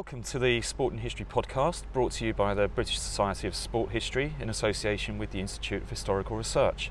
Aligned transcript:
Welcome 0.00 0.22
to 0.22 0.38
the 0.38 0.62
Sport 0.62 0.94
and 0.94 1.02
History 1.02 1.26
podcast 1.26 1.82
brought 1.92 2.12
to 2.12 2.24
you 2.24 2.32
by 2.32 2.54
the 2.54 2.68
British 2.68 2.98
Society 2.98 3.46
of 3.46 3.54
Sport 3.54 3.90
History 3.90 4.32
in 4.40 4.48
association 4.48 5.18
with 5.18 5.30
the 5.30 5.40
Institute 5.40 5.82
of 5.82 5.90
Historical 5.90 6.38
Research. 6.38 6.90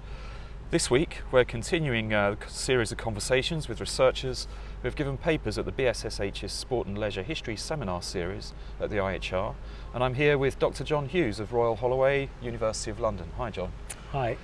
This 0.69 0.91
week 0.91 1.23
we're 1.31 1.43
continuing 1.43 2.13
uh, 2.13 2.35
a 2.39 2.49
series 2.51 2.91
of 2.91 2.99
conversations 2.99 3.67
with 3.67 3.79
researchers 3.79 4.47
who 4.79 4.87
have 4.87 4.95
given 4.95 5.17
papers 5.17 5.57
at 5.57 5.65
the 5.65 5.71
BSSH's 5.71 6.51
Sport 6.51 6.85
and 6.85 6.99
Leisure 6.99 7.23
History 7.23 7.55
Seminar 7.55 8.03
Series 8.03 8.53
at 8.79 8.91
the 8.91 8.97
IHR 8.97 9.55
and 9.95 10.03
I'm 10.03 10.13
here 10.13 10.37
with 10.37 10.59
Dr 10.59 10.83
John 10.83 11.09
Hughes 11.09 11.39
of 11.39 11.51
Royal 11.51 11.77
Holloway, 11.77 12.29
University 12.43 12.91
of 12.91 12.99
London. 12.99 13.31
Hi 13.37 13.49
John. 13.49 13.71
Hi. 14.11 14.37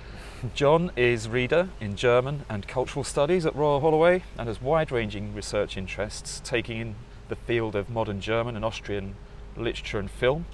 John 0.56 0.90
is 0.96 1.28
reader 1.28 1.68
in 1.80 1.94
German 1.94 2.44
and 2.48 2.66
cultural 2.66 3.04
studies 3.04 3.46
at 3.46 3.54
Royal 3.54 3.78
Holloway 3.78 4.24
and 4.36 4.48
has 4.48 4.60
wide-ranging 4.60 5.34
research 5.34 5.76
interests 5.76 6.40
taking 6.44 6.80
in 6.80 6.94
the 7.28 7.36
field 7.36 7.74
of 7.74 7.90
modern 7.90 8.20
German 8.20 8.56
and 8.56 8.64
Austrian 8.64 9.16
literature 9.56 9.98
and 9.98 10.10
film, 10.10 10.46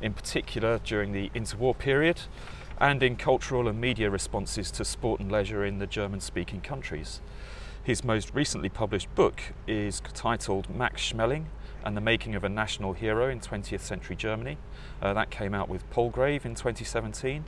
in 0.00 0.12
particular 0.12 0.78
during 0.78 1.12
the 1.12 1.30
interwar 1.30 1.76
period, 1.76 2.22
and 2.80 3.02
in 3.02 3.16
cultural 3.16 3.68
and 3.68 3.80
media 3.80 4.10
responses 4.10 4.70
to 4.70 4.84
sport 4.84 5.20
and 5.20 5.30
leisure 5.30 5.64
in 5.64 5.78
the 5.78 5.86
German 5.86 6.20
speaking 6.20 6.60
countries. 6.60 7.20
His 7.82 8.04
most 8.04 8.34
recently 8.34 8.68
published 8.68 9.12
book 9.14 9.40
is 9.66 10.00
titled 10.14 10.68
Max 10.68 11.02
Schmeling 11.02 11.46
and 11.84 11.96
the 11.96 12.00
Making 12.00 12.34
of 12.34 12.44
a 12.44 12.48
National 12.48 12.92
Hero 12.92 13.28
in 13.28 13.40
20th 13.40 13.80
Century 13.80 14.14
Germany. 14.14 14.58
Uh, 15.00 15.14
that 15.14 15.30
came 15.30 15.54
out 15.54 15.68
with 15.68 15.88
Palgrave 15.90 16.44
in 16.44 16.54
2017, 16.54 17.44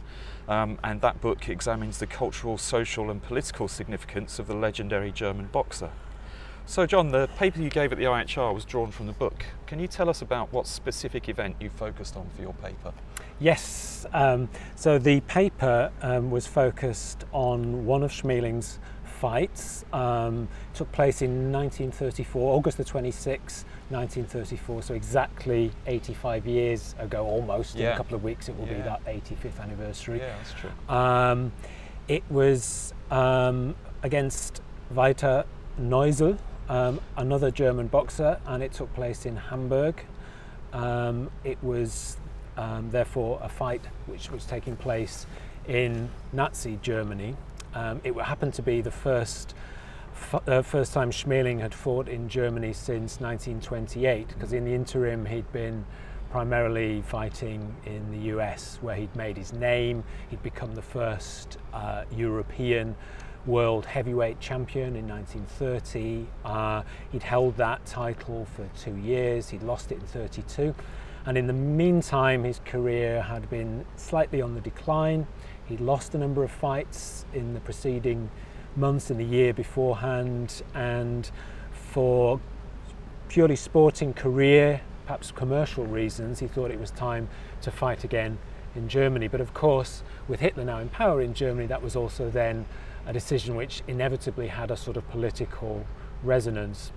um, 0.49 0.79
and 0.83 1.01
that 1.03 1.21
book 1.21 1.49
examines 1.49 1.99
the 1.99 2.07
cultural, 2.07 2.57
social, 2.57 3.11
and 3.11 3.23
political 3.23 3.69
significance 3.69 4.39
of 4.39 4.47
the 4.47 4.55
legendary 4.55 5.13
German 5.13 5.49
boxer. 5.53 5.91
So, 6.67 6.87
John, 6.87 7.11
the 7.11 7.29
paper 7.37 7.61
you 7.61 7.69
gave 7.69 7.91
at 7.91 7.99
the 7.99 8.05
IHR 8.05 8.55
was 8.55 8.65
drawn 8.65 8.93
from 8.93 9.07
the 9.07 9.13
book. 9.13 9.45
Can 9.67 9.81
you 9.81 9.89
tell 9.89 10.09
us 10.09 10.23
about 10.23 10.53
what 10.53 10.67
specific 10.69 11.29
event 11.29 11.57
you 11.61 11.69
focused 11.69 12.17
on 12.17 12.29
for 12.37 12.43
your 12.43 12.53
paper? 12.55 12.93
Yes. 13.41 14.07
Um, 14.13 14.49
so, 14.77 14.99
the 14.99 15.21
paper 15.23 15.91
um, 16.03 16.31
was 16.31 16.47
focused 16.47 17.25
on 17.33 17.87
one 17.87 18.03
of 18.05 18.13
Schmeling's 18.13 18.79
fights. 19.05 19.85
Um, 19.93 20.49
took 20.73 20.91
place 20.93 21.23
in 21.23 21.51
1934, 21.51 22.55
August 22.55 22.79
the 22.79 22.85
26th, 22.85 23.65
1934. 23.89 24.83
So, 24.83 24.95
exactly 24.95 25.73
85 25.89 26.47
years 26.47 26.95
ago, 27.01 27.27
almost. 27.27 27.75
Yeah. 27.75 27.89
In 27.89 27.95
a 27.95 27.97
couple 27.97 28.15
of 28.15 28.23
weeks, 28.23 28.49
it 28.49 28.57
will 28.57 28.69
Yeah. 28.69 28.75
be 28.75 28.83
that 28.83 29.01
85th 29.07 29.59
anniversary. 29.61 30.19
Yeah, 30.21 30.37
that's 30.37 30.53
true. 30.53 30.71
Um, 30.95 31.51
it 32.07 32.23
was 32.31 32.95
um, 33.11 33.75
against 34.05 34.63
Walter 34.95 35.45
Neusel, 35.81 36.39
um, 36.71 37.01
another 37.17 37.51
German 37.51 37.89
boxer, 37.89 38.41
and 38.47 38.63
it 38.63 38.73
took 38.73 38.95
place 38.95 39.27
in 39.27 39.37
Hamburg. 39.37 40.05
Um, 40.73 41.29
it 41.43 41.63
was 41.65 42.17
um, 42.57 42.91
therefore 42.91 43.41
a 43.43 43.49
fight 43.49 43.83
which 44.07 44.31
was 44.31 44.45
taking 44.47 44.77
place 44.77 45.27
in 45.67 46.09
Nazi 46.33 46.79
Germany. 46.81 47.35
Um, 47.75 48.01
it 48.05 48.15
happened 48.15 48.55
to 48.55 48.63
be 48.63 48.81
the 48.81 48.91
first 48.91 49.55
uh, 50.47 50.63
first 50.63 50.93
time 50.93 51.11
Schmeling 51.11 51.61
had 51.61 51.75
fought 51.75 52.07
in 52.07 52.29
Germany 52.29 52.73
since 52.73 53.21
1928, 53.21 54.29
because 54.29 54.53
in 54.53 54.65
the 54.65 54.73
interim 54.73 55.27
he'd 55.27 55.51
been 55.51 55.85
primarily 56.31 57.03
fighting 57.03 57.75
in 57.85 58.13
the 58.13 58.37
US, 58.37 58.79
where 58.81 58.95
he'd 58.95 59.15
made 59.17 59.37
his 59.37 59.53
name. 59.53 60.05
He'd 60.29 60.43
become 60.45 60.77
the 60.77 60.83
first 60.83 61.59
uh, 61.73 62.05
European 62.15 62.95
world 63.47 63.87
heavyweight 63.87 64.41
champion 64.41 64.97
in 64.97 65.09
1930. 65.09 66.27
Uh, 66.45 66.83
he'd 67.11 67.23
held 67.23 67.57
that 67.57 67.85
title 67.87 68.47
for 68.55 68.69
two 68.79 68.97
years. 68.97 69.49
He'd 69.49 69.63
lost 69.63 69.93
it 69.93 69.97
in 70.01 70.07
32. 70.07 70.75
And 71.27 71.37
in 71.37 71.47
the 71.47 71.53
meantime, 71.53 72.45
his 72.45 72.61
career 72.65 73.23
had 73.23 73.49
been 73.51 73.85
slightly 73.97 74.41
on 74.41 74.55
the 74.55 74.61
decline. 74.61 75.27
He'd 75.67 75.81
lost 75.81 76.15
a 76.15 76.19
number 76.19 76.43
of 76.43 76.51
fights 76.51 77.25
in 77.33 77.55
the 77.55 77.61
preceding 77.61 78.31
months 78.77 79.11
and 79.11 79.21
the 79.21 79.25
year 79.25 79.53
beforehand. 79.53 80.63
And 80.75 81.31
for 81.73 82.41
purely 83.29 83.57
sporting 83.57 84.15
career, 84.15 84.81
perhaps 85.07 85.31
commercial 85.31 85.87
reasons, 85.87 86.41
he 86.41 86.47
thought 86.47 86.71
it 86.71 86.81
was 86.81 86.91
time 86.91 87.29
to 87.63 87.71
fight 87.71 88.05
again 88.05 88.39
in 88.75 88.89
Germany. 88.89 89.29
But 89.29 89.41
of 89.41 89.53
course, 89.55 90.03
with 90.27 90.41
Hitler 90.41 90.65
now 90.65 90.79
in 90.79 90.89
power 90.89 91.21
in 91.21 91.35
Germany, 91.35 91.67
that 91.67 91.83
was 91.83 91.97
also 91.97 92.31
then 92.31 92.65
a 93.07 93.13
decision 93.13 93.57
which 93.57 93.83
inevitably 93.89 94.49
had 94.49 94.71
a 94.71 94.77
sort 94.77 94.97
of 94.97 95.09
political 95.11 95.87
resonance. 96.23 96.93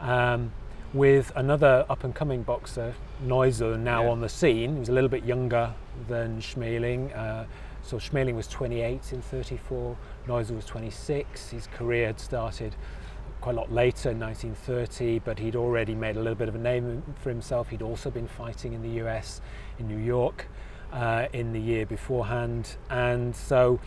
Um, 0.00 0.52
with 0.92 1.32
another 1.34 1.86
up 1.88 2.04
and 2.04 2.14
coming 2.14 2.42
boxer, 2.42 2.94
Neusel, 3.24 3.78
now 3.78 4.04
Yeah. 4.04 4.10
on 4.10 4.20
the 4.20 4.28
scene, 4.28 4.74
he 4.74 4.78
was 4.80 4.88
a 4.88 4.92
little 4.92 5.08
bit 5.08 5.24
younger 5.24 5.72
than 6.08 6.40
Schmeling. 6.40 7.16
Uh, 7.16 7.44
so 7.82 7.96
Schmeling 7.98 8.34
was 8.36 8.46
28 8.46 9.12
in 9.12 9.22
34, 9.22 9.96
Neusel 10.26 10.56
was 10.56 10.66
26. 10.66 11.50
His 11.50 11.66
career 11.68 12.06
had 12.08 12.20
started 12.20 12.76
quite 13.40 13.56
a 13.56 13.58
lot 13.58 13.72
later 13.72 14.10
in 14.10 14.20
1930, 14.20 15.18
but 15.20 15.38
he'd 15.38 15.56
already 15.56 15.94
made 15.94 16.16
a 16.16 16.20
little 16.20 16.36
bit 16.36 16.48
of 16.48 16.54
a 16.54 16.58
name 16.58 17.02
for 17.16 17.30
himself. 17.30 17.70
He'd 17.70 17.82
also 17.82 18.10
been 18.10 18.28
fighting 18.28 18.72
in 18.72 18.82
the 18.82 19.00
US, 19.04 19.40
in 19.78 19.88
New 19.88 19.98
York, 19.98 20.46
uh, 20.92 21.26
in 21.32 21.52
the 21.52 21.60
year 21.60 21.84
beforehand. 21.86 22.76
And 22.90 23.34
so 23.34 23.80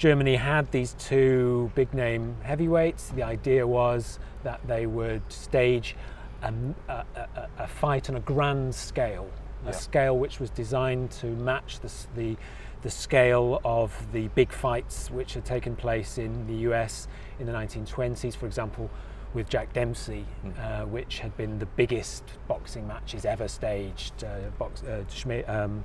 Germany 0.00 0.36
had 0.36 0.72
these 0.72 0.94
two 0.94 1.70
big 1.74 1.92
name 1.92 2.34
heavyweights. 2.42 3.10
The 3.10 3.22
idea 3.22 3.66
was 3.66 4.18
that 4.44 4.58
they 4.66 4.86
would 4.86 5.20
stage 5.30 5.94
a, 6.42 6.54
a, 6.88 6.92
a, 7.14 7.48
a 7.58 7.66
fight 7.68 8.08
on 8.08 8.16
a 8.16 8.20
grand 8.20 8.74
scale, 8.74 9.28
a 9.64 9.66
Yeah. 9.66 9.70
scale 9.72 10.16
which 10.18 10.40
was 10.40 10.48
designed 10.48 11.10
to 11.20 11.26
match 11.26 11.80
the, 11.80 11.92
the, 12.16 12.36
the 12.80 12.88
scale 12.88 13.60
of 13.62 13.92
the 14.14 14.28
big 14.28 14.52
fights 14.52 15.10
which 15.10 15.34
had 15.34 15.44
taken 15.44 15.76
place 15.76 16.16
in 16.16 16.46
the 16.46 16.70
US 16.70 17.06
in 17.38 17.44
the 17.44 17.52
1920s, 17.52 18.34
for 18.34 18.46
example, 18.46 18.88
with 19.34 19.50
Jack 19.50 19.74
Dempsey, 19.74 20.24
Mm. 20.46 20.58
uh, 20.82 20.86
which 20.86 21.18
had 21.18 21.36
been 21.36 21.58
the 21.58 21.66
biggest 21.66 22.24
boxing 22.48 22.88
matches 22.88 23.26
ever 23.26 23.48
staged. 23.48 24.24
Uh, 24.24 24.48
box, 24.58 24.82
uh, 24.82 25.04
um, 25.46 25.84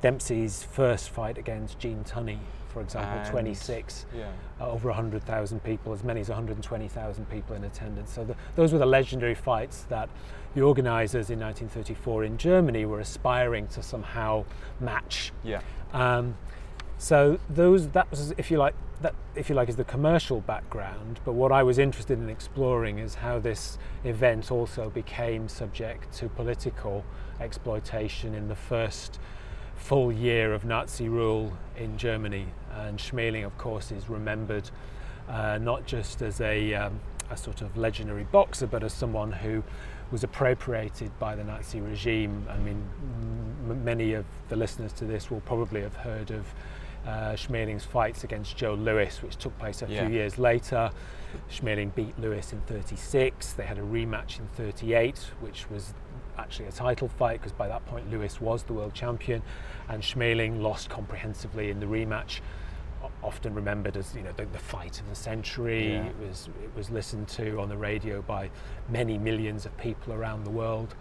Dempsey's 0.00 0.64
first 0.64 1.10
fight 1.10 1.36
against 1.36 1.78
Gene 1.78 2.02
Tunney, 2.02 2.38
for 2.72 2.80
example, 2.80 3.18
And- 3.18 3.28
26 3.30 4.06
Yeah. 4.16 4.24
uh, 4.60 4.70
over 4.70 4.88
100,000 4.90 5.62
people, 5.62 5.92
as 5.92 6.02
many 6.02 6.20
as 6.20 6.28
120,000 6.28 7.28
people 7.28 7.54
in 7.54 7.64
attendance. 7.64 8.10
So 8.12 8.24
the, 8.24 8.34
those 8.56 8.72
were 8.72 8.78
the 8.78 8.86
legendary 8.86 9.34
fights 9.34 9.82
that 9.84 10.08
the 10.54 10.62
organisers 10.62 11.30
in 11.30 11.38
1934 11.40 12.24
in 12.24 12.38
Germany 12.38 12.84
were 12.84 13.00
aspiring 13.00 13.66
to 13.68 13.82
somehow 13.82 14.44
match. 14.80 15.32
Yeah. 15.44 15.60
Um, 15.92 16.36
so 16.98 17.38
those 17.50 17.88
that 17.88 18.10
was, 18.10 18.32
if 18.38 18.50
you 18.50 18.58
like, 18.58 18.74
that 19.00 19.14
if 19.34 19.48
you 19.48 19.56
like, 19.56 19.68
is 19.68 19.76
the 19.76 19.84
commercial 19.84 20.40
background. 20.40 21.18
But 21.24 21.32
what 21.32 21.50
I 21.50 21.62
was 21.64 21.78
interested 21.78 22.18
in 22.18 22.28
exploring 22.30 22.98
is 22.98 23.16
how 23.16 23.40
this 23.40 23.76
event 24.04 24.52
also 24.52 24.90
became 24.90 25.48
subject 25.48 26.12
to 26.18 26.28
political 26.28 27.04
exploitation 27.40 28.34
in 28.34 28.46
the 28.48 28.54
first 28.54 29.18
full 29.82 30.12
year 30.12 30.52
of 30.54 30.64
Nazi 30.64 31.08
rule 31.08 31.52
in 31.76 31.98
Germany. 31.98 32.46
And 32.74 32.98
Schmeling, 32.98 33.44
of 33.44 33.56
course, 33.58 33.90
is 33.90 34.08
remembered 34.08 34.70
uh, 35.28 35.58
not 35.60 35.86
just 35.86 36.22
as 36.22 36.40
a, 36.40 36.72
um, 36.74 37.00
a 37.30 37.36
sort 37.36 37.62
of 37.62 37.76
legendary 37.76 38.24
boxer, 38.24 38.66
but 38.66 38.82
as 38.84 38.92
someone 38.92 39.32
who 39.32 39.62
was 40.12 40.22
appropriated 40.24 41.10
by 41.18 41.34
the 41.34 41.42
Nazi 41.42 41.80
regime. 41.80 42.46
I 42.48 42.58
mean, 42.58 42.82
m- 43.68 43.84
many 43.84 44.12
of 44.14 44.24
the 44.48 44.56
listeners 44.56 44.92
to 44.94 45.04
this 45.04 45.30
will 45.30 45.40
probably 45.40 45.80
have 45.82 45.96
heard 45.96 46.30
of 46.30 46.46
uh, 47.06 47.32
Schmeling's 47.32 47.84
fights 47.84 48.22
against 48.22 48.56
Joe 48.56 48.74
Louis, 48.74 49.20
which 49.22 49.36
took 49.36 49.58
place 49.58 49.82
a 49.82 49.88
Yeah. 49.88 50.06
few 50.06 50.14
years 50.14 50.38
later. 50.38 50.90
Schmeling 51.50 51.92
beat 51.94 52.16
Louis 52.20 52.52
in 52.52 52.60
36. 52.60 53.54
They 53.54 53.64
had 53.64 53.78
a 53.78 53.82
rematch 53.82 54.38
in 54.38 54.46
38, 54.48 55.18
which 55.40 55.68
was 55.70 55.94
actually 56.38 56.66
a 56.66 56.72
title 56.72 57.08
fight 57.08 57.40
because 57.40 57.52
by 57.52 57.68
that 57.68 57.84
point 57.86 58.10
Louis 58.10 58.40
was 58.40 58.62
the 58.62 58.72
world 58.72 58.94
champion, 58.94 59.42
and 59.88 60.02
Schmeling 60.02 60.60
lost 60.60 60.88
comprehensively 60.88 61.70
in 61.70 61.80
the 61.80 61.86
rematch. 61.86 62.40
Often 63.22 63.54
remembered 63.54 63.96
as 63.96 64.14
you 64.14 64.22
know 64.22 64.32
the, 64.32 64.46
the 64.46 64.58
fight 64.58 65.00
of 65.00 65.08
the 65.08 65.14
century. 65.14 65.92
Yeah. 65.92 66.06
It 66.06 66.16
was 66.18 66.48
it 66.62 66.70
was 66.76 66.90
listened 66.90 67.28
to 67.28 67.60
on 67.60 67.68
the 67.68 67.76
radio 67.76 68.22
by 68.22 68.50
many 68.88 69.18
millions 69.18 69.66
of 69.66 69.76
people 69.76 70.12
around 70.12 70.44
the 70.44 70.50
world, 70.50 70.94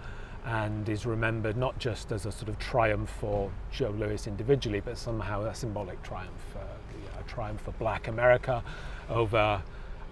and 0.45 0.88
is 0.89 1.06
remembered 1.06 1.57
not 1.57 1.77
just 1.77 2.12
as 2.12 2.25
a 2.25 2.31
sort 2.31 2.50
of 2.50 2.57
triumph 2.57 3.10
for 3.19 3.51
Joe 3.72 3.92
Louis 3.92 4.25
individually, 4.27 4.81
but 4.81 4.98
somehow 4.98 5.44
a 5.44 5.54
symbolic 5.54 6.01
triumph, 6.01 6.56
uh, 6.56 7.19
a 7.19 7.24
triumph 7.24 7.62
for 7.62 7.72
Black 7.74 8.07
America 8.07 8.63
over 9.10 9.62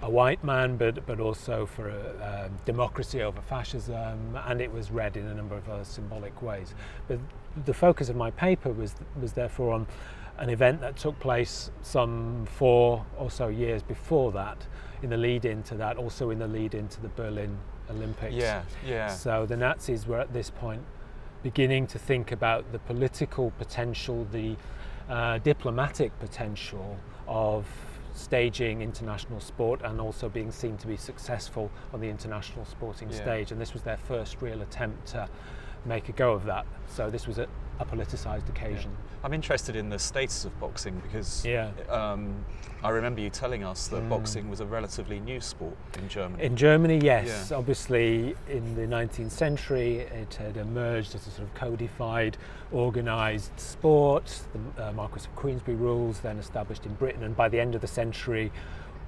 a 0.02 0.10
white 0.10 0.44
man, 0.44 0.78
but 0.78 1.06
but 1.06 1.20
also 1.20 1.66
for 1.66 1.90
uh, 1.90 2.46
um, 2.46 2.52
democracy 2.66 3.22
over 3.22 3.42
fascism, 3.42 4.38
and 4.48 4.62
it 4.62 4.72
was 4.72 4.92
read 4.92 5.18
in 5.18 5.26
a 5.28 5.34
number 5.34 5.56
of 5.56 5.68
other 5.70 5.84
symbolic 5.84 6.42
ways. 6.42 6.74
But 7.08 7.20
the 7.66 7.74
focus 7.74 8.10
of 8.10 8.16
my 8.16 8.32
paper 8.32 8.72
was 8.72 8.96
was 9.22 9.34
therefore 9.34 9.74
on 9.74 9.88
an 10.38 10.50
event 10.50 10.80
that 10.80 10.96
took 10.96 11.20
place 11.20 11.70
some 11.82 12.46
four 12.46 13.06
or 13.18 13.30
so 13.30 13.50
years 13.50 13.84
before 13.84 14.32
that, 14.32 14.66
in 15.04 15.10
the 15.10 15.18
lead 15.18 15.44
into 15.44 15.76
that, 15.76 15.98
also 15.98 16.30
in 16.30 16.40
the 16.40 16.48
lead 16.48 16.74
into 16.74 17.02
the 17.02 17.10
Berlin 17.10 17.58
Olympics. 17.90 18.34
Yeah, 18.34 18.64
yeah. 18.86 19.08
So 19.08 19.46
the 19.46 19.58
Nazis 19.58 20.08
were 20.08 20.20
at 20.20 20.32
this 20.32 20.50
point 20.50 20.82
beginning 21.44 21.88
to 21.88 22.00
think 22.00 22.32
about 22.32 22.72
the 22.72 22.80
political 22.80 23.52
potential, 23.52 24.28
the 24.32 24.56
uh, 25.10 25.38
diplomatic 25.40 26.18
potential 26.20 26.98
of 27.28 27.66
staging 28.20 28.82
international 28.82 29.40
sport 29.40 29.82
and 29.84 30.00
also 30.02 30.30
being 30.30 30.52
seen 30.52 30.78
to 30.78 30.88
be 30.88 30.98
successful 30.98 31.72
on 31.94 32.00
the 32.02 32.10
international 32.10 32.66
sporting 32.66 33.10
Yeah. 33.10 33.16
stage. 33.16 33.52
And 33.52 33.60
this 33.60 33.74
was 33.74 33.82
their 33.84 33.98
first 33.98 34.42
real 34.42 34.62
attempt 34.62 35.08
to 35.08 35.28
make 35.86 36.10
a 36.10 36.12
go 36.12 36.34
of 36.34 36.44
that. 36.46 36.66
So 36.88 37.10
this 37.10 37.26
was 37.28 37.40
a, 37.40 37.48
a 37.80 37.86
politicised 37.86 38.48
occasion. 38.50 38.92
I'm 39.24 39.34
interested 39.34 39.76
in 39.76 39.90
the 39.90 40.00
status 40.00 40.44
of 40.46 40.58
boxing 40.60 41.00
because 41.00 41.46
Yeah. 41.46 41.72
um, 41.90 42.46
I 42.84 42.90
remember 42.90 43.22
you 43.22 43.30
telling 43.30 43.64
us 43.64 43.88
that 43.88 44.04
Mm. 44.04 44.10
boxing 44.10 44.50
was 44.50 44.60
a 44.60 44.66
relatively 44.66 45.20
new 45.20 45.40
sport 45.42 45.76
in 45.98 46.08
Germany. 46.10 46.44
In 46.44 46.56
Germany, 46.56 47.00
yes. 47.02 47.50
Yeah. 47.52 47.58
Obviously, 47.58 48.36
in 48.50 48.76
the 48.76 48.86
19th 48.88 49.32
century, 49.32 50.00
it 50.00 50.36
had 50.36 50.58
emerged 50.58 51.16
as 51.16 51.26
a 51.28 51.32
sort 51.32 51.48
of 51.48 51.54
codified, 51.56 52.38
organised 52.74 53.58
sport. 53.60 54.42
The 54.76 54.90
uh, 54.90 54.92
Marquis 54.94 55.26
of 55.26 55.36
Queensberry 55.36 55.76
rules, 55.78 56.20
then 56.20 56.38
established 56.38 56.86
in 56.86 56.94
Britain, 56.96 57.24
and 57.24 57.36
by 57.36 57.50
the 57.50 57.60
end 57.60 57.76
of 57.76 57.82
the 57.82 57.88
century, 57.88 58.52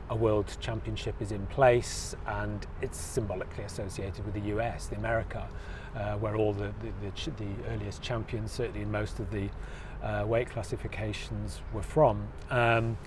a 0.09 0.15
world 0.15 0.57
championship 0.59 1.15
is 1.21 1.31
in 1.31 1.45
place, 1.47 2.15
and 2.27 2.67
it's 2.81 2.97
symbolically 2.97 3.63
associated 3.63 4.25
with 4.25 4.33
the 4.33 4.49
US, 4.57 4.87
the 4.87 4.95
America, 4.97 5.47
uh, 5.95 6.15
where 6.15 6.35
all 6.35 6.53
the 6.53 6.71
the, 6.81 6.91
the, 7.05 7.11
ch- 7.15 7.29
the 7.37 7.69
earliest 7.69 8.01
champions, 8.01 8.51
certainly 8.51 8.81
in 8.81 8.91
most 8.91 9.19
of 9.19 9.29
the 9.31 9.49
uh, 10.03 10.25
weight 10.25 10.49
classifications, 10.49 11.61
were 11.73 11.83
from. 11.83 12.27
Um, 12.49 12.97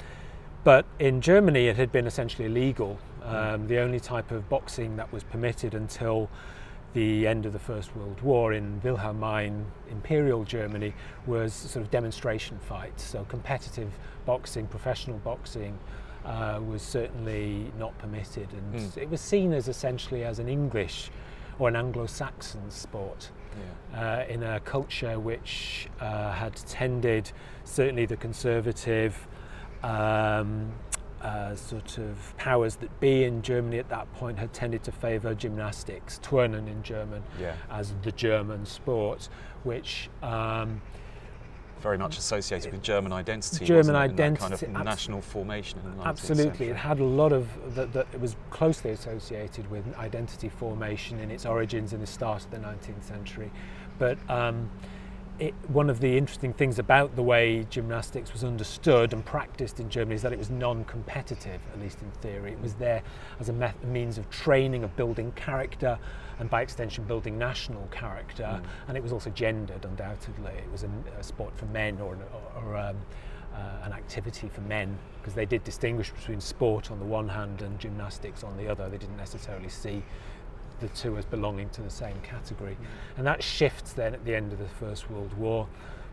but 0.64 0.86
in 0.98 1.20
Germany, 1.20 1.66
it 1.69 1.76
had 1.76 1.92
been 1.92 2.06
essentially 2.06 2.46
illegal. 2.46 2.98
Um, 3.22 3.66
the 3.69 3.78
only 3.78 4.00
type 4.00 4.31
of 4.31 4.48
boxing 4.48 4.96
that 4.96 5.10
was 5.12 5.22
permitted 5.25 5.75
until 5.75 6.28
the 6.94 7.26
end 7.26 7.44
of 7.46 7.52
the 7.52 7.58
First 7.58 7.94
World 7.96 8.20
War 8.22 8.52
in 8.52 8.81
Wilhelmine, 8.82 9.64
Imperial 9.90 10.44
Germany, 10.44 10.94
was 11.26 11.52
sort 11.52 11.84
of 11.84 11.90
demonstration 11.90 12.58
fights. 12.60 13.02
So 13.02 13.25
competitive 13.25 13.90
boxing, 14.26 14.66
professional 14.69 15.19
boxing, 15.19 15.78
uh, 16.25 16.60
was 16.66 16.82
certainly 16.82 17.72
not 17.78 17.96
permitted, 17.98 18.48
and 18.52 18.75
Mm. 18.81 18.96
it 18.96 19.10
was 19.10 19.20
seen 19.20 19.52
as 19.52 19.69
essentially 19.69 20.25
as 20.25 20.38
an 20.38 20.48
English 20.48 21.10
or 21.58 21.68
an 21.68 21.76
Anglo-Saxon 21.76 22.70
sport 22.70 23.30
Yeah. 23.92 24.20
uh, 24.20 24.24
in 24.32 24.42
a 24.42 24.60
culture 24.60 25.18
which 25.20 25.88
uh, 26.00 26.32
had 26.32 26.56
tended, 26.56 27.30
certainly 27.64 28.06
the 28.06 28.16
conservative 28.16 29.26
um, 29.82 30.72
uh, 31.22 31.54
sort 31.54 31.98
of 31.98 32.34
powers 32.36 32.76
that 32.76 33.00
be 33.00 33.24
in 33.24 33.40
Germany 33.42 33.78
at 33.78 33.88
that 33.88 34.12
point 34.14 34.38
had 34.38 34.52
tended 34.52 34.82
to 34.84 34.92
favour 34.92 35.34
gymnastics, 35.34 36.18
Turnen 36.22 36.66
in 36.68 36.82
German, 36.82 37.22
Yeah. 37.40 37.54
as 37.70 37.94
the 38.02 38.12
German 38.12 38.66
sport, 38.66 39.28
which 39.62 40.10
um, 40.22 40.82
Very 41.84 41.98
much 41.98 42.16
associated 42.16 42.72
with 42.72 42.82
German 42.82 43.12
identity. 43.12 43.62
German 43.62 43.92
wasn't 43.92 44.19
it, 44.19 44.22
and 44.25 44.36
that 44.36 44.40
kind 44.40 44.54
of 44.54 44.62
abs- 44.62 44.84
national 44.86 45.20
formation 45.20 45.81
in 45.81 45.90
the 45.90 46.02
19th 46.02 46.06
Absolutely, 46.06 46.69
it 46.69 46.76
had 46.76 46.98
a 46.98 47.04
lot 47.04 47.31
of 47.31 47.75
that, 47.75 47.92
that. 47.92 48.06
It 48.14 48.22
was 48.22 48.36
closely 48.48 48.92
associated 48.92 49.70
with 49.70 49.84
identity 49.98 50.48
formation 50.48 51.20
in 51.20 51.31
its 51.31 51.44
origins 51.44 51.92
in 51.92 52.00
the 52.00 52.06
start 52.06 52.42
of 52.42 52.50
the 52.50 52.56
19th 52.56 53.02
century. 53.02 53.52
But 53.98 54.16
um, 54.31 54.70
it, 55.38 55.54
one 55.69 55.90
of 55.90 56.00
the 56.00 56.16
interesting 56.16 56.52
things 56.52 56.78
about 56.78 57.16
the 57.16 57.22
way 57.22 57.66
gymnastics 57.69 58.32
was 58.32 58.44
understood 58.44 59.12
and 59.12 59.25
practiced 59.25 59.81
in 59.81 59.90
Germany 59.90 60.14
is 60.14 60.22
that 60.22 60.32
it 60.32 60.38
was 60.38 60.50
non-competitive, 60.50 61.60
at 61.72 61.81
least 61.81 62.02
in 62.02 62.10
theory. 62.20 62.52
It 62.52 62.60
was 62.60 62.75
there 62.75 63.02
as 63.40 63.48
a, 63.48 63.75
means 63.84 64.16
of 64.16 64.31
training, 64.31 64.84
of 64.84 64.94
building 64.96 65.32
character, 65.32 65.98
and 66.38 66.48
by 66.48 66.62
extension, 66.62 67.04
building 67.04 67.36
national 67.36 67.86
character. 67.90 68.44
Mm. 68.44 68.64
And 68.88 68.96
it 68.96 69.02
was 69.02 69.12
also 69.12 69.31
gendered, 69.31 69.84
undoubtedly. 69.84 70.52
It 70.52 70.70
was 70.70 70.84
a, 70.84 70.90
a 71.19 71.22
sport 71.22 71.56
for 71.56 71.66
men 71.66 72.00
or, 72.00 72.16
or, 72.56 72.62
or 72.62 72.76
um, 72.76 72.96
uh, 73.54 73.84
an 73.84 73.92
activity 73.92 74.48
for 74.48 74.60
men 74.62 74.96
because 75.20 75.34
they 75.34 75.46
did 75.46 75.64
distinguish 75.64 76.10
between 76.10 76.40
sport 76.40 76.90
on 76.90 76.98
the 76.98 77.04
one 77.04 77.28
hand 77.28 77.62
and 77.62 77.78
gymnastics 77.78 78.44
on 78.44 78.56
the 78.56 78.69
other. 78.69 78.88
They 78.88 78.98
didn't 78.98 79.16
necessarily 79.16 79.69
see 79.69 80.02
the 80.80 80.88
two 80.88 81.16
as 81.16 81.24
belonging 81.24 81.70
to 81.70 81.82
the 81.82 81.90
same 81.90 82.16
category. 82.22 82.76
And 83.16 83.26
that 83.26 83.42
shifts 83.42 83.92
then 83.92 84.14
at 84.14 84.24
the 84.24 84.34
end 84.34 84.52
of 84.52 84.58
the 84.58 84.68
First 84.68 85.10
World 85.10 85.32
War. 85.34 85.68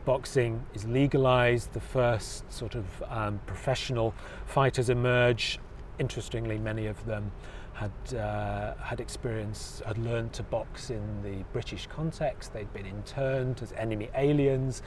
Boxing 0.06 0.66
is 0.74 0.86
legalized, 0.86 1.74
the 1.74 1.80
first 1.80 2.52
sort 2.52 2.76
of 2.76 2.86
um, 3.08 3.40
professional 3.46 4.14
fighters 4.46 4.90
emerge. 4.90 5.60
Interestingly, 6.00 6.58
many 6.58 6.88
of 6.88 7.06
them 7.06 7.32
had, 7.74 8.18
uh, 8.18 8.74
had 8.84 9.00
experience, 9.00 9.82
had 9.86 9.98
learned 9.98 10.34
to 10.34 10.44
box 10.44 10.90
in 10.90 11.22
the 11.24 11.44
British 11.54 11.88
context. 11.88 12.54
They'd 12.54 12.74
been 12.74 12.86
interned 12.86 13.62
as 13.62 13.74
enemy 13.74 14.10
aliens 14.16 14.82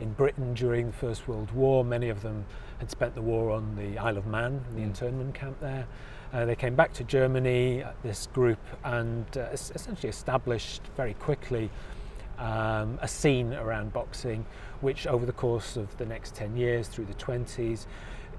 in 0.00 0.12
Britain 0.12 0.54
during 0.54 0.86
the 0.88 0.92
First 0.92 1.28
World 1.28 1.50
War. 1.52 1.84
Many 1.84 2.08
of 2.08 2.22
them 2.22 2.44
had 2.78 2.90
spent 2.90 3.14
the 3.14 3.22
war 3.22 3.50
on 3.50 3.74
the 3.76 3.98
Isle 3.98 4.16
of 4.18 4.26
Man, 4.26 4.64
the 4.74 4.80
Mm. 4.80 4.84
internment 4.84 5.34
camp 5.34 5.58
there. 5.60 5.86
Uh, 6.32 6.44
they 6.44 6.54
came 6.56 6.74
back 6.74 6.92
to 6.94 7.04
Germany, 7.04 7.82
uh, 7.82 7.90
this 8.02 8.26
group, 8.28 8.58
and 8.84 9.24
uh, 9.36 9.46
essentially 9.52 10.10
established 10.10 10.82
very 10.96 11.14
quickly 11.14 11.70
um, 12.38 12.98
a 13.02 13.08
scene 13.08 13.52
around 13.54 13.92
boxing, 13.92 14.46
which 14.80 15.06
over 15.08 15.26
the 15.26 15.32
course 15.32 15.76
of 15.76 15.96
the 15.96 16.06
next 16.06 16.36
10 16.36 16.56
years, 16.56 16.86
through 16.86 17.06
the 17.06 17.14
20s, 17.14 17.86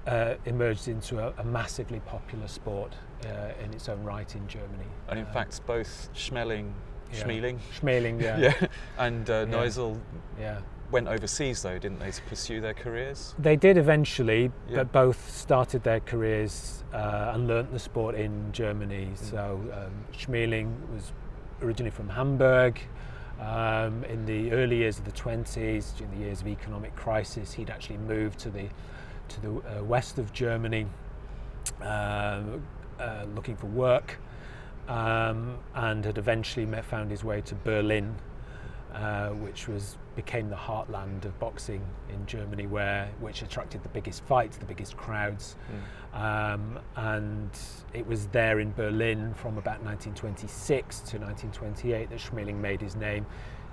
uh, 0.06 0.36
emerged 0.46 0.88
into 0.88 1.18
a, 1.18 1.34
a 1.36 1.44
massively 1.44 2.00
popular 2.00 2.48
sport 2.48 2.94
uh, 3.26 3.52
in 3.62 3.74
its 3.74 3.90
own 3.90 4.02
right 4.02 4.34
in 4.34 4.48
Germany. 4.48 4.86
And 5.08 5.18
in 5.18 5.26
Uh, 5.26 5.32
fact, 5.32 5.60
both 5.66 6.08
Schmeling, 6.14 6.72
yeah. 7.12 7.22
Schmeling, 7.24 7.58
Schmeling, 7.78 8.22
yeah, 8.22 8.38
yeah, 8.60 8.66
and 8.96 9.28
uh. 9.28 9.44
Neusel 9.44 9.98
yeah. 10.40 10.60
Went 10.90 11.08
overseas 11.08 11.62
though, 11.62 11.78
didn't 11.78 12.00
they, 12.00 12.10
to 12.10 12.22
pursue 12.22 12.60
their 12.60 12.74
careers? 12.74 13.34
They 13.38 13.56
did 13.56 13.76
eventually, 13.76 14.50
Yeah. 14.68 14.78
but 14.78 14.92
both 14.92 15.30
started 15.30 15.82
their 15.82 16.00
careers 16.00 16.84
uh, 16.92 17.32
and 17.34 17.46
learnt 17.46 17.72
the 17.72 17.78
sport 17.78 18.14
in 18.14 18.52
Germany. 18.52 19.10
Mm. 19.12 19.30
So 19.30 19.60
um, 19.72 19.92
Schmeling 20.12 20.72
was 20.92 21.12
originally 21.62 21.90
from 21.90 22.08
Hamburg. 22.08 22.80
Um, 23.40 24.04
in 24.04 24.26
the 24.26 24.52
early 24.52 24.76
years 24.76 24.98
of 24.98 25.06
the 25.06 25.12
20s, 25.12 25.96
during 25.96 26.12
the 26.12 26.24
years 26.26 26.42
of 26.42 26.46
economic 26.48 26.94
crisis, 26.94 27.52
he'd 27.52 27.70
actually 27.70 27.96
moved 27.98 28.38
to 28.40 28.50
the 28.50 28.68
to 29.28 29.40
the 29.40 29.78
uh, 29.78 29.84
west 29.84 30.18
of 30.18 30.32
Germany, 30.32 30.86
um, 31.82 32.62
uh, 32.98 33.24
looking 33.34 33.56
for 33.56 33.66
work, 33.68 34.18
um, 34.88 35.56
and 35.74 36.04
had 36.04 36.18
eventually 36.18 36.66
met, 36.66 36.84
found 36.84 37.10
his 37.12 37.22
way 37.22 37.40
to 37.42 37.54
Berlin, 37.54 38.16
uh, 38.94 39.28
which 39.30 39.68
was 39.68 39.96
became 40.16 40.50
the 40.50 40.56
heartland 40.56 41.24
of 41.24 41.38
boxing 41.38 41.82
in 42.08 42.26
Germany, 42.26 42.66
where 42.66 43.08
which 43.20 43.42
attracted 43.42 43.82
the 43.82 43.88
biggest 43.90 44.24
fights, 44.24 44.56
the 44.56 44.64
biggest 44.64 44.96
crowds, 44.96 45.56
um, 46.12 46.78
and 46.96 47.50
it 47.94 48.06
was 48.06 48.26
there 48.28 48.60
in 48.60 48.72
Berlin 48.72 49.32
from 49.34 49.58
about 49.58 49.82
1926 49.82 50.96
to 51.00 51.18
1928 51.18 52.10
that 52.10 52.18
Schmeling 52.18 52.56
made 52.60 52.80
his 52.80 52.96
name. 52.96 53.24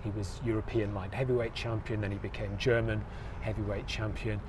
He 0.03 0.12
was 0.12 0.39
European 0.45 0.93
light 0.93 1.13
heavyweight 1.13 1.53
champion, 1.53 2.01
then 2.01 2.12
he 2.12 2.17
became 2.19 2.55
German 2.57 3.03
heavyweight 3.41 3.88
champion, 3.88 4.39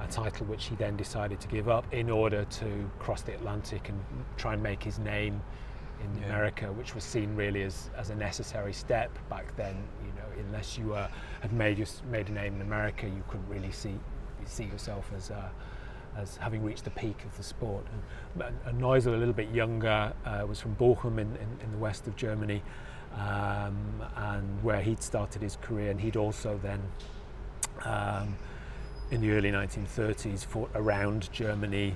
a 0.00 0.06
title 0.08 0.46
which 0.46 0.66
he 0.66 0.74
then 0.74 0.96
decided 0.96 1.40
to 1.40 1.48
give 1.48 1.68
up 1.68 1.86
in 1.94 2.10
order 2.10 2.44
to 2.44 2.90
cross 2.98 3.22
the 3.22 3.34
Atlantic 3.34 3.88
and 3.88 3.98
try 4.36 4.54
and 4.54 4.62
make 4.62 4.82
his 4.82 4.98
name 4.98 5.40
in 6.02 6.20
Yeah. 6.20 6.26
America, 6.26 6.72
which 6.72 6.94
was 6.94 7.04
seen 7.04 7.34
really 7.36 7.62
as, 7.62 7.90
as 7.96 8.10
a 8.10 8.14
necessary 8.14 8.72
step 8.72 9.10
back 9.30 9.56
then. 9.56 9.76
Unless 10.38 10.78
you 10.78 10.94
uh, 10.94 11.08
had 11.40 11.52
made 11.52 11.78
your, 11.78 11.86
made 12.10 12.28
a 12.28 12.32
name 12.32 12.54
in 12.56 12.62
America, 12.62 13.06
you 13.06 13.22
couldn't 13.28 13.48
really 13.48 13.72
see 13.72 13.94
see 14.44 14.64
yourself 14.64 15.10
as 15.16 15.30
uh, 15.30 15.48
as 16.16 16.36
having 16.36 16.62
reached 16.62 16.84
the 16.84 16.90
peak 16.90 17.24
of 17.24 17.36
the 17.36 17.42
sport. 17.42 17.84
And, 17.92 18.44
and- 18.46 18.58
and 18.66 18.80
Neusel, 18.80 19.14
a 19.14 19.16
little 19.16 19.34
bit 19.34 19.50
younger, 19.50 20.12
uh, 20.24 20.44
was 20.48 20.60
from 20.60 20.74
Bochum 20.76 21.18
in, 21.18 21.36
in, 21.36 21.48
in 21.64 21.72
the 21.72 21.78
west 21.78 22.06
of 22.06 22.16
Germany, 22.16 22.62
um, 23.16 24.02
and 24.16 24.62
where 24.62 24.80
he'd 24.80 25.02
started 25.02 25.42
his 25.42 25.56
career, 25.56 25.90
and 25.90 26.00
he'd 26.00 26.16
also 26.16 26.58
then. 26.62 26.80
Um, 27.84 28.36
in 29.12 29.20
the 29.20 29.30
early 29.30 29.52
1930s, 29.52 30.44
fought 30.44 30.68
around 30.74 31.30
Germany, 31.32 31.94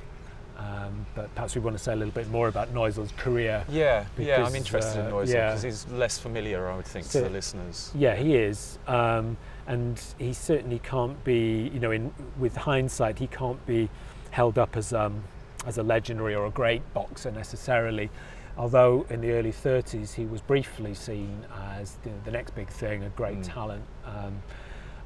um, 0.61 1.07
but 1.15 1.35
perhaps 1.35 1.55
we 1.55 1.61
want 1.61 1.77
to 1.77 1.83
say 1.83 1.93
a 1.93 1.97
little 1.97 2.13
bit 2.13 2.29
more 2.29 2.49
about 2.49 2.75
Neusel's 2.75 3.13
career. 3.13 3.65
Yeah, 3.69 4.05
yeah, 4.19 4.37
I'm 4.37 4.41
Because, 4.41 4.55
interested 4.55 5.01
in 5.01 5.07
uh, 5.07 5.11
Neusel 5.11 5.35
yeah. 5.35 5.49
because 5.49 5.63
he's 5.63 5.89
less 5.89 6.19
familiar, 6.19 6.69
I 6.69 6.77
would 6.77 6.85
think, 6.85 7.07
So- 7.07 7.21
to 7.21 7.29
the 7.29 7.33
listeners. 7.33 7.91
Yeah, 7.95 8.15
he 8.15 8.37
is, 8.37 8.79
um, 8.87 9.39
and 9.67 10.01
he 10.19 10.33
certainly 10.33 10.81
can't 10.81 11.23
be. 11.25 11.71
You 11.73 11.81
know, 11.81 11.91
in 11.91 12.13
with 12.39 12.57
hindsight, 12.57 13.19
he 13.19 13.27
can't 13.27 13.65
be 13.67 13.89
held 14.31 14.59
up 14.59 14.77
as 14.77 14.93
um, 14.93 15.25
as 15.67 15.79
a 15.79 15.83
legendary 15.83 16.35
or 16.35 16.47
a 16.47 16.51
great 16.51 16.83
boxer 16.93 17.31
necessarily. 17.31 18.11
Although 18.59 19.07
in 19.09 19.23
the 19.23 19.33
early 19.33 19.53
30s 19.53 20.13
he 20.15 20.27
was 20.27 20.43
briefly 20.43 20.93
seen 20.93 21.47
as 21.79 21.97
the, 22.03 22.11
the 22.25 22.31
next 22.31 22.55
big 22.55 22.69
thing, 22.69 23.05
a 23.05 23.09
great 23.11 23.39
mm. 23.39 23.55
talent, 23.55 23.85
um, 24.05 24.43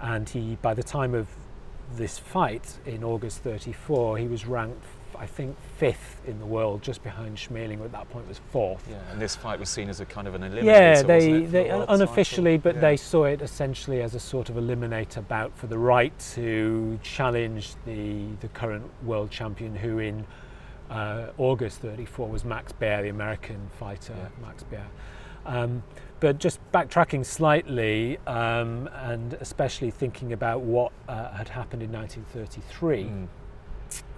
and 0.01 0.29
he 0.29 0.57
by 0.63 0.75
the 0.75 0.83
time 0.83 1.15
of 1.15 1.29
this 1.95 2.19
fight 2.19 2.79
in 2.87 3.05
August 3.05 3.39
34 3.41 4.19
he 4.19 4.27
was 4.27 4.47
ranked 4.47 4.83
I 5.19 5.27
think 5.27 5.57
fifth 5.77 6.21
in 6.27 6.39
the 6.39 6.47
world, 6.47 6.83
just 6.83 7.03
behind 7.03 7.37
Schmeling, 7.37 7.79
who 7.79 7.85
at 7.85 7.93
that 7.93 8.09
point 8.11 8.29
was 8.29 8.41
fourth. 8.51 8.87
Yeah, 8.91 8.97
and 9.11 9.21
this 9.21 9.37
fight 9.37 9.59
was 9.59 9.69
seen 9.69 9.89
as 9.89 10.01
a 10.01 10.07
kind 10.07 10.27
of 10.27 10.35
an 10.35 10.43
eliminator. 10.43 10.65
Yeah, 10.65 11.03
they, 11.03 11.45
they 11.45 11.69
unofficially, 11.71 12.59
but 12.59 12.77
yeah. 12.77 12.81
they 12.81 12.97
saw 12.97 13.25
it 13.25 13.43
essentially 13.43 14.03
as 14.03 14.15
a 14.15 14.21
sort 14.21 14.49
of 14.49 14.57
eliminator 14.57 15.27
bout 15.27 15.57
for 15.57 15.67
the 15.67 15.79
right 15.79 16.17
to 16.35 16.99
challenge 17.03 17.75
the 17.85 18.27
the 18.41 18.49
current 18.49 18.85
world 19.05 19.31
champion, 19.31 19.75
who 19.75 19.99
in 19.99 20.27
uh, 20.91 21.27
August 21.39 21.81
34 21.81 22.29
was 22.29 22.45
Max 22.45 22.73
Baer, 22.73 23.03
the 23.03 23.09
American 23.09 23.69
fighter, 23.79 24.15
yeah. 24.17 24.47
Max 24.47 24.63
Baer. 24.65 24.87
Um, 25.47 25.83
but 26.21 26.39
just 26.39 26.59
backtracking 26.73 27.27
slightly, 27.27 28.19
um, 28.27 28.89
and 28.95 29.35
especially 29.35 29.91
thinking 29.91 30.33
about 30.33 30.63
what 30.63 30.93
uh, 31.09 31.33
had 31.33 31.49
happened 31.49 31.83
in 31.83 31.93
1933. 31.93 33.05
Mm 33.05 33.29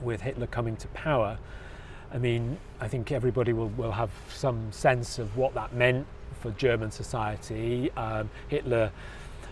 with 0.00 0.20
Hitler 0.20 0.46
coming 0.46 0.76
to 0.76 0.88
power, 0.88 1.38
I 2.12 2.18
mean, 2.18 2.58
I 2.80 2.88
think 2.88 3.12
everybody 3.12 3.52
will, 3.52 3.68
will 3.70 3.92
have 3.92 4.10
some 4.28 4.70
sense 4.72 5.18
of 5.18 5.36
what 5.36 5.54
that 5.54 5.74
meant 5.74 6.06
for 6.40 6.50
German 6.52 6.90
society. 6.90 7.90
Um, 7.92 8.30
Hitler 8.48 8.92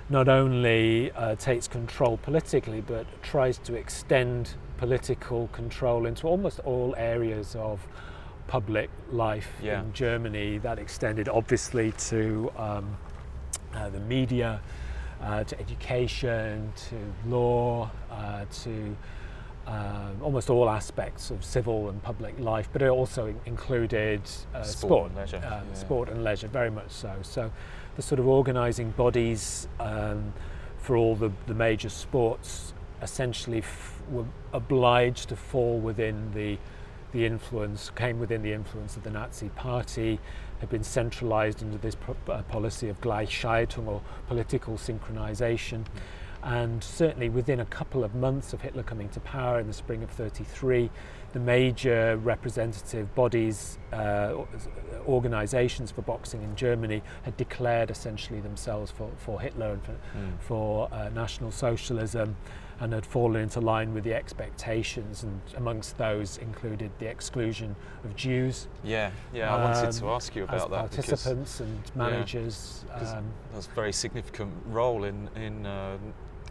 not 0.09 0.29
only 0.29 1.11
uh, 1.13 1.35
takes 1.37 1.67
control 1.67 2.19
politically, 2.19 2.81
but 2.81 3.07
tries 3.23 3.59
to 3.59 3.75
extend 3.75 4.55
political 4.77 5.49
control 5.49 6.07
into 6.07 6.27
almost 6.27 6.61
all 6.61 6.95
areas 6.99 7.57
of 7.57 7.87
public 8.47 8.91
life 9.11 9.49
yeah. 9.63 9.81
in 9.81 9.93
Germany. 9.93 10.59
That 10.59 10.79
extended 10.79 11.29
obviously 11.29 11.93
to 11.93 12.53
um, 12.57 12.97
uh, 13.75 13.89
the 13.91 14.01
media, 14.01 14.61
uh, 15.23 15.45
to 15.45 15.59
education, 15.59 16.73
to 16.89 16.97
law, 17.29 17.91
uh, 18.11 18.45
to 18.63 18.97
um, 19.67 20.19
almost 20.23 20.51
all 20.51 20.69
aspects 20.69 21.31
of 21.31 21.45
civil 21.45 21.89
and 21.89 22.03
public 22.03 22.39
life, 22.39 22.69
but 22.73 22.83
it 22.83 22.89
also 22.89 23.35
included 23.47 24.21
uh, 24.55 24.63
sport, 24.63 24.67
sport, 24.67 25.11
and 25.11 25.19
leisure. 25.19 25.37
Um, 25.37 25.43
yeah. 25.69 25.75
sport 25.75 26.09
and 26.11 26.25
leisure, 26.25 26.49
very 26.49 26.71
much 26.71 26.91
so. 26.91 27.15
So 27.23 27.51
the 27.97 28.03
sort 28.03 28.19
of 28.19 28.27
organising 28.27 28.91
bodies 28.91 29.69
um, 29.81 30.33
for 30.79 30.97
all 30.97 31.15
the, 31.15 31.31
the 31.47 31.55
major 31.55 31.89
sports 31.89 32.75
essentially 33.01 33.59
f- 33.59 34.03
were 34.11 34.25
obliged 34.53 35.29
to 35.31 35.37
fall 35.37 35.79
within 35.79 36.33
the 36.33 36.59
the 37.13 37.25
influence 37.25 37.93
came 37.95 38.19
within 38.19 38.43
the 38.43 38.53
influence 38.53 38.97
of 38.97 39.05
the 39.05 39.11
Nazi 39.11 39.49
Party, 39.51 40.19
had 40.59 40.69
been 40.69 40.83
centralised 40.83 41.63
under 41.63 41.79
this 41.79 41.95
pro- 41.95 42.17
uh, 42.29 42.43
policy 42.43 42.89
of 42.89 43.01
Gleichschaltung 43.01 43.87
or 43.87 44.03
political 44.27 44.75
synchronisation. 44.75 45.85
Mm 45.85 45.87
and 46.45 46.85
certainly 46.85 47.31
within 47.31 47.61
a 47.61 47.65
couple 47.65 48.05
of 48.05 48.15
months 48.15 48.53
of 48.53 48.61
Hitler 48.61 48.83
coming 48.83 49.09
to 49.11 49.21
power 49.21 49.59
in 49.59 49.67
the 49.67 49.73
spring 49.73 50.03
of 50.03 50.11
33, 50.11 50.91
the 51.33 51.41
major 51.41 52.19
representative 52.19 53.13
bodies, 53.15 53.79
uh, 53.93 54.35
organizations 55.07 55.91
for 55.91 56.03
boxing 56.03 56.43
in 56.43 56.55
Germany 56.55 57.03
had 57.23 57.37
declared 57.39 57.91
essentially 57.91 58.41
themselves 58.41 58.91
for, 58.91 59.11
for 59.17 59.41
Hitler 59.41 59.73
and 59.73 59.83
for, 59.83 59.93
mm. 59.93 60.41
for 60.41 60.89
uh, 60.93 61.09
National 61.09 61.51
Socialism 61.51 62.37
and 62.81 62.93
had 62.93 63.07
fallen 63.07 63.43
into 63.43 63.61
line 63.61 63.95
with 63.95 64.05
the 64.05 64.13
expectations, 64.13 65.23
and 65.23 65.41
amongst 65.57 65.97
those 65.97 66.39
included 66.39 66.91
the 66.99 67.07
exclusion 67.07 67.75
of 68.05 68.15
Jews. 68.17 68.69
Yeah, 68.83 69.11
yeah, 69.33 69.55
I 69.55 69.63
wanted 69.63 69.93
to 69.93 70.05
um, 70.07 70.11
ask 70.11 70.35
you 70.35 70.45
about 70.45 70.71
that. 70.71 70.91
Participants 70.91 71.61
and 71.61 71.81
managers. 71.95 72.85
Yeah, 72.89 73.19
um, 73.19 73.25
that's 73.53 73.69
a 73.69 73.71
very 73.71 73.93
significant 73.93 74.53
role 74.67 75.05
in, 75.05 75.29
in 75.37 75.67
uh, 75.67 75.99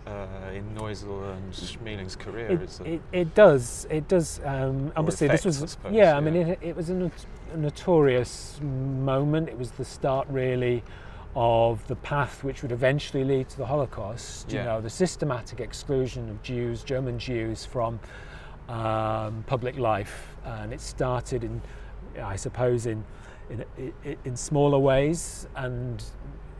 uh, 0.05 0.51
in 0.53 0.75
Neusel 0.75 1.33
and 1.33 1.53
Schmeling's 1.53 2.15
career. 2.15 2.51
It, 2.51 2.79
it, 2.85 3.01
it, 3.11 3.35
does. 3.35 3.87
It 3.89 4.07
does. 4.07 4.41
Um, 4.43 4.91
obviously, 4.95 5.27
this 5.27 5.45
was. 5.45 5.63
I 5.63 5.65
suppose, 5.67 5.93
yeah, 5.93 6.17
I 6.17 6.19
mean, 6.19 6.35
it, 6.35 6.59
it 6.61 6.75
was 6.75 6.89
a, 6.89 6.93
not- 6.93 7.25
a, 7.53 7.57
notorious 7.57 8.59
moment. 8.61 9.49
It 9.49 9.57
was 9.57 9.71
the 9.71 9.85
start, 9.85 10.27
really, 10.29 10.83
of 11.35 11.85
the 11.87 11.95
path 11.95 12.43
which 12.43 12.61
would 12.61 12.71
eventually 12.71 13.23
lead 13.23 13.49
to 13.49 13.57
the 13.57 13.65
Holocaust. 13.65 14.51
Yeah. 14.51 14.59
You 14.59 14.65
know, 14.65 14.81
the 14.81 14.89
systematic 14.89 15.59
exclusion 15.59 16.29
of 16.29 16.41
Jews, 16.43 16.83
German 16.83 17.17
Jews, 17.17 17.65
from 17.65 17.99
um, 18.69 19.43
public 19.47 19.77
life, 19.77 20.35
and 20.45 20.73
it 20.73 20.81
started 20.81 21.43
in, 21.43 21.61
I 22.21 22.35
suppose, 22.35 22.85
in 22.85 23.03
in, 23.49 24.17
in 24.23 24.35
smaller 24.35 24.79
ways 24.79 25.47
and 25.55 26.03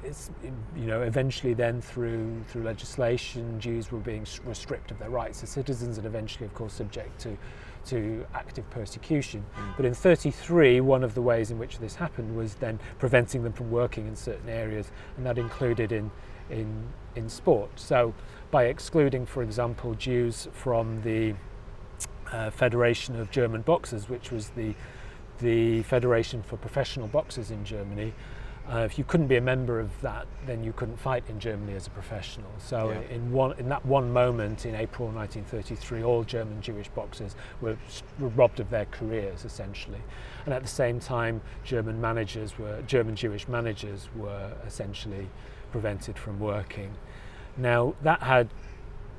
it's, 0.04 0.32
you 0.76 0.86
know, 0.86 1.02
eventually 1.02 1.54
then 1.54 1.82
through 1.82 2.44
through 2.48 2.64
legislation, 2.64 3.60
Jews 3.60 3.92
were 3.92 4.00
being 4.00 4.26
were 4.46 4.54
stripped 4.54 4.92
of 4.92 5.00
their 5.00 5.10
rights 5.10 5.44
as 5.44 5.50
citizens, 5.50 5.98
and 5.98 6.06
eventually, 6.06 6.46
of 6.46 6.54
course, 6.54 6.74
subject 6.74 7.20
to 7.22 7.38
to 7.86 8.26
active 8.34 8.70
persecution. 8.70 9.44
Mm. 9.58 9.76
But 9.76 9.86
in 9.86 9.94
33, 9.94 10.80
one 10.82 11.04
of 11.04 11.16
the 11.16 11.22
ways 11.22 11.52
in 11.52 11.58
which 11.58 11.80
this 11.80 11.96
happened 11.96 12.36
was 12.36 12.56
then 12.56 12.80
preventing 12.98 13.44
them 13.44 13.54
from 13.54 13.72
working 13.72 14.08
in 14.08 14.16
certain 14.16 14.50
areas, 14.50 14.92
and 15.18 15.26
that 15.26 15.38
included 15.38 15.92
in 15.92 16.12
in 16.50 16.84
in 17.16 17.30
sport. 17.30 17.72
So, 17.80 18.14
by 18.52 18.66
excluding, 18.66 19.26
for 19.26 19.44
example, 19.44 19.94
Jews 19.96 20.48
from 20.52 21.02
the 21.02 21.36
uh, 22.32 22.50
Federation 22.50 23.20
of 23.20 23.32
German 23.32 23.62
Boxers, 23.62 24.10
which 24.10 24.32
was 24.32 24.50
the 24.50 24.74
the 25.40 25.84
federation 25.84 26.42
for 26.44 26.58
professional 26.58 27.08
boxers 27.08 27.52
in 27.52 27.66
Germany, 27.66 28.14
uh, 28.72 28.80
if 28.80 28.98
you 28.98 29.04
couldn't 29.04 29.28
be 29.28 29.36
a 29.36 29.42
member 29.42 29.80
of 29.80 29.90
that, 30.02 30.26
then 30.46 30.64
you 30.64 30.72
couldn't 30.72 30.98
fight 30.98 31.24
in 31.30 31.40
Germany 31.40 31.74
as 31.74 31.88
a 31.88 31.90
professional. 31.90 32.52
So 32.60 32.92
yeah. 32.92 33.16
in 33.16 33.32
one 33.32 33.58
in 33.60 33.68
that 33.70 33.86
one 33.86 34.12
moment 34.12 34.66
in 34.66 34.74
April 34.76 35.10
1933, 35.10 36.04
all 36.04 36.24
German 36.24 36.62
Jewish 36.62 36.88
boxers 36.90 37.36
were, 37.62 37.78
were, 38.20 38.30
robbed 38.30 38.60
of 38.60 38.70
their 38.70 38.86
careers 38.86 39.44
essentially, 39.44 40.02
and 40.46 40.54
at 40.54 40.62
the 40.62 40.70
same 40.70 41.00
time, 41.00 41.42
German 41.64 42.00
managers 42.00 42.58
were 42.58 42.82
German 42.84 43.16
Jewish 43.16 43.48
managers 43.48 44.08
were 44.16 44.54
essentially 44.66 45.28
prevented 45.72 46.18
from 46.18 46.40
working. 46.40 46.94
Now 47.58 47.96
that 48.02 48.24
had 48.24 48.50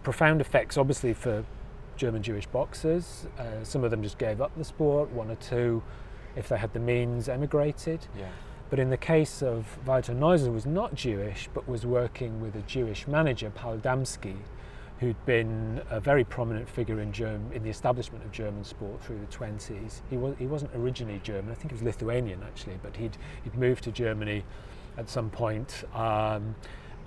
profound 0.03 0.41
effects, 0.41 0.79
obviously 0.79 1.13
for 1.13 1.45
German 1.97 2.23
Jewish 2.23 2.47
boxers. 2.47 3.27
Uh, 3.39 3.63
some 3.63 3.85
of 3.85 3.91
them 3.91 4.03
just 4.03 4.19
gave 4.19 4.41
up 4.41 4.57
the 4.57 4.65
sport. 4.65 5.11
One 5.11 5.31
or 5.31 5.37
two, 5.37 5.83
if 6.37 6.49
they 6.49 6.59
had 6.59 6.73
the 6.73 6.81
means, 6.81 7.29
emigrated. 7.29 8.07
Yeah. 8.19 8.29
But 8.71 8.79
in 8.79 8.91
the 8.91 8.97
case 8.97 9.43
of 9.43 9.79
Neusel, 9.87 10.53
was 10.53 10.67
not 10.67 10.95
Jewish, 10.95 11.49
but 11.53 11.69
was 11.69 11.85
working 11.85 12.41
with 12.41 12.57
a 12.57 12.63
Jewish 12.63 13.07
manager, 13.07 13.51
Paul 13.51 13.79
Damski, 13.79 14.37
who'd 15.01 15.27
been 15.27 15.83
a 15.91 16.01
very 16.01 16.25
prominent 16.25 16.69
figure 16.69 17.01
in, 17.01 17.13
Germ- 17.13 17.51
in 17.53 17.63
the 17.63 17.71
establishment 17.71 18.25
of 18.25 18.33
German 18.33 18.65
sport 18.65 19.03
through 19.03 19.21
the 19.21 19.27
20s. 19.27 20.01
He, 20.09 20.17
was, 20.17 20.35
he 20.39 20.47
wasn't 20.47 20.71
originally 20.75 21.21
German, 21.23 21.51
I 21.51 21.55
think 21.55 21.73
he 21.73 21.75
was 21.75 21.83
Lithuanian 21.83 22.43
actually, 22.43 22.79
but 22.83 22.97
he'd, 22.97 23.17
he'd 23.43 23.55
moved 23.55 23.85
to 23.85 23.93
Germany 23.93 24.45
at 24.97 25.09
some 25.09 25.31
point, 25.31 25.85
um, 25.95 26.55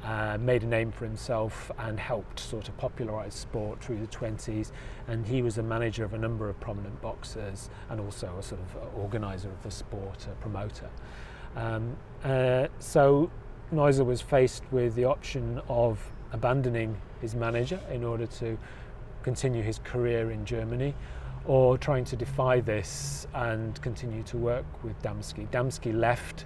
uh, 0.04 0.38
made 0.40 0.64
a 0.64 0.68
name 0.68 0.92
for 0.92 1.06
himself, 1.06 1.72
and 1.80 2.00
helped 2.00 2.40
sort 2.40 2.70
of 2.70 2.78
popularise 2.78 3.34
sport 3.34 3.82
through 3.84 4.00
the 4.00 4.08
20s. 4.08 4.72
And 5.08 5.26
he 5.26 5.42
was 5.42 5.58
a 5.58 5.64
manager 5.64 6.04
of 6.04 6.14
a 6.14 6.18
number 6.18 6.50
of 6.50 6.60
prominent 6.60 7.02
boxers 7.02 7.70
and 7.90 8.00
also 8.00 8.36
a 8.38 8.44
sort 8.44 8.62
of 8.62 8.96
organiser 8.96 9.50
of 9.50 9.64
the 9.64 9.72
sport, 9.72 10.28
a 10.32 10.36
promoter. 10.42 10.90
Um, 11.58 11.98
uh, 12.24 12.68
so 12.80 13.32
Neusel 13.74 14.06
was 14.06 14.22
faced 14.22 14.64
with 14.72 14.96
the 14.96 15.06
option 15.06 15.60
of 15.68 16.12
abandoning 16.32 16.98
his 17.20 17.36
manager 17.36 17.80
in 17.92 18.04
order 18.04 18.28
to 18.28 18.58
continue 19.24 19.64
his 19.64 19.80
career 19.80 20.32
in 20.32 20.46
Germany 20.46 20.94
or 21.46 21.78
trying 21.78 22.06
to 22.06 22.16
defy 22.16 22.60
this 22.60 23.28
and 23.34 23.82
continue 23.82 24.22
to 24.24 24.38
work 24.38 24.66
with 24.84 25.02
Damski. 25.02 25.48
Damski 25.50 25.94
left 25.94 26.46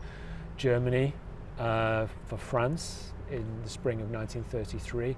Germany 0.58 1.14
uh, 1.60 2.08
for 2.26 2.38
France 2.38 3.12
in 3.30 3.46
the 3.64 3.70
spring 3.70 4.00
of 4.02 4.12
1933 4.12 5.16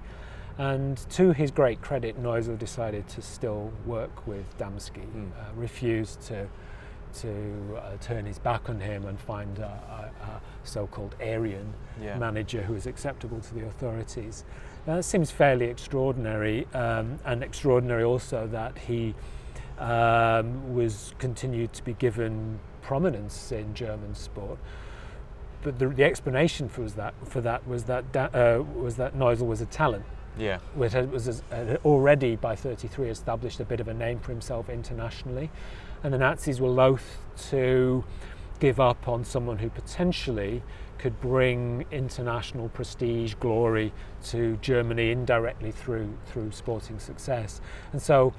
and 0.58 0.98
to 1.10 1.32
his 1.32 1.50
great 1.50 1.80
credit 1.82 2.20
Neusel 2.20 2.58
decided 2.58 3.06
to 3.08 3.22
still 3.22 3.72
work 3.86 4.26
with 4.26 4.56
Damski, 4.58 5.06
mm. 5.06 5.30
uh, 5.32 5.52
refused 5.54 6.20
to 6.22 6.48
to 7.14 7.76
uh, 7.76 7.96
turn 8.00 8.24
his 8.24 8.38
back 8.38 8.68
on 8.68 8.80
him 8.80 9.06
and 9.06 9.18
find 9.18 9.58
a, 9.58 9.62
a, 10.20 10.24
a 10.24 10.40
so-called 10.64 11.14
Aryan 11.20 11.72
yeah. 12.02 12.16
manager 12.18 12.62
who 12.62 12.74
is 12.74 12.86
acceptable 12.86 13.40
to 13.40 13.54
the 13.54 13.66
authorities. 13.66 14.44
Now, 14.86 14.96
that 14.96 15.04
seems 15.04 15.30
fairly 15.30 15.66
extraordinary, 15.66 16.66
um, 16.74 17.18
and 17.24 17.42
extraordinary 17.42 18.04
also 18.04 18.46
that 18.48 18.76
he 18.78 19.14
um, 19.78 20.74
was 20.74 21.14
continued 21.18 21.72
to 21.72 21.82
be 21.82 21.94
given 21.94 22.58
prominence 22.82 23.50
in 23.50 23.74
German 23.74 24.14
sport. 24.14 24.58
But 25.62 25.78
the, 25.78 25.88
the 25.88 26.04
explanation 26.04 26.68
for 26.68 26.82
that 26.90 27.14
for 27.24 27.40
that 27.40 27.66
was 27.66 27.84
that 27.84 28.04
uh, 28.14 28.62
was 28.74 28.96
that 28.96 29.16
Neusel 29.16 29.46
was 29.46 29.62
a 29.62 29.66
talent 29.66 30.04
Yeah. 30.38 30.58
which 30.74 30.92
had- 30.92 31.10
was 31.10 31.42
had 31.50 31.80
already 31.84 32.36
by 32.36 32.54
33 32.54 33.08
established 33.08 33.60
a 33.60 33.64
bit 33.64 33.80
of 33.80 33.88
a 33.88 33.94
name 33.94 34.18
for 34.18 34.30
himself 34.32 34.68
internationally. 34.68 35.50
And 36.04 36.12
the 36.12 36.18
Nazis 36.18 36.60
were 36.60 36.68
loath 36.68 37.18
to 37.48 38.04
give 38.60 38.78
up 38.78 39.08
on 39.08 39.24
someone 39.24 39.58
who 39.58 39.70
potentially 39.70 40.62
could 40.98 41.18
bring 41.20 41.86
international 41.90 42.68
prestige, 42.68 43.34
glory 43.34 43.92
to 44.24 44.56
Germany 44.58 45.10
indirectly 45.10 45.72
through 45.72 46.16
through 46.26 46.52
sporting 46.52 46.98
success. 46.98 47.60
And 47.92 48.00
so, 48.00 48.34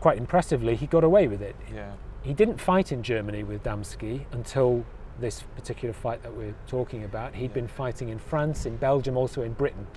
quite 0.00 0.16
impressively, 0.16 0.76
he 0.76 0.86
got 0.86 1.04
away 1.04 1.26
with 1.26 1.42
it. 1.42 1.56
Yeah. 1.74 1.92
He 2.22 2.34
didn't 2.34 2.60
fight 2.60 2.92
in 2.92 3.02
Germany 3.02 3.42
with 3.42 3.62
Damski 3.64 4.24
until 4.32 4.84
this 5.20 5.42
particular 5.56 5.92
fight 5.92 6.22
that 6.22 6.36
we're 6.36 6.54
talking 6.68 7.02
about. 7.02 7.34
He'd 7.34 7.50
Yeah. 7.50 7.54
been 7.54 7.68
fighting 7.68 8.08
in 8.08 8.18
France, 8.18 8.64
in 8.64 8.76
Belgium, 8.76 9.16
also 9.16 9.42
in 9.42 9.52
Britain. 9.54 9.88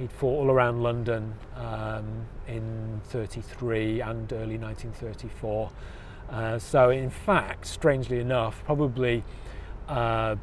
He'd 0.00 0.10
fought 0.12 0.38
all 0.38 0.50
around 0.50 0.82
London 0.82 1.34
um, 1.56 2.26
in 2.48 3.02
33 3.04 4.00
and 4.00 4.32
early 4.32 4.56
1934. 4.56 5.70
Uh, 6.30 6.58
so, 6.58 6.88
in 6.88 7.10
fact, 7.10 7.66
strangely 7.66 8.18
enough, 8.18 8.64
probably 8.64 9.22
uh, 9.88 10.36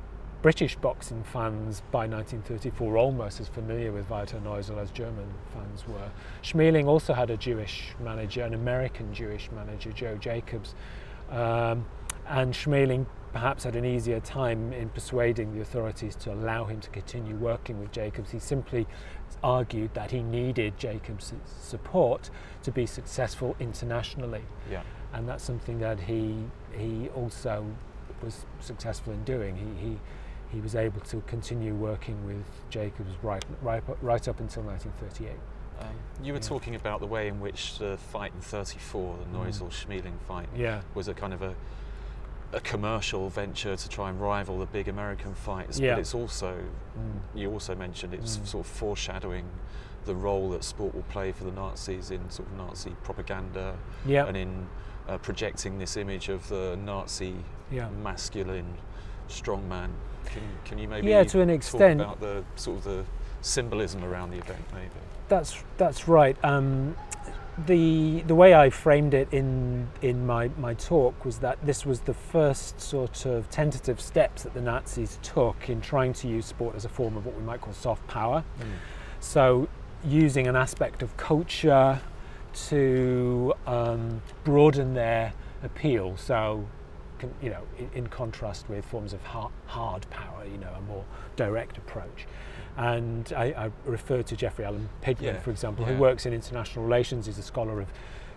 British 0.44 0.76
boxing 0.76 1.24
fans 1.24 1.82
by 1.92 2.06
1934 2.06 2.88
were 2.88 2.98
almost 3.00 3.40
as 3.40 3.48
familiar 3.48 3.92
with 3.92 4.08
Walter 4.12 4.40
Neusel 4.40 4.78
as 4.78 4.92
German 4.92 5.34
fans 5.52 5.88
were. 5.88 6.12
Schmeling 6.44 6.86
also 6.86 7.16
had 7.16 7.32
a 7.32 7.38
Jewish 7.38 7.96
manager, 8.00 8.44
an 8.44 8.54
American 8.54 9.12
Jewish 9.12 9.50
manager, 9.52 9.92
Joe 9.92 10.18
Jacobs. 10.18 10.76
Um, 11.32 11.84
and 12.28 12.54
Schmeling 12.54 13.08
perhaps 13.38 13.65
had 13.65 13.75
an 13.75 13.86
easier 13.86 14.20
time 14.20 14.74
in 14.74 14.89
persuading 14.89 15.53
the 15.53 15.62
authorities 15.62 16.15
to 16.15 16.34
allow 16.34 16.65
him 16.65 16.79
to 16.82 16.89
continue 16.89 17.36
working 17.36 17.79
with 17.79 17.91
Jacobs. 17.91 18.32
He 18.32 18.39
simply 18.39 18.88
argued 19.44 19.94
that 19.94 20.10
he 20.10 20.24
needed 20.24 20.75
Jacobs' 20.79 21.34
support 21.62 22.32
to 22.63 22.72
be 22.72 22.88
successful 22.88 23.56
internationally, 23.60 24.41
Yeah. 24.72 24.82
and 25.13 25.29
that's 25.29 25.44
something 25.44 25.77
that 25.79 26.00
he 26.00 26.46
he 26.75 27.10
also 27.10 27.63
was 28.24 28.48
successful 28.60 29.13
in 29.13 29.24
doing. 29.24 29.56
He 29.56 29.88
he, 29.88 30.00
he 30.56 30.60
was 30.60 30.74
able 30.75 31.01
to 31.01 31.22
continue 31.27 31.75
working 31.75 32.17
with 32.25 32.44
Jacobs 32.72 33.12
right 33.22 33.46
right 33.62 33.88
up, 33.88 33.98
right 34.01 34.27
up 34.27 34.39
until 34.39 34.63
1938. 34.63 35.38
Um, 35.79 35.88
you 36.24 36.34
were 36.34 36.39
Yeah. 36.39 36.53
talking 36.53 36.74
about 36.74 37.01
the 37.01 37.06
way 37.15 37.27
in 37.27 37.39
which 37.39 37.77
the 37.77 37.98
fight 37.98 38.32
in 38.34 38.41
34, 38.41 39.15
the 39.17 39.25
Mm. 39.25 39.46
Neusel 39.46 39.70
Schmeling 39.70 40.17
fight, 40.27 40.50
Yeah. 40.56 40.82
was 40.96 41.08
a 41.08 41.13
kind 41.13 41.34
of 41.36 41.44
a 41.44 41.53
a 42.54 42.60
commercial 42.62 43.30
venture 43.30 43.75
to 43.75 43.89
try 43.89 44.10
and 44.10 44.22
rival 44.22 44.58
the 44.60 44.66
big 44.68 44.88
American 44.88 45.34
fights. 45.34 45.80
Yeah. 45.80 45.96
But 45.96 46.00
it's 46.01 46.16
also, 46.16 46.56
Mm. 46.98 47.20
you 47.36 47.51
also 47.51 47.75
mentioned 47.75 48.13
it's 48.13 48.38
Mm. 48.38 48.48
sort 48.48 48.66
of 48.66 48.72
foreshadowing 48.72 49.46
the 50.06 50.16
role 50.16 50.50
that 50.51 50.63
sport 50.63 50.96
will 50.96 51.04
play 51.04 51.32
for 51.34 51.44
the 51.44 51.51
Nazis 51.51 52.12
in 52.12 52.30
sort 52.30 52.48
of 52.48 52.56
Nazi 52.58 52.92
propaganda 53.04 53.75
and 54.27 54.38
in 54.38 54.68
uh, 55.10 55.18
projecting 55.18 55.77
this 55.80 55.96
image 55.98 56.27
of 56.30 56.48
the 56.50 56.77
Nazi 56.84 57.36
Yeah. 57.72 57.89
masculine 58.04 58.77
strongman. 59.30 59.89
Can, 60.25 60.42
can 60.66 60.77
you 60.77 60.88
maybe 60.88 61.08
Yeah, 61.08 61.24
to 61.24 61.42
an 61.42 61.48
talk 61.48 61.56
extent. 61.56 62.01
about 62.01 62.20
the 62.20 62.44
sort 62.56 62.77
of 62.80 62.84
the 62.84 63.06
symbolism 63.42 64.04
around 64.04 64.32
the 64.32 64.38
event, 64.38 64.66
maybe? 64.74 64.89
That's 65.30 65.63
that's 65.77 66.08
right. 66.10 66.38
Um, 66.44 66.96
the 67.66 68.22
the 68.22 68.36
way 68.36 68.54
I 68.54 68.70
framed 68.70 69.14
it 69.14 69.28
in 69.32 69.88
in 70.02 70.26
my, 70.26 70.50
my 70.58 70.76
talk 70.76 71.26
was 71.26 71.40
that 71.40 71.58
this 71.66 71.86
was 71.86 72.02
the 72.02 72.14
first 72.14 72.80
sort 72.80 73.26
of 73.26 73.50
tentative 73.50 74.00
steps 74.00 74.44
that 74.44 74.54
the 74.54 74.62
Nazis 74.62 75.18
took 75.24 75.70
in 75.70 75.82
trying 75.82 76.14
to 76.14 76.28
use 76.28 76.46
sport 76.46 76.76
as 76.76 76.86
a 76.86 76.90
form 76.90 77.18
of 77.18 77.26
what 77.26 77.36
we 77.36 77.44
might 77.44 77.62
call 77.62 77.74
soft 77.74 78.06
power. 78.08 78.44
So 79.20 79.68
using 80.06 80.48
an 80.48 80.56
aspect 80.56 81.02
of 81.02 81.18
culture 81.18 82.00
to 82.70 83.54
um, 83.66 84.22
broaden 84.44 84.94
their 84.94 85.34
appeal. 85.64 86.16
So 86.18 86.68
you 87.42 87.50
know, 87.50 87.64
in, 87.80 87.90
in 87.96 88.08
contrast 88.08 88.70
with 88.70 88.86
forms 88.86 89.14
of 89.14 89.24
hard, 89.24 89.52
hard 89.66 90.08
power, 90.12 90.46
you 90.46 90.58
know, 90.60 90.72
a 90.78 90.82
more 90.82 91.04
direct 91.36 91.78
approach. 91.80 92.28
And 92.77 93.33
I, 93.35 93.46
I 93.66 93.72
refer 93.85 94.22
to 94.22 94.35
Geoffrey 94.35 94.63
Allen 94.63 94.90
Pigman, 95.03 95.22
Yeah, 95.22 95.40
for 95.40 95.50
example, 95.50 95.85
yeah. 95.85 95.94
who 95.94 96.00
works 96.00 96.25
in 96.27 96.33
international 96.33 96.85
relations. 96.85 97.25
He's 97.25 97.40
a 97.40 97.44
scholar 97.44 97.81
of 97.81 97.87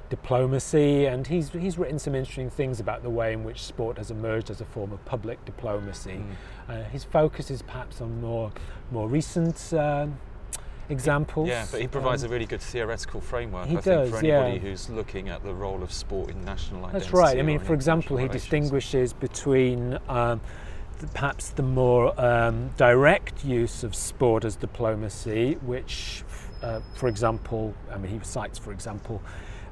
diplomacy, 0.08 1.06
and 1.06 1.26
he's 1.26 1.50
he's 1.50 1.78
written 1.78 1.98
some 1.98 2.14
interesting 2.14 2.50
things 2.50 2.80
about 2.80 3.02
the 3.02 3.10
way 3.10 3.32
in 3.32 3.44
which 3.44 3.62
sport 3.62 3.98
has 3.98 4.10
emerged 4.10 4.50
as 4.50 4.60
a 4.60 4.64
form 4.64 4.92
of 4.92 5.04
public 5.04 5.44
diplomacy. 5.44 6.20
Mm. 6.20 6.34
Uh, 6.68 6.82
his 6.84 7.04
focus 7.04 7.50
is 7.50 7.62
perhaps 7.62 8.00
on 8.00 8.20
more 8.20 8.50
more 8.90 9.08
recent 9.08 9.72
um, 9.74 10.18
examples. 10.88 11.48
Yeah, 11.48 11.66
but 11.70 11.80
he 11.80 11.86
provides 11.86 12.24
Um, 12.24 12.30
a 12.30 12.32
really 12.32 12.46
good 12.46 12.60
theoretical 12.62 13.20
framework. 13.20 13.66
he 13.68 13.76
I 13.76 13.80
think 13.82 14.10
for 14.10 14.18
anybody 14.18 14.54
yeah. 14.54 14.58
who's 14.58 14.88
looking 14.90 15.28
at 15.28 15.44
the 15.44 15.54
role 15.54 15.82
of 15.82 15.92
sport 15.92 16.30
in 16.30 16.44
national 16.44 16.80
identity. 16.86 17.04
That's 17.04 17.12
right. 17.12 17.38
I 17.38 17.42
mean, 17.42 17.60
for 17.60 17.74
example, 17.74 18.16
he 18.16 18.26
distinguishes 18.26 19.12
between 19.12 19.98
um, 20.08 20.40
perhaps 21.14 21.50
the 21.50 21.62
more 21.62 22.18
um, 22.20 22.70
direct 22.76 23.44
use 23.44 23.84
of 23.84 23.94
sport 23.94 24.44
as 24.44 24.56
diplomacy, 24.56 25.54
which, 25.62 26.22
uh, 26.62 26.80
for 26.96 27.08
example, 27.08 27.74
I 27.90 27.98
mean, 27.98 28.12
he 28.12 28.24
cites, 28.24 28.58
for 28.58 28.72
example, 28.72 29.22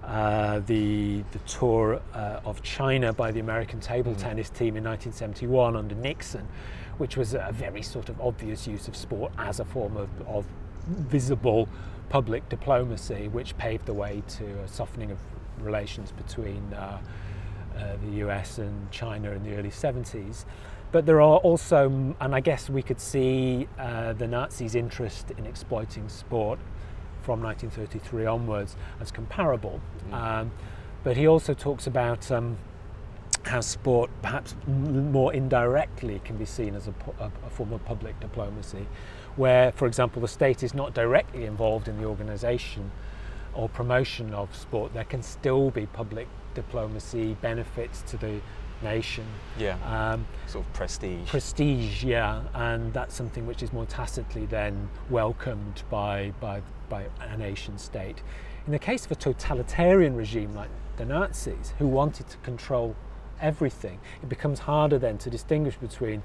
uh, 0.04 0.60
the 0.60 1.22
the 1.32 1.38
tour 1.40 2.00
uh, 2.14 2.40
of 2.44 2.62
China 2.62 3.12
by 3.12 3.30
the 3.30 3.40
American 3.40 3.78
table 3.80 4.12
Mm. 4.14 4.18
tennis 4.18 4.48
team 4.50 4.76
in 4.76 4.84
1971 4.84 5.76
under 5.76 5.94
Nixon, 5.94 6.48
which 6.96 7.16
was 7.16 7.34
a 7.34 7.50
very 7.52 7.82
sort 7.82 8.08
of 8.08 8.18
obvious 8.20 8.66
use 8.66 8.88
of 8.88 8.96
sport 8.96 9.32
as 9.38 9.60
a 9.60 9.64
form 9.64 9.96
of, 9.98 10.08
of 10.26 10.46
visible 10.86 11.68
public 12.08 12.48
diplomacy, 12.48 13.28
which 13.28 13.56
paved 13.58 13.84
the 13.84 13.92
way 13.92 14.22
to 14.28 14.44
a 14.60 14.68
softening 14.68 15.10
of 15.10 15.18
relations 15.60 16.10
between 16.12 16.72
uh, 16.72 16.98
uh, 17.76 17.96
the 18.06 18.12
US 18.26 18.56
and 18.58 18.90
China 18.90 19.32
in 19.32 19.42
the 19.42 19.54
early 19.56 19.70
70s. 19.70 20.46
But 20.90 21.04
there 21.04 21.20
are 21.20 21.36
also, 21.38 22.14
and 22.20 22.34
I 22.34 22.40
guess 22.40 22.70
we 22.70 22.82
could 22.82 23.00
see 23.00 23.68
uh, 23.78 24.14
the 24.14 24.26
Nazis' 24.26 24.74
interest 24.74 25.30
in 25.36 25.44
exploiting 25.44 26.08
sport 26.08 26.58
from 27.22 27.42
1933 27.42 28.24
onwards 28.24 28.76
as 29.00 29.10
comparable. 29.10 29.80
Mm. 30.10 30.14
Um, 30.14 30.50
but 31.04 31.16
he 31.16 31.26
also 31.26 31.52
talks 31.52 31.86
about 31.86 32.30
um, 32.30 32.56
how 33.44 33.60
sport, 33.60 34.10
perhaps 34.22 34.54
more 34.66 35.34
indirectly, 35.34 36.20
can 36.24 36.36
be 36.36 36.46
seen 36.46 36.74
as 36.74 36.88
a, 36.88 36.94
a, 37.20 37.30
a 37.46 37.50
form 37.50 37.72
of 37.72 37.84
public 37.84 38.18
diplomacy, 38.20 38.86
where, 39.36 39.72
for 39.72 39.86
example, 39.86 40.22
the 40.22 40.28
state 40.28 40.62
is 40.62 40.74
not 40.74 40.94
directly 40.94 41.44
involved 41.44 41.88
in 41.88 41.98
the 41.98 42.04
organisation 42.04 42.90
or 43.54 43.68
promotion 43.68 44.32
of 44.32 44.54
sport. 44.56 44.94
There 44.94 45.04
can 45.04 45.22
still 45.22 45.70
be 45.70 45.86
public 45.86 46.28
diplomacy 46.54 47.34
benefits 47.40 48.02
to 48.02 48.16
the 48.16 48.40
nation. 48.82 49.24
Yeah, 49.58 49.76
Um, 49.84 50.26
sort 50.46 50.66
of 50.66 50.72
prestige. 50.72 51.28
prestige, 51.28 52.04
yeah, 52.04 52.42
and 52.54 52.92
that's 52.92 53.14
something 53.14 53.46
which 53.46 53.62
is 53.62 53.72
more 53.72 53.86
tacitly 53.86 54.46
then 54.46 54.88
welcomed 55.10 55.82
by, 55.90 56.32
by, 56.40 56.62
by 56.88 57.06
a 57.20 57.36
nation 57.36 57.78
state. 57.78 58.22
In 58.66 58.72
the 58.72 58.78
case 58.78 59.04
of 59.06 59.12
a 59.12 59.16
totalitarian 59.16 60.14
regime 60.14 60.54
like 60.54 60.70
the 60.96 61.04
Nazis, 61.04 61.74
who 61.78 61.86
wanted 61.86 62.28
to 62.28 62.36
control 62.38 62.94
everything, 63.40 63.98
it 64.22 64.28
becomes 64.28 64.60
harder 64.60 64.98
then 64.98 65.18
to 65.18 65.30
distinguish 65.30 65.76
between 65.76 66.22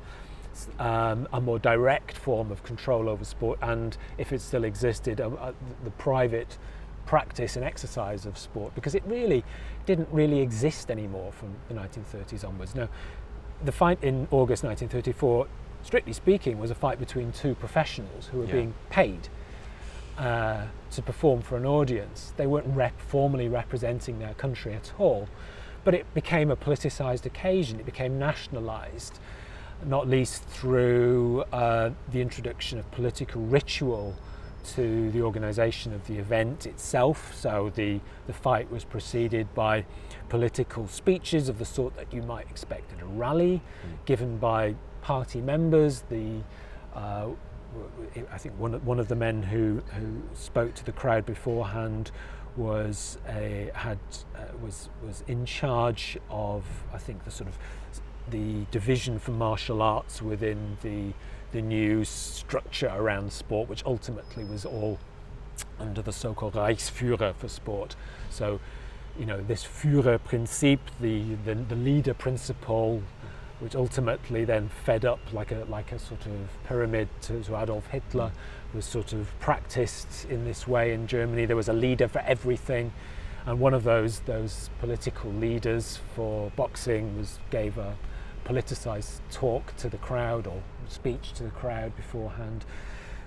um, 0.80 1.28
a 1.34 1.42
more 1.42 1.58
direct 1.58 2.18
form 2.18 2.52
of 2.52 2.64
control 2.64 3.10
over 3.10 3.26
sport 3.26 3.58
and, 3.62 3.98
if 4.18 4.32
it 4.32 4.42
still 4.42 4.64
existed, 4.64 5.18
the 5.18 5.92
private 5.98 6.58
practice 7.06 7.56
and 7.56 7.66
exercise 7.66 8.26
of 8.26 8.38
sport, 8.38 8.74
because 8.76 8.96
it 8.96 9.04
really 9.06 9.44
didn't 9.86 10.10
really 10.12 10.40
exist 10.40 10.90
anymore 10.90 11.32
from 11.32 11.54
the 11.68 11.74
1930s 11.74 12.48
onwards. 12.48 12.76
Now, 12.76 12.90
the 13.64 13.72
fight 13.72 14.00
in 14.04 14.28
August 14.32 14.64
1934, 14.64 15.48
strictly 15.84 16.14
speaking, 16.14 16.60
was 16.60 16.72
a 16.72 16.76
fight 16.76 17.00
between 17.00 17.32
two 17.32 17.56
professionals 17.56 18.28
who 18.28 18.40
were 18.40 18.46
Yeah. 18.46 18.52
being 18.54 18.74
paid 18.90 19.30
uh, 20.18 20.66
to 20.92 21.02
perform 21.02 21.42
for 21.42 21.58
an 21.58 21.66
audience. 21.66 22.34
They 22.38 22.46
weren't 22.48 22.68
rep- 22.68 23.00
formally 23.00 23.48
representing 23.48 24.20
their 24.20 24.34
country 24.36 24.74
at 24.74 24.94
all, 25.00 25.28
but 25.84 25.94
it 25.94 26.12
became 26.14 26.52
a 26.52 26.56
politicised 26.56 27.26
occasion. 27.26 27.80
It 27.80 27.86
became 27.86 28.20
nationalised, 28.20 29.20
not 29.86 30.08
least 30.08 30.44
through 30.44 31.44
uh, 31.52 31.90
the 32.12 32.22
introduction 32.22 32.78
of 32.80 32.90
political 32.92 33.42
ritual 33.42 34.16
to 34.76 35.12
the 35.12 35.22
organisation 35.22 35.94
of 35.94 36.06
the 36.08 36.18
event 36.18 36.66
itself. 36.66 37.36
So 37.36 37.72
the, 37.76 38.00
the 38.28 38.34
fight 38.34 38.72
was 38.72 38.84
preceded 38.84 39.54
by 39.54 39.86
political 40.30 40.88
speeches 40.88 41.50
of 41.50 41.60
the 41.60 41.66
sort 41.66 41.96
that 41.98 42.14
you 42.14 42.22
might 42.22 42.50
expect 42.50 42.94
at 42.94 43.02
a 43.02 43.06
rally, 43.06 43.62
Mm. 43.86 44.06
given 44.06 44.38
by 44.38 44.76
party 45.02 45.42
members. 45.42 46.04
The 46.10 46.42
uh, 46.96 47.28
I 48.32 48.38
think 48.38 48.54
one 48.60 48.76
of, 48.76 48.86
one 48.86 49.00
of 49.00 49.08
the 49.08 49.16
men 49.16 49.42
who, 49.44 49.82
who 49.96 50.22
spoke 50.36 50.76
to 50.76 50.86
the 50.86 50.92
crowd 50.92 51.26
beforehand 51.26 52.12
was 52.56 53.18
a, 53.28 53.72
had 53.74 53.98
uh, 54.36 54.42
was 54.62 54.90
was 55.06 55.24
in 55.28 55.44
charge 55.46 56.20
of 56.30 56.64
I 56.94 57.00
think 57.00 57.26
the 57.26 57.32
sort 57.32 57.50
of 57.50 57.58
the 58.30 58.66
division 58.72 59.18
for 59.20 59.32
martial 59.32 59.82
arts 59.82 60.22
within 60.22 60.78
the 60.84 61.14
the 61.54 61.62
new 61.62 62.04
structure 62.04 62.92
around 62.94 63.32
sport, 63.32 63.70
which 63.70 63.86
ultimately 63.86 64.44
was 64.44 64.66
all 64.66 65.00
under 65.80 66.02
the 66.02 66.12
so-called 66.12 66.54
Reichsführer 66.54 67.34
for 67.36 67.48
sport. 67.48 67.96
So, 68.30 68.60
you 69.18 69.26
know, 69.26 69.40
this 69.42 69.64
Führerprinzip, 69.64 70.80
the, 71.00 71.36
the, 71.46 71.54
the 71.54 71.76
leader 71.76 72.14
principle, 72.14 73.02
which 73.60 73.76
ultimately 73.76 74.44
then 74.44 74.70
fed 74.84 75.06
up 75.06 75.20
like 75.32 75.52
a, 75.52 75.66
like 75.70 75.92
a 75.92 76.00
sort 76.00 76.26
of 76.26 76.50
pyramid 76.66 77.08
to, 77.22 77.42
to 77.44 77.62
Adolf 77.62 77.88
Hitler, 77.88 78.32
was 78.74 78.86
sort 78.86 79.14
of 79.14 79.28
practiced 79.40 80.26
in 80.26 80.44
this 80.44 80.68
way 80.68 80.94
in 80.94 81.06
Germany. 81.08 81.46
There 81.46 81.56
was 81.56 81.70
a 81.70 81.74
leader 81.74 82.08
for 82.08 82.20
everything. 82.20 82.92
And 83.46 83.60
one 83.60 83.74
of 83.74 83.84
those, 83.84 84.22
those 84.22 84.70
political 84.80 85.32
leaders 85.32 86.00
for 86.16 86.52
boxing 86.56 87.18
was, 87.18 87.40
gave 87.52 87.78
a 87.78 87.96
politicized 88.46 89.20
talk 89.32 89.76
to 89.78 89.90
the 89.90 89.98
crowd 89.98 90.48
or 90.48 90.62
speech 90.92 91.34
to 91.34 91.44
the 91.44 91.52
crowd 91.52 91.96
beforehand 91.96 92.66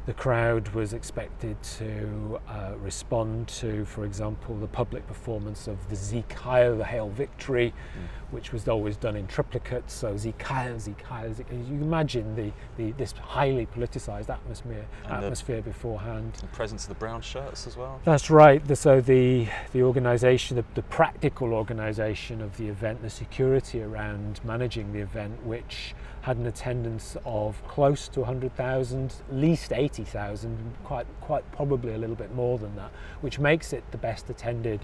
the 0.06 0.14
crowd 0.14 0.68
was 0.68 0.92
expected 0.92 1.60
to 1.64 2.40
uh, 2.48 2.72
respond 2.80 3.48
to, 3.48 3.84
for 3.84 4.04
example, 4.04 4.56
the 4.56 4.68
public 4.68 5.04
performance 5.08 5.66
of 5.66 5.90
the 5.90 5.96
Sieg 5.96 6.32
Heil, 6.32 6.78
the 6.78 6.84
Hail 6.84 7.08
Victory, 7.08 7.72
mm. 7.72 8.25
Which 8.30 8.52
was 8.52 8.66
always 8.68 8.96
done 8.96 9.16
in 9.16 9.26
triplicate. 9.26 9.90
So 9.90 10.16
Heil, 10.42 10.78
Sieg 10.78 11.02
Heil. 11.02 11.34
You 11.50 11.80
imagine 11.80 12.34
the, 12.34 12.52
the 12.76 12.92
this 12.92 13.12
highly 13.12 13.66
politicized 13.66 14.30
atmosphere 14.30 14.86
and 15.04 15.24
atmosphere 15.24 15.56
the, 15.62 15.70
beforehand. 15.70 16.34
The 16.40 16.46
presence 16.48 16.84
of 16.84 16.88
the 16.88 16.94
brown 16.96 17.20
shirts 17.20 17.66
as 17.66 17.76
well. 17.76 18.00
That's 18.04 18.30
right. 18.30 18.64
The, 18.66 18.76
so 18.76 19.00
the 19.00 19.48
the 19.72 19.82
organisation, 19.82 20.56
the, 20.56 20.64
the 20.74 20.82
practical 20.82 21.52
organisation 21.52 22.40
of 22.40 22.56
the 22.56 22.68
event, 22.68 23.02
the 23.02 23.10
security 23.10 23.82
around 23.82 24.40
managing 24.44 24.92
the 24.92 25.00
event, 25.00 25.44
which 25.44 25.94
had 26.26 26.36
an 26.38 26.46
attendance 26.46 27.16
of 27.24 27.62
close 27.68 28.08
to 28.08 28.18
100,000, 28.18 29.14
at 29.28 29.36
least 29.36 29.72
80,000, 29.72 30.74
quite, 30.82 31.06
quite 31.20 31.50
probably 31.52 31.94
a 31.94 31.98
little 31.98 32.16
bit 32.16 32.34
more 32.34 32.58
than 32.58 32.74
that, 32.74 32.90
which 33.20 33.38
makes 33.38 33.72
it 33.72 33.84
the 33.92 33.96
best 33.96 34.28
attended 34.28 34.80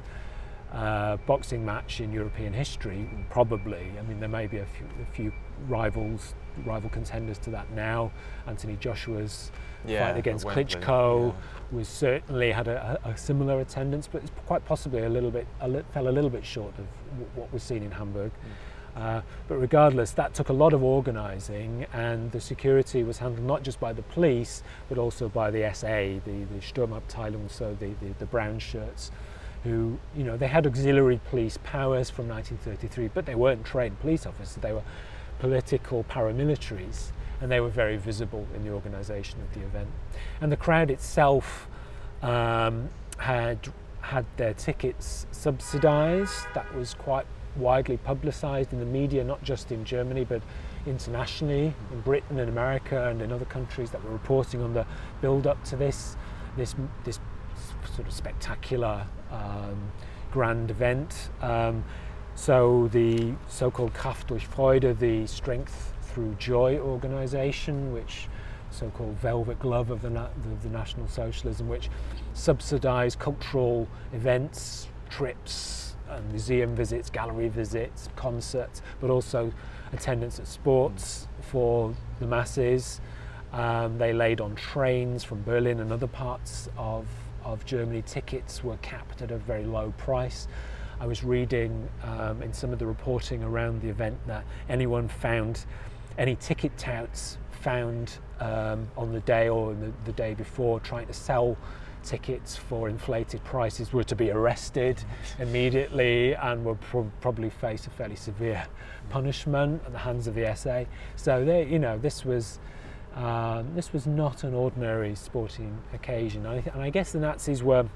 uh, 0.73 1.19
boxing 1.27 1.65
match 1.65 2.01
in 2.01 2.13
European 2.13 2.53
history, 2.53 3.09
probably. 3.31 3.93
I 3.99 4.03
mean, 4.03 4.21
there 4.21 4.29
may 4.29 4.47
be 4.47 4.59
a 4.59 4.67
few, 4.67 4.87
a 5.03 5.13
few 5.13 5.33
rivals, 5.69 6.35
rival 6.65 6.91
contenders 6.91 7.39
to 7.39 7.51
that 7.51 7.71
now. 7.73 8.11
Anthony 8.47 8.77
Joshua's 8.77 9.51
yeah, 9.87 10.07
fight 10.07 10.19
against 10.19 10.47
Klitschko 10.47 11.29
yeah. 11.29 11.77
was 11.77 11.89
certainly 11.89 12.53
had 12.53 12.69
a, 12.69 12.99
a, 13.05 13.17
similar 13.17 13.61
attendance, 13.61 14.09
but 14.11 14.23
it's 14.23 14.33
quite 14.47 14.65
possibly 14.65 15.03
a 15.03 15.09
little 15.09 15.31
bit 15.31 15.47
a 15.61 15.69
li- 15.69 15.83
fell 15.93 16.09
a 16.09 16.11
little 16.11 16.31
bit 16.31 16.45
short 16.45 16.73
of 16.79 16.87
w- 17.11 17.31
what 17.35 17.53
was 17.53 17.63
seen 17.63 17.83
in 17.83 17.91
Hamburg. 17.91 18.31
Mm. 18.33 18.73
Uh, 18.95 19.23
but 19.49 19.57
regardless, 19.57 20.13
that 20.13 20.35
took 20.35 20.51
a 20.51 20.53
lot 20.53 20.73
of 20.73 20.83
organising, 20.83 21.87
and 21.95 22.31
the 22.33 22.41
security 22.41 23.03
was 23.03 23.19
handled 23.19 23.47
not 23.47 23.63
just 23.63 23.81
by 23.81 23.93
the 23.93 24.03
police, 24.03 24.63
but 24.89 24.99
also 24.99 25.29
by 25.29 25.51
the 25.51 25.71
SA, 25.75 25.87
the, 25.87 26.45
the 26.53 26.61
Sturmabteilung, 26.61 27.51
so 27.51 27.75
the, 27.81 27.91
the, 28.03 28.13
the 28.19 28.27
brown 28.27 28.59
shirts, 28.59 29.11
who, 29.65 29.99
you 30.17 30.25
know, 30.25 30.37
they 30.37 30.49
had 30.49 30.67
auxiliary 30.67 31.21
police 31.31 31.59
powers 31.63 32.11
from 32.11 32.29
1933, 32.29 33.09
but 33.15 33.27
they 33.27 33.35
weren't 33.35 33.65
trained 33.65 33.99
police 34.01 34.27
officers, 34.27 34.57
they 34.57 34.73
were 34.73 34.83
political 35.39 36.05
paramilitaries, 36.05 37.13
and 37.41 37.51
they 37.51 37.61
were 37.61 37.69
very 37.69 37.97
visible 37.97 38.47
in 38.55 38.65
the 38.65 38.71
organisation 38.71 39.41
of 39.41 39.53
the 39.55 39.61
event. 39.61 39.89
And 40.41 40.51
the 40.51 40.57
crowd 40.57 40.91
itself 40.91 41.69
um, 42.23 42.89
had 43.19 43.73
had 44.01 44.27
their 44.37 44.53
tickets 44.53 45.27
subsidised. 45.31 46.45
That 46.55 46.75
was 46.75 46.95
quite 46.95 47.27
widely 47.57 47.97
publicised 47.97 48.73
in 48.73 48.81
the 48.81 48.87
media, 48.87 49.23
not 49.25 49.43
just 49.43 49.71
in 49.71 49.85
Germany 49.85 50.25
but 50.25 50.43
internationally, 50.87 51.75
in 51.93 52.01
Britain 52.01 52.39
and 52.41 52.49
America 52.49 53.09
and 53.09 53.23
in 53.23 53.33
other 53.33 53.45
countries 53.45 53.91
that 53.91 54.03
were 54.05 54.11
reporting 54.11 54.61
on 54.61 54.75
the 54.75 54.85
build 55.21 55.47
up 55.47 55.63
to 55.65 55.77
this, 55.77 56.17
this, 56.57 56.75
this 57.05 57.21
sort 57.95 58.09
of 58.09 58.13
spectacular 58.13 59.07
grand 60.31 60.71
event. 60.71 61.31
Um, 61.41 61.85
so 62.35 62.89
the 62.93 63.35
so-called 63.49 63.93
Kraft 63.95 64.29
durch 64.29 64.47
Freude, 64.47 64.99
the 64.99 65.27
Strength 65.27 65.93
Through 66.03 66.35
Joy 66.39 66.79
organisation, 66.79 67.93
which 67.93 68.29
so-called 68.71 69.17
velvet 69.19 69.59
glove 69.61 69.91
of 69.91 70.01
the, 70.01 70.11
na- 70.11 70.29
the, 70.43 70.69
the 70.69 70.73
National 70.73 71.07
Socialism, 71.09 71.69
which 71.69 71.91
subsidised 72.33 73.19
cultural 73.19 73.87
events, 74.15 74.89
trips, 75.11 75.95
um, 76.09 76.27
museum 76.31 76.75
visits, 76.75 77.11
gallery 77.11 77.49
visits, 77.49 78.09
concerts, 78.17 78.83
but 79.01 79.11
also 79.11 79.53
attendance 79.93 80.39
at 80.41 80.47
sports 80.47 81.29
for 81.41 81.95
the 82.19 82.27
masses. 82.27 83.01
Um, 83.53 83.99
they 83.99 84.15
laid 84.15 84.41
on 84.41 84.55
trains 84.55 85.23
from 85.23 85.43
Berlin 85.43 85.81
and 85.81 85.93
other 85.93 86.07
parts 86.07 86.71
of, 86.79 87.07
of 87.45 87.65
Germany. 87.65 88.03
Tickets 88.03 88.63
were 88.65 88.77
capped 88.79 89.23
at 89.23 89.31
a 89.31 89.39
very 89.39 89.65
low 89.65 89.93
price. 89.99 90.49
I 91.01 91.07
was 91.07 91.25
reading 91.25 91.89
um, 92.05 92.43
in 92.43 92.53
some 92.53 92.73
of 92.73 92.79
the 92.79 92.87
reporting 92.87 93.43
around 93.43 93.83
the 93.83 93.89
event 93.89 94.19
that 94.27 94.45
anyone 94.69 95.09
found, 95.09 95.65
any 96.19 96.37
ticket 96.37 96.77
touts 96.79 97.39
found 97.63 98.19
um, 98.41 98.89
on 98.97 99.13
the 99.13 99.21
day 99.21 99.49
or 99.49 99.75
the, 99.75 99.93
the 100.05 100.13
day 100.13 100.35
before 100.35 100.81
trying 100.81 101.07
to 101.07 101.13
sell 101.13 101.57
tickets 102.03 102.57
for 102.57 102.89
inflated 102.89 103.43
prices 103.45 103.93
were 103.93 104.05
to 104.05 104.17
be 104.17 104.31
arrested 104.31 105.03
immediately 105.39 106.35
and 106.35 106.65
would 106.65 106.81
pro- 106.81 107.11
probably 107.21 107.51
face 107.51 107.87
a 107.87 107.91
fairly 107.91 108.17
severe 108.17 108.67
punishment 109.09 109.83
at 109.87 109.93
the 109.93 109.99
hands 109.99 110.27
of 110.27 110.35
the 110.35 110.55
SA. 110.55 110.85
So 111.17 111.45
they, 111.45 111.67
you 111.67 111.79
know, 111.79 111.99
this 111.99 112.25
was 112.25 112.59
um, 113.15 113.75
this 113.75 113.93
was 113.93 114.07
not 114.07 114.45
an 114.45 114.55
ordinary 114.55 115.15
sporting 115.15 115.79
occasion, 115.93 116.47
and 116.47 116.61
I, 116.61 116.71
and 116.73 116.83
I 116.83 116.91
guess 116.91 117.13
the 117.13 117.21
Nazis 117.21 117.63
were 117.63 117.87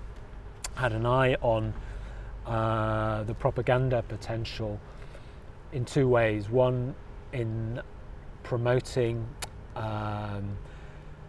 had 0.74 0.92
an 0.92 1.06
eye 1.06 1.34
on 1.40 1.72
uh, 2.46 3.22
the 3.24 3.34
propaganda 3.34 4.02
potential 4.02 4.78
in 5.72 5.84
two 5.84 6.08
ways. 6.08 6.50
One, 6.50 6.94
in 7.32 7.80
promoting 8.42 9.26
um, 9.74 10.56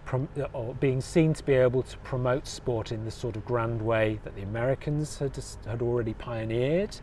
prom- 0.05 0.29
or 0.53 0.73
being 0.75 1.01
seen 1.01 1.33
to 1.33 1.43
be 1.43 1.53
able 1.53 1.83
to 1.83 1.97
promote 1.99 2.45
sport 2.47 2.91
in 2.91 3.05
the 3.05 3.11
sort 3.11 3.35
of 3.35 3.45
grand 3.45 3.81
way 3.81 4.19
that 4.23 4.35
the 4.35 4.41
Americans 4.41 5.17
had, 5.17 5.37
had 5.65 5.81
already 5.81 6.13
pioneered, 6.13 6.95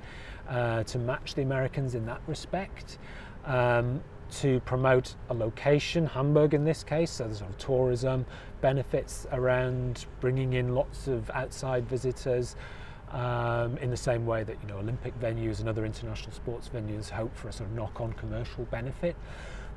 uh, 0.48 0.82
to 0.84 0.98
match 0.98 1.34
the 1.34 1.42
Americans 1.42 1.94
in 1.94 2.06
that 2.06 2.20
respect. 2.26 2.98
Um, 3.44 4.02
to 4.32 4.60
promote 4.60 5.14
a 5.30 5.34
location, 5.34 6.06
Hamburg 6.06 6.54
in 6.54 6.64
this 6.64 6.82
case, 6.82 7.10
so 7.10 7.24
there's 7.24 7.38
sort 7.38 7.50
of 7.50 7.58
tourism 7.58 8.26
benefits 8.60 9.26
around 9.32 10.06
bringing 10.20 10.54
in 10.54 10.74
lots 10.74 11.06
of 11.06 11.30
outside 11.30 11.88
visitors, 11.88 12.56
um, 13.14 13.78
in 13.78 13.90
the 13.90 13.96
same 13.96 14.26
way 14.26 14.42
that 14.42 14.56
you 14.60 14.68
know 14.68 14.78
Olympic 14.78 15.18
venues 15.20 15.60
and 15.60 15.68
other 15.68 15.84
international 15.84 16.32
sports 16.32 16.68
venues 16.68 17.08
hope 17.08 17.34
for 17.36 17.48
a 17.48 17.52
sort 17.52 17.70
of 17.70 17.76
knock-on 17.76 18.12
commercial 18.14 18.64
benefit. 18.64 19.14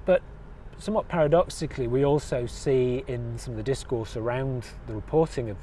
But 0.06 0.22
somewhat 0.80 1.08
paradoxically, 1.08 1.88
we 1.88 2.04
also 2.04 2.46
see 2.46 3.04
in 3.08 3.38
some 3.38 3.54
of 3.54 3.58
the 3.58 3.64
discourse 3.64 4.18
around 4.18 4.66
the 4.88 4.94
reporting 4.94 5.50
of 5.50 5.58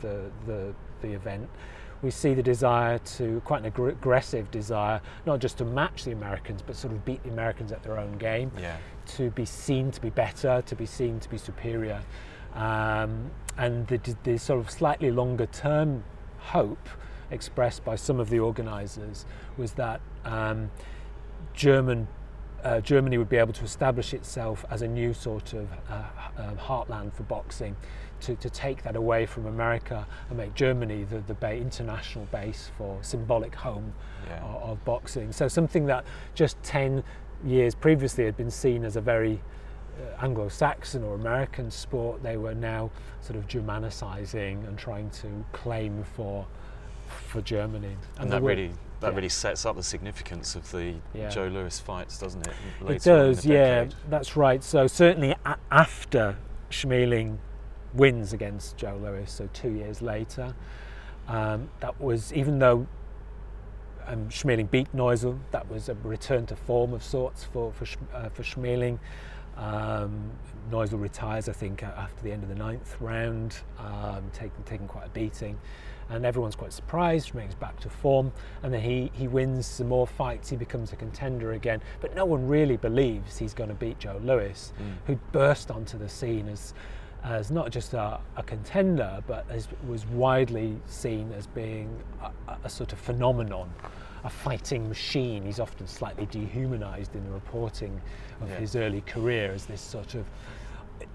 the, 0.00 0.30
the, 0.46 0.74
the 1.02 1.12
event, 1.12 1.48
we 2.02 2.10
see 2.10 2.34
the 2.34 2.42
desire 2.42 2.98
to, 2.98 3.40
quite 3.44 3.64
an 3.64 3.66
aggressive 3.66 4.50
desire, 4.50 5.00
not 5.26 5.38
just 5.38 5.58
to 5.58 5.64
match 5.64 6.04
the 6.04 6.12
Americans, 6.12 6.62
but 6.62 6.76
sort 6.76 6.92
of 6.92 7.04
beat 7.04 7.22
the 7.22 7.30
Americans 7.30 7.72
at 7.72 7.82
their 7.82 7.98
own 7.98 8.12
game, 8.18 8.50
yeah. 8.58 8.78
to 9.06 9.30
be 9.30 9.44
seen 9.44 9.90
to 9.90 10.00
be 10.00 10.10
better, 10.10 10.62
to 10.66 10.74
be 10.74 10.86
seen 10.86 11.20
to 11.20 11.28
be 11.28 11.38
superior. 11.38 12.00
Um, 12.54 13.30
and 13.56 13.86
the, 13.88 14.00
the 14.24 14.38
sort 14.38 14.60
of 14.60 14.70
slightly 14.70 15.10
longer 15.10 15.46
term 15.46 16.04
hope 16.38 16.88
expressed 17.30 17.84
by 17.84 17.96
some 17.96 18.18
of 18.18 18.30
the 18.30 18.40
organisers 18.40 19.24
was 19.56 19.72
that 19.72 20.00
um, 20.24 20.70
German 21.54 22.08
uh, 22.64 22.80
Germany 22.80 23.16
would 23.16 23.28
be 23.28 23.36
able 23.36 23.54
to 23.54 23.64
establish 23.64 24.12
itself 24.12 24.64
as 24.70 24.82
a 24.82 24.88
new 24.88 25.14
sort 25.14 25.54
of 25.54 25.68
uh, 25.88 26.02
uh, 26.36 26.54
heartland 26.56 27.12
for 27.14 27.22
boxing, 27.22 27.76
to, 28.20 28.34
to 28.36 28.50
take 28.50 28.82
that 28.82 28.96
away 28.96 29.26
from 29.26 29.46
America 29.46 30.06
and 30.28 30.38
make 30.38 30.54
Germany 30.54 31.04
the, 31.04 31.20
the 31.20 31.34
ba- 31.34 31.56
international 31.56 32.26
base 32.26 32.70
for 32.76 32.98
symbolic 33.02 33.54
home 33.54 33.92
yeah. 34.26 34.40
of, 34.42 34.70
of, 34.70 34.84
boxing. 34.84 35.32
So 35.32 35.48
something 35.48 35.86
that 35.86 36.04
just 36.34 36.62
10 36.62 37.02
years 37.44 37.74
previously 37.74 38.24
had 38.24 38.36
been 38.36 38.50
seen 38.50 38.84
as 38.84 38.96
a 38.96 39.00
very 39.00 39.40
uh, 39.98 40.24
Anglo-Saxon 40.24 41.02
or 41.02 41.14
American 41.14 41.70
sport, 41.70 42.22
they 42.22 42.36
were 42.36 42.54
now 42.54 42.90
sort 43.20 43.36
of 43.38 43.46
Germanicizing 43.48 44.66
and 44.66 44.78
trying 44.78 45.10
to 45.10 45.44
claim 45.52 46.04
for 46.04 46.46
for 47.10 47.40
Germany. 47.40 47.96
And, 48.16 48.24
and 48.24 48.32
that 48.32 48.42
really 48.42 48.70
that 49.00 49.10
yeah. 49.10 49.16
really 49.16 49.28
sets 49.28 49.64
up 49.64 49.76
the 49.76 49.82
significance 49.82 50.54
of 50.54 50.70
the 50.70 50.94
yeah. 51.14 51.28
Joe 51.28 51.48
Louis 51.48 51.78
fights, 51.80 52.18
doesn't 52.18 52.46
it? 52.46 52.54
it 52.86 53.02
does, 53.02 53.46
yeah, 53.46 53.86
that's 54.08 54.36
right. 54.36 54.62
So 54.62 54.86
certainly 54.86 55.34
a- 55.46 55.56
after 55.70 56.36
Schmeling 56.70 57.38
wins 57.94 58.32
against 58.32 58.76
Joe 58.76 58.98
Louis, 59.02 59.30
so 59.30 59.48
two 59.52 59.70
years 59.70 60.02
later, 60.02 60.54
um, 61.28 61.70
that 61.80 62.00
was 62.00 62.32
even 62.32 62.58
though 62.58 62.86
um, 64.06 64.28
Schmeling 64.28 64.70
beat 64.70 64.92
Neusel, 64.94 65.38
that 65.50 65.70
was 65.70 65.88
a 65.88 65.94
return 65.94 66.46
to 66.46 66.56
form 66.56 66.92
of 66.92 67.02
sorts 67.02 67.44
for 67.44 67.72
for, 67.72 67.86
uh, 68.14 68.28
for 68.30 68.42
Schmeling. 68.42 68.98
Um, 69.56 70.30
Neusel 70.70 71.00
retires, 71.00 71.48
I 71.48 71.52
think, 71.52 71.82
after 71.82 72.22
the 72.22 72.32
end 72.32 72.42
of 72.42 72.48
the 72.48 72.54
ninth 72.54 72.96
round, 73.00 73.56
um, 73.78 74.22
taking, 74.32 74.62
taking 74.64 74.88
quite 74.88 75.06
a 75.06 75.10
beating. 75.10 75.58
And 76.08 76.24
everyone's 76.24 76.56
quite 76.56 76.72
surprised, 76.72 77.32
brings 77.32 77.54
back 77.54 77.78
to 77.80 77.88
form, 77.88 78.32
and 78.62 78.74
then 78.74 78.80
he, 78.80 79.12
he 79.14 79.28
wins 79.28 79.66
some 79.66 79.88
more 79.88 80.06
fights, 80.06 80.50
he 80.50 80.56
becomes 80.56 80.92
a 80.92 80.96
contender 80.96 81.52
again. 81.52 81.80
But 82.00 82.16
no 82.16 82.24
one 82.24 82.48
really 82.48 82.76
believes 82.76 83.38
he's 83.38 83.54
going 83.54 83.68
to 83.68 83.76
beat 83.76 83.98
Joe 84.00 84.20
Louis, 84.22 84.72
mm. 84.80 84.92
who 85.06 85.16
burst 85.30 85.70
onto 85.70 85.98
the 85.98 86.08
scene 86.08 86.48
as, 86.48 86.74
as 87.24 87.50
not 87.50 87.70
just 87.70 87.94
a, 87.94 88.18
a 88.36 88.42
contender, 88.42 89.22
but 89.26 89.44
as 89.50 89.68
was 89.86 90.06
widely 90.06 90.76
seen 90.86 91.32
as 91.32 91.46
being 91.46 91.94
a, 92.22 92.56
a 92.64 92.68
sort 92.68 92.92
of 92.92 92.98
phenomenon 92.98 93.70
a 94.24 94.30
fighting 94.30 94.88
machine. 94.88 95.44
He's 95.44 95.60
often 95.60 95.86
slightly 95.86 96.26
dehumanized 96.26 97.14
in 97.14 97.24
the 97.24 97.30
reporting 97.30 98.00
of 98.40 98.50
yeah. 98.50 98.58
his 98.58 98.76
early 98.76 99.00
career 99.02 99.52
as 99.52 99.66
this 99.66 99.80
sort 99.80 100.14
of 100.14 100.26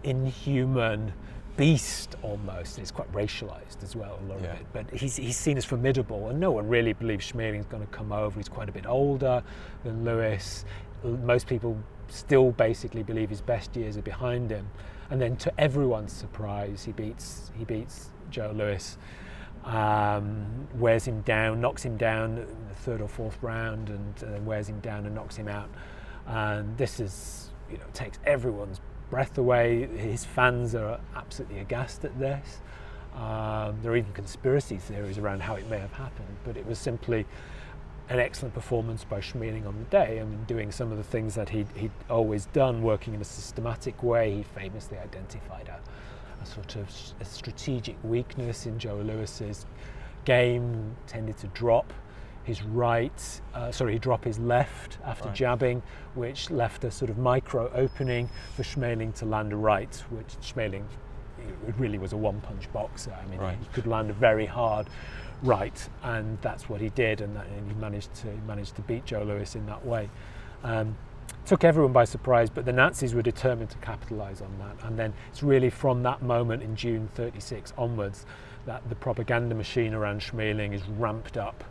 inhuman 0.04 1.14
beast 1.58 2.16
almost. 2.22 2.80
It's 2.80 2.92
quite 2.92 3.12
racialized 3.14 3.84
as 3.84 3.96
well, 3.96 4.20
a 4.22 4.26
lot 4.26 4.42
yeah. 4.42 4.54
of 4.54 4.60
it. 4.60 4.66
But 4.74 4.90
he's, 4.92 5.16
he's 5.16 5.38
seen 5.38 5.58
as 5.58 5.66
formidable, 5.66 6.30
and 6.30 6.40
no 6.40 6.52
one 6.52 6.68
really 6.68 6.94
believes 6.94 7.32
Schmeling's 7.32 7.68
going 7.68 7.86
to 7.86 7.92
come 7.92 8.12
over. 8.12 8.38
He's 8.38 8.50
quite 8.50 8.70
a 8.70 8.74
bit 8.74 8.86
older 8.86 9.44
than 9.84 10.04
Louis. 10.04 10.66
Most 11.04 11.48
people 11.48 11.78
still 12.08 12.52
basically 12.52 13.04
believe 13.04 13.30
his 13.30 13.42
best 13.42 13.76
years 13.76 13.98
are 13.98 14.02
behind 14.02 14.50
him. 14.50 14.68
And 15.10 15.22
then, 15.22 15.36
to 15.38 15.60
everyone's 15.60 16.14
surprise, 16.14 16.84
he 16.86 16.92
beats 16.92 17.52
he 17.58 17.64
beats 17.64 18.10
Joe 18.32 18.52
Louis, 18.56 18.98
um, 19.64 20.68
wears 20.76 21.06
him 21.06 21.22
down, 21.22 21.62
knocks 21.62 21.84
him 21.84 21.98
down 21.98 22.38
in 22.38 22.68
the 22.68 22.76
third 22.76 23.02
or 23.02 23.08
fourth 23.08 23.38
round, 23.42 23.90
and, 23.90 24.16
then 24.16 24.46
wears 24.46 24.68
him 24.68 24.80
down 24.80 25.06
and 25.06 25.16
knocks 25.16 25.36
him 25.36 25.48
out. 25.48 25.70
And 26.26 26.76
this 26.78 27.00
is, 27.00 27.52
you 27.70 27.78
know, 27.78 27.84
takes 27.94 28.20
everyone's 28.26 28.82
breath 29.10 29.38
away. 29.38 29.88
His 29.88 30.26
fans 30.26 30.74
are 30.76 31.00
absolutely 31.16 31.60
aghast 31.60 32.04
at 32.04 32.18
this. 32.20 32.62
Um, 33.16 33.80
there 33.82 33.94
are 33.94 33.98
even 33.98 34.12
conspiracy 34.14 34.78
theories 34.78 35.18
around 35.18 35.42
how 35.42 35.56
it 35.56 35.70
may 35.70 35.80
have 35.80 35.94
happened, 35.94 36.36
but 36.44 36.58
it 36.58 36.66
was 36.66 36.78
simply 36.78 37.26
an 38.10 38.20
excellent 38.20 38.54
performance 38.54 39.04
by 39.04 39.20
Schmeling 39.20 39.66
on 39.66 39.78
the 39.78 39.86
day. 39.86 40.20
I 40.20 40.24
mean, 40.24 40.44
doing 40.46 40.72
some 40.72 40.92
of 40.92 40.98
the 40.98 41.04
things 41.04 41.36
that 41.36 41.50
he'd, 41.50 41.68
he'd 41.76 41.92
always 42.10 42.46
done, 42.48 42.84
working 42.84 43.14
in 43.16 43.22
a 43.22 43.26
systematic 43.26 44.04
way. 44.04 44.36
He 44.38 44.44
famously 44.44 44.98
identified 44.98 45.70
a, 45.70 45.80
a 46.42 46.46
sort 46.46 46.76
of 46.76 46.88
a 47.20 47.26
strategic 47.26 47.96
weakness 48.04 48.66
in 48.66 48.78
Joe 48.78 48.98
Louis's 48.98 49.66
game, 50.26 50.96
tended 51.08 51.38
to 51.38 51.48
drop 51.48 51.94
his 52.44 52.62
right, 52.62 53.42
uh, 53.56 53.72
sorry, 53.72 53.94
he 53.94 54.00
dropped 54.00 54.24
his 54.24 54.38
left 54.38 55.00
after 55.04 55.30
right. 55.30 55.36
jabbing, 55.36 55.82
which 56.14 56.52
left 56.52 56.84
a 56.84 56.92
sort 56.92 57.10
of 57.10 57.18
micro 57.18 57.72
opening 57.74 58.30
for 58.56 58.62
Schmeling 58.62 59.16
to 59.16 59.26
land 59.26 59.52
a 59.52 59.56
right, 59.56 59.96
which 60.12 60.38
Schmeling 60.42 60.84
it 61.68 61.76
really 61.78 61.98
was 61.98 62.14
a 62.14 62.18
one 62.18 62.40
punch 62.42 62.72
boxer. 62.72 63.14
I 63.14 63.28
mean, 63.30 63.40
right. 63.40 63.58
he 63.60 63.66
could 63.74 63.88
land 63.88 64.10
a 64.10 64.14
very 64.14 64.46
hard 64.46 64.88
right, 65.44 65.90
and 66.04 66.38
that's 66.42 66.70
what 66.70 66.82
he 66.82 66.90
did, 66.90 67.22
and, 67.22 67.36
that, 67.36 67.46
and 67.48 67.72
he 67.72 67.78
managed 67.80 68.14
to 68.16 68.32
he 68.32 68.38
managed 68.48 68.76
to 68.76 68.82
beat 68.82 69.06
Joe 69.06 69.24
Louis 69.24 69.56
in 69.56 69.66
that 69.66 69.86
way. 69.86 70.10
Um, 70.64 70.98
took 71.46 71.64
everyone 71.64 71.94
by 71.94 72.06
surprise, 72.06 72.50
but 72.50 72.66
the 72.66 72.74
Nazis 72.74 73.14
were 73.14 73.22
determined 73.22 73.70
to 73.70 73.78
capitalize 73.78 74.42
on 74.42 74.58
that. 74.60 74.88
And 74.88 74.98
then 74.98 75.14
it's 75.30 75.44
really 75.44 75.70
from 75.70 76.02
that 76.04 76.22
moment 76.22 76.64
in 76.64 76.76
June 76.76 77.08
36 77.14 77.72
onwards 77.78 78.26
that 78.66 78.88
the 78.90 78.96
propaganda 78.96 79.54
machine 79.54 79.94
around 79.94 80.22
Schmeling 80.22 80.74
is 80.74 80.88
ramped 80.90 81.38
up 81.38 81.64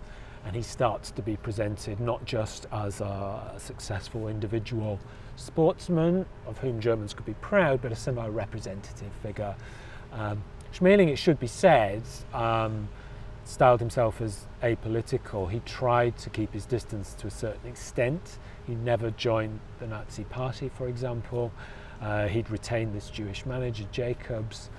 and 0.46 0.54
he 0.54 0.62
starts 0.62 1.10
to 1.10 1.22
be 1.22 1.36
presented 1.36 1.98
not 2.00 2.24
just 2.24 2.66
as 2.70 3.00
a 3.00 3.54
successful 3.56 4.28
individual 4.28 5.00
sportsman 5.36 6.26
of 6.46 6.58
whom 6.58 6.80
Germans 6.80 7.14
could 7.14 7.26
be 7.26 7.34
proud, 7.34 7.80
but 7.80 7.90
a 7.90 7.96
semi 7.96 8.26
representative 8.28 9.12
figure. 9.22 9.54
Um, 10.12 10.44
Schmeling, 10.72 11.08
it 11.08 11.16
should 11.16 11.40
be 11.40 11.46
said, 11.46 12.02
um, 12.32 12.88
styled 13.44 13.80
himself 13.80 14.20
as 14.20 14.46
apolitical. 14.62 15.50
He 15.50 15.60
tried 15.60 16.16
to 16.18 16.30
keep 16.30 16.52
his 16.52 16.66
distance 16.66 17.14
to 17.14 17.26
a 17.26 17.30
certain 17.30 17.68
extent. 17.68 18.38
He 18.66 18.74
never 18.74 19.10
joined 19.10 19.60
the 19.78 19.86
Nazi 19.86 20.24
Party, 20.24 20.70
for 20.70 20.88
example. 20.88 21.52
Uh, 22.00 22.26
he'd 22.28 22.50
retained 22.50 22.94
this 22.94 23.10
Jewish 23.10 23.46
manager, 23.46 23.84
Jacobs, 23.92 24.70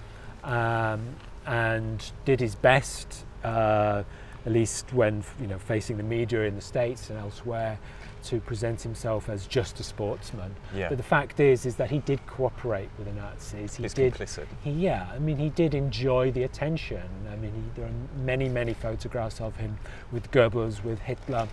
um, 0.43 1.15
and 1.45 2.11
did 2.25 2.39
his 2.39 2.55
best. 2.55 3.25
Uh, 3.43 4.03
at 4.45 4.51
least 4.51 4.93
when 4.93 5.23
you 5.39 5.47
know 5.47 5.57
facing 5.57 5.97
the 5.97 6.03
media 6.03 6.43
in 6.43 6.55
the 6.55 6.61
states 6.61 7.09
and 7.09 7.17
elsewhere, 7.17 7.79
to 8.25 8.39
present 8.39 8.81
himself 8.81 9.29
as 9.29 9.47
just 9.47 9.79
a 9.79 9.83
sportsman. 9.83 10.55
Yeah. 10.73 10.89
But 10.89 10.97
the 10.97 11.03
fact 11.03 11.39
is, 11.39 11.65
is 11.65 11.75
that 11.75 11.89
he 11.89 11.99
did 11.99 12.25
cooperate 12.27 12.89
with 12.97 13.07
the 13.07 13.13
Nazis. 13.13 13.75
He 13.75 13.83
He's 13.83 13.93
did. 13.93 14.13
Complicit. 14.13 14.47
He, 14.63 14.71
yeah, 14.71 15.07
I 15.13 15.19
mean, 15.19 15.37
he 15.37 15.49
did 15.49 15.73
enjoy 15.73 16.31
the 16.31 16.43
attention. 16.43 17.03
I 17.31 17.35
mean, 17.35 17.53
he, 17.53 17.61
there 17.79 17.85
are 17.85 18.23
many, 18.23 18.49
many 18.49 18.73
photographs 18.73 19.41
of 19.41 19.55
him 19.55 19.77
with 20.11 20.31
Goebbels, 20.31 20.83
with 20.83 20.99
Hitler, 20.99 21.47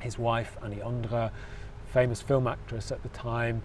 his 0.00 0.18
wife 0.18 0.56
Anny 0.62 0.76
Ondra, 0.76 1.30
famous 1.92 2.20
film 2.20 2.46
actress 2.46 2.92
at 2.92 3.02
the 3.02 3.08
time, 3.10 3.62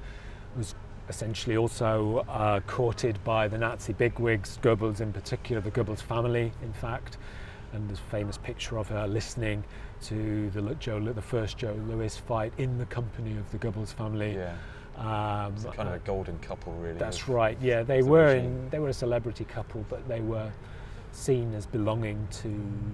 was 0.56 0.76
essentially 1.10 1.58
also 1.58 2.26
uh, 2.30 2.60
courted 2.62 3.22
by 3.24 3.48
the 3.48 3.58
Nazi 3.58 3.94
bigwigs, 3.94 4.60
Goebbels 4.62 5.02
in 5.02 5.12
particular, 5.12 5.62
the 5.62 5.72
Goebbels 5.72 6.02
family, 6.02 6.52
in 6.62 6.74
fact 6.74 7.18
and 7.74 7.88
there's 7.90 8.00
a 8.00 8.12
famous 8.12 8.38
picture 8.38 8.78
of 8.78 8.88
her 8.90 9.08
listening 9.08 9.64
to 10.04 10.50
the 10.52 10.62
Joe, 10.76 11.00
the 11.00 11.22
first 11.22 11.58
Joe 11.58 11.78
Louis 11.88 12.16
fight 12.18 12.54
in 12.58 12.78
the 12.78 12.86
company 12.86 13.38
of 13.38 13.50
the 13.52 13.58
Goebbels 13.58 13.94
family. 13.94 14.36
Yeah. 14.36 14.56
Um, 14.98 15.54
it's 15.56 15.66
kind 15.76 15.90
of 15.90 15.96
a 15.96 16.00
golden 16.00 16.38
couple, 16.40 16.74
really. 16.74 16.98
That's 16.98 17.28
right. 17.28 17.58
Yeah, 17.62 17.84
they 17.84 18.04
were 18.04 18.36
in, 18.36 18.70
they 18.70 18.80
were 18.80 18.90
a 18.90 18.94
celebrity 18.94 19.46
couple, 19.46 19.86
but 19.90 20.08
they 20.08 20.20
were 20.20 20.52
seen 21.12 21.54
as 21.54 21.66
belonging 21.66 22.28
to 22.32 22.50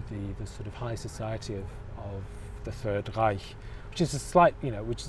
the, 0.09 0.33
the 0.39 0.47
sort 0.47 0.67
of 0.67 0.73
high 0.73 0.95
society 0.95 1.55
of, 1.55 1.65
of 1.97 2.21
the 2.63 2.71
Third 2.71 3.15
Reich, 3.15 3.41
which 3.89 4.01
is 4.01 4.13
a 4.13 4.19
slight, 4.19 4.55
you 4.61 4.71
know, 4.71 4.83
which 4.83 5.05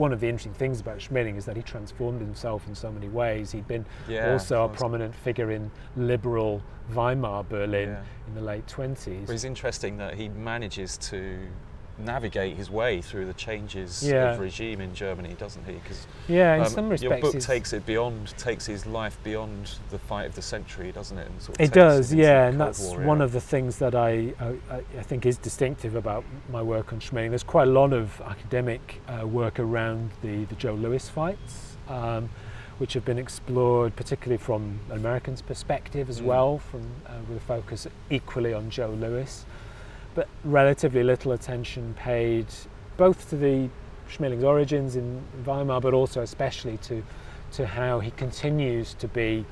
one 0.00 0.14
of 0.14 0.20
the 0.20 0.26
interesting 0.26 0.54
things 0.54 0.80
about 0.80 0.98
Schmeling 0.98 1.36
is 1.36 1.44
that 1.44 1.56
he 1.56 1.62
transformed 1.62 2.22
himself 2.22 2.66
in 2.66 2.74
so 2.74 2.90
many 2.90 3.08
ways. 3.08 3.52
He'd 3.52 3.68
been 3.68 3.84
yeah, 4.08 4.32
also 4.32 4.64
a 4.64 4.68
prominent 4.68 5.14
figure 5.14 5.50
in 5.50 5.70
liberal 5.94 6.62
Weimar 6.94 7.44
Berlin 7.44 7.90
yeah. 7.90 8.02
in 8.26 8.34
the 8.34 8.40
late 8.40 8.66
20s. 8.66 9.26
But 9.26 9.34
it's 9.34 9.44
interesting 9.44 9.98
that 9.98 10.14
he 10.14 10.30
manages 10.30 10.96
to 10.98 11.38
navigate 12.04 12.56
his 12.56 12.70
way 12.70 13.00
through 13.00 13.26
the 13.26 13.34
changes 13.34 14.02
yeah. 14.02 14.32
of 14.32 14.40
regime 14.40 14.80
in 14.80 14.94
Germany, 14.94 15.34
doesn't 15.38 15.64
he? 15.66 15.74
Because 15.74 16.06
yeah, 16.28 16.56
in 16.56 16.62
um, 16.62 16.68
some 16.68 16.88
respects, 16.88 17.22
your 17.22 17.32
book 17.32 17.40
takes 17.40 17.72
it 17.72 17.84
beyond, 17.86 18.28
takes 18.38 18.66
his 18.66 18.86
life 18.86 19.18
beyond 19.22 19.72
the 19.90 19.98
fight 19.98 20.26
of 20.26 20.34
the 20.34 20.42
century, 20.42 20.92
doesn't 20.92 21.18
it? 21.18 21.28
Sort 21.38 21.58
of 21.58 21.64
it 21.64 21.72
does, 21.72 22.12
yeah, 22.12 22.48
and 22.48 22.60
that's 22.60 22.80
War, 22.80 23.00
one 23.00 23.20
of 23.20 23.32
the 23.32 23.40
things 23.40 23.78
that 23.78 23.94
I, 23.94 24.32
I, 24.40 24.82
I 24.98 25.02
think 25.02 25.26
is 25.26 25.36
distinctive 25.36 25.94
about 25.94 26.24
my 26.50 26.62
work 26.62 26.92
on 26.92 27.00
Schmeling. 27.00 27.30
There's 27.30 27.42
quite 27.42 27.68
a 27.68 27.72
lot 27.72 27.92
of 27.92 28.20
academic 28.22 29.00
uh, 29.08 29.26
work 29.26 29.58
around 29.58 30.10
the 30.22 30.44
the 30.44 30.54
Joe 30.56 30.74
Louis 30.74 31.08
fights. 31.08 31.76
Um, 31.88 32.30
which 32.78 32.94
have 32.94 33.04
been 33.04 33.18
explored 33.18 33.94
particularly 33.94 34.38
from 34.38 34.80
an 34.88 34.96
American's 34.96 35.42
perspective 35.42 36.08
as 36.08 36.22
mm. 36.22 36.24
well, 36.24 36.58
from, 36.58 36.80
uh, 37.06 37.10
with 37.28 37.36
a 37.36 37.40
focus 37.40 37.86
equally 38.08 38.54
on 38.54 38.70
Joe 38.70 38.96
Louis 38.98 39.44
relatively 40.44 41.02
little 41.02 41.32
attention 41.32 41.94
paid 41.94 42.46
both 42.96 43.28
to 43.30 43.36
the 43.36 43.68
Schmeling's 44.10 44.44
origins 44.44 44.96
in 44.96 45.22
Weimar, 45.44 45.80
but 45.80 45.94
also 45.94 46.22
especially 46.22 46.76
to, 46.78 47.02
to 47.52 47.66
how 47.66 48.00
he 48.00 48.10
continues 48.12 48.94
to 48.94 49.08
be 49.08 49.44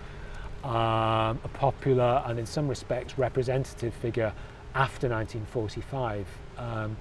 um, 0.64 1.40
a 1.44 1.50
popular 1.52 2.22
and 2.26 2.38
in 2.38 2.46
some 2.46 2.68
respects 2.68 3.18
representative 3.18 3.94
figure 3.94 4.32
after 4.74 5.08
1945. 5.08 6.26
Um, 6.58 6.96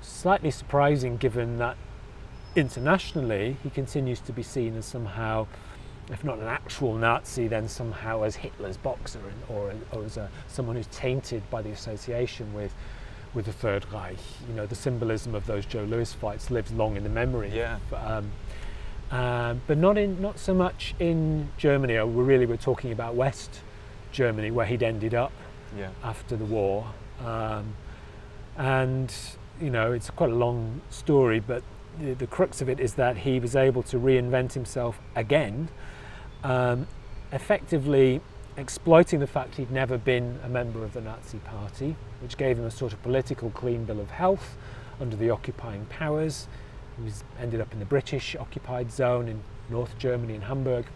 slightly 0.00 0.50
surprising 0.50 1.16
given 1.16 1.58
that 1.58 1.76
internationally 2.56 3.56
he 3.62 3.70
continues 3.70 4.20
to 4.20 4.32
be 4.32 4.42
seen 4.42 4.76
as 4.76 4.84
somehow 4.86 5.46
if 6.10 6.22
not 6.22 6.38
an 6.38 6.46
actual 6.46 6.94
Nazi, 6.94 7.48
then 7.48 7.68
somehow 7.68 8.22
as 8.22 8.36
Hitler's 8.36 8.76
boxer 8.76 9.20
or, 9.48 9.72
or 9.92 10.04
as 10.04 10.16
a, 10.16 10.30
someone 10.46 10.76
who's 10.76 10.86
tainted 10.88 11.48
by 11.50 11.62
the 11.62 11.70
association 11.70 12.52
with 12.54 12.72
with 13.36 13.44
the 13.44 13.52
Third 13.52 13.84
Reich. 13.92 14.16
You 14.48 14.54
know, 14.54 14.66
the 14.66 14.74
symbolism 14.74 15.34
of 15.34 15.46
those 15.46 15.66
Joe 15.66 15.84
Louis 15.84 16.12
fights 16.12 16.50
lives 16.50 16.72
long 16.72 16.96
in 16.96 17.04
the 17.04 17.10
memory. 17.10 17.52
Yeah. 17.54 17.78
Um, 17.94 18.32
uh, 19.10 19.54
but 19.68 19.78
not 19.78 19.96
in 19.96 20.20
not 20.20 20.40
so 20.40 20.52
much 20.52 20.94
in 20.98 21.50
Germany. 21.58 22.02
We 22.02 22.24
really 22.24 22.46
were 22.46 22.56
talking 22.56 22.90
about 22.90 23.14
West 23.14 23.60
Germany, 24.10 24.50
where 24.50 24.66
he'd 24.66 24.82
ended 24.82 25.14
up 25.14 25.32
yeah. 25.78 25.90
after 26.02 26.34
the 26.34 26.46
war. 26.46 26.86
Um, 27.24 27.76
and 28.56 29.14
you 29.60 29.70
know, 29.70 29.92
it's 29.92 30.10
quite 30.10 30.30
a 30.30 30.34
long 30.34 30.80
story, 30.90 31.38
but 31.38 31.62
the, 32.00 32.14
the, 32.14 32.26
crux 32.26 32.60
of 32.60 32.68
it 32.68 32.80
is 32.80 32.94
that 32.94 33.18
he 33.18 33.38
was 33.38 33.54
able 33.54 33.82
to 33.84 33.98
reinvent 33.98 34.52
himself 34.52 34.98
again, 35.14 35.68
um, 36.42 36.86
effectively 37.32 38.20
exploiting 38.56 39.20
the 39.20 39.26
fact 39.26 39.56
he'd 39.56 39.70
never 39.70 39.98
been 39.98 40.38
a 40.44 40.48
member 40.48 40.82
of 40.84 40.92
the 40.92 41.00
Nazi 41.00 41.38
Party, 41.38 41.96
which 42.20 42.36
gave 42.36 42.58
him 42.58 42.64
a 42.64 42.70
sort 42.70 42.92
of 42.92 43.02
political 43.02 43.50
clean 43.50 43.84
bill 43.84 44.00
of 44.00 44.10
health 44.10 44.56
under 45.00 45.16
the 45.16 45.30
occupying 45.30 45.84
powers. 45.86 46.48
He 46.96 47.04
was, 47.04 47.24
ended 47.40 47.60
up 47.60 47.72
in 47.72 47.78
the 47.78 47.84
British 47.84 48.34
occupied 48.36 48.90
zone 48.90 49.28
in 49.28 49.42
North 49.68 49.98
Germany 49.98 50.34
in 50.34 50.42
Hamburg, 50.42 50.86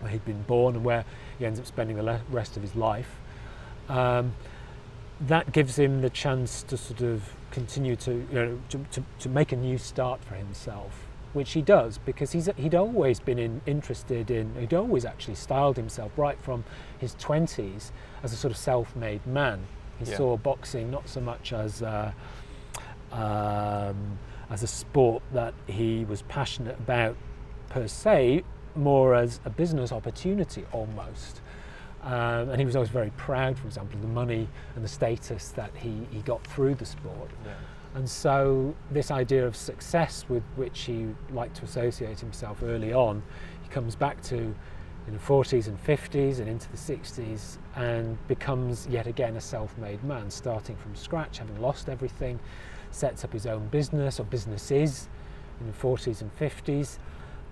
where 0.00 0.10
he'd 0.10 0.24
been 0.24 0.42
born 0.42 0.76
and 0.76 0.84
where 0.84 1.04
he 1.38 1.44
ends 1.44 1.60
up 1.60 1.66
spending 1.66 1.96
the 1.96 2.02
le- 2.02 2.22
rest 2.30 2.56
of 2.56 2.62
his 2.62 2.74
life. 2.74 3.16
Um, 3.88 4.34
that 5.20 5.52
gives 5.52 5.78
him 5.78 6.00
the 6.00 6.08
chance 6.08 6.62
to 6.62 6.78
sort 6.78 7.02
of 7.02 7.34
continue 7.50 7.96
to, 7.96 8.12
you 8.12 8.26
know, 8.32 8.60
to, 8.70 8.78
to, 8.92 9.04
to 9.18 9.28
make 9.28 9.52
a 9.52 9.56
new 9.56 9.76
start 9.76 10.24
for 10.24 10.34
himself, 10.34 11.06
which 11.32 11.52
he 11.52 11.62
does 11.62 11.98
because 11.98 12.32
he's, 12.32 12.48
he'd 12.56 12.74
always 12.74 13.20
been 13.20 13.38
in, 13.38 13.60
interested 13.66 14.30
in, 14.30 14.54
he'd 14.56 14.74
always 14.74 15.04
actually 15.04 15.34
styled 15.36 15.76
himself 15.76 16.10
right 16.16 16.40
from 16.42 16.64
his 16.98 17.14
20s 17.16 17.92
as 18.22 18.32
a 18.32 18.36
sort 18.36 18.50
of 18.50 18.56
self 18.58 18.94
made 18.96 19.24
man. 19.26 19.60
He 19.98 20.10
Yeah. 20.10 20.16
saw 20.16 20.36
boxing 20.36 20.90
not 20.90 21.08
so 21.08 21.20
much 21.20 21.52
as 21.52 21.82
a, 21.82 22.14
um, 23.12 24.18
as 24.50 24.62
a 24.62 24.66
sport 24.66 25.22
that 25.32 25.54
he 25.66 26.04
was 26.04 26.22
passionate 26.22 26.78
about 26.78 27.16
per 27.68 27.86
se, 27.86 28.42
more 28.74 29.14
as 29.14 29.40
a 29.44 29.50
business 29.50 29.92
opportunity 29.92 30.64
almost. 30.72 31.40
Um, 32.02 32.48
and 32.50 32.58
he 32.58 32.64
was 32.64 32.74
always 32.76 32.88
very 32.88 33.10
proud, 33.10 33.58
for 33.58 33.66
example, 33.66 33.96
of 33.96 34.02
the 34.02 34.08
money 34.08 34.48
and 34.74 34.82
the 34.82 34.88
status 34.88 35.50
that 35.50 35.70
he, 35.76 36.06
he 36.10 36.20
got 36.22 36.42
through 36.46 36.76
the 36.76 36.86
sport. 36.86 37.30
Yeah. 37.44 37.52
And 37.94 38.08
so, 38.08 38.74
this 38.90 39.10
idea 39.10 39.46
of 39.46 39.56
success 39.56 40.24
with 40.28 40.44
which 40.54 40.82
he 40.82 41.08
liked 41.32 41.56
to 41.56 41.64
associate 41.64 42.20
himself 42.20 42.62
early 42.62 42.92
on, 42.92 43.22
he 43.62 43.68
comes 43.68 43.96
back 43.96 44.22
to 44.24 44.54
in 45.06 45.14
the 45.14 45.18
40s 45.18 45.66
and 45.66 45.82
50s 45.82 46.38
and 46.38 46.48
into 46.48 46.70
the 46.70 46.76
60s 46.76 47.58
and 47.74 48.16
becomes 48.28 48.86
yet 48.88 49.06
again 49.06 49.36
a 49.36 49.40
self 49.40 49.76
made 49.78 50.02
man, 50.04 50.30
starting 50.30 50.76
from 50.76 50.94
scratch, 50.94 51.38
having 51.38 51.60
lost 51.60 51.88
everything, 51.88 52.38
sets 52.92 53.24
up 53.24 53.32
his 53.32 53.46
own 53.46 53.66
business 53.68 54.20
or 54.20 54.24
businesses 54.24 55.08
in 55.60 55.66
the 55.66 55.72
40s 55.72 56.20
and 56.20 56.36
50s. 56.38 56.98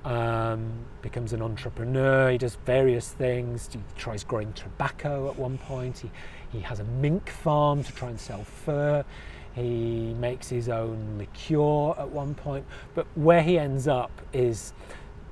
Um, 0.04 0.72
becomes 1.02 1.32
an 1.32 1.42
entrepreneur. 1.42 2.30
He 2.30 2.38
does 2.38 2.56
various 2.64 3.10
things. 3.10 3.68
He 3.72 3.80
tries 3.96 4.22
growing 4.22 4.52
tobacco 4.52 5.28
at 5.28 5.36
one 5.36 5.58
point. 5.58 5.98
He, 5.98 6.10
he 6.52 6.60
has 6.60 6.78
a 6.78 6.84
mink 6.84 7.28
farm 7.28 7.82
to 7.82 7.92
try 7.92 8.08
and 8.08 8.18
sell 8.20 8.44
fur. 8.44 9.04
He 9.58 10.14
makes 10.20 10.48
his 10.48 10.68
own 10.68 11.18
liqueur 11.18 11.90
at 11.98 12.08
one 12.10 12.34
point. 12.34 12.64
But 12.94 13.06
where 13.14 13.42
he 13.42 13.58
ends 13.58 13.88
up 13.88 14.10
is 14.32 14.72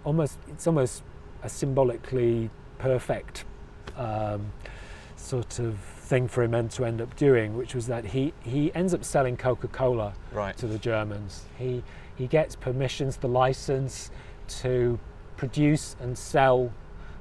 almost 0.04 0.38
it's 0.48 0.66
almost 0.66 1.02
a 1.42 1.48
symbolically 1.48 2.50
perfect 2.78 3.44
um, 3.96 4.52
sort 5.16 5.58
of 5.58 5.78
thing 5.78 6.28
for 6.28 6.42
him 6.42 6.54
and 6.54 6.70
to 6.72 6.84
end 6.84 7.00
up 7.00 7.14
doing, 7.16 7.56
which 7.56 7.74
was 7.74 7.86
that 7.86 8.04
he, 8.04 8.32
he 8.42 8.72
ends 8.74 8.94
up 8.94 9.04
selling 9.04 9.36
Coca-Cola 9.36 10.12
Right. 10.32 10.56
to 10.56 10.66
the 10.66 10.78
Germans. 10.78 11.46
He 11.58 11.82
he 12.14 12.26
gets 12.26 12.56
permissions, 12.56 13.18
the 13.18 13.28
license 13.28 14.10
to 14.62 14.98
produce 15.36 15.96
and 16.00 16.16
sell 16.16 16.72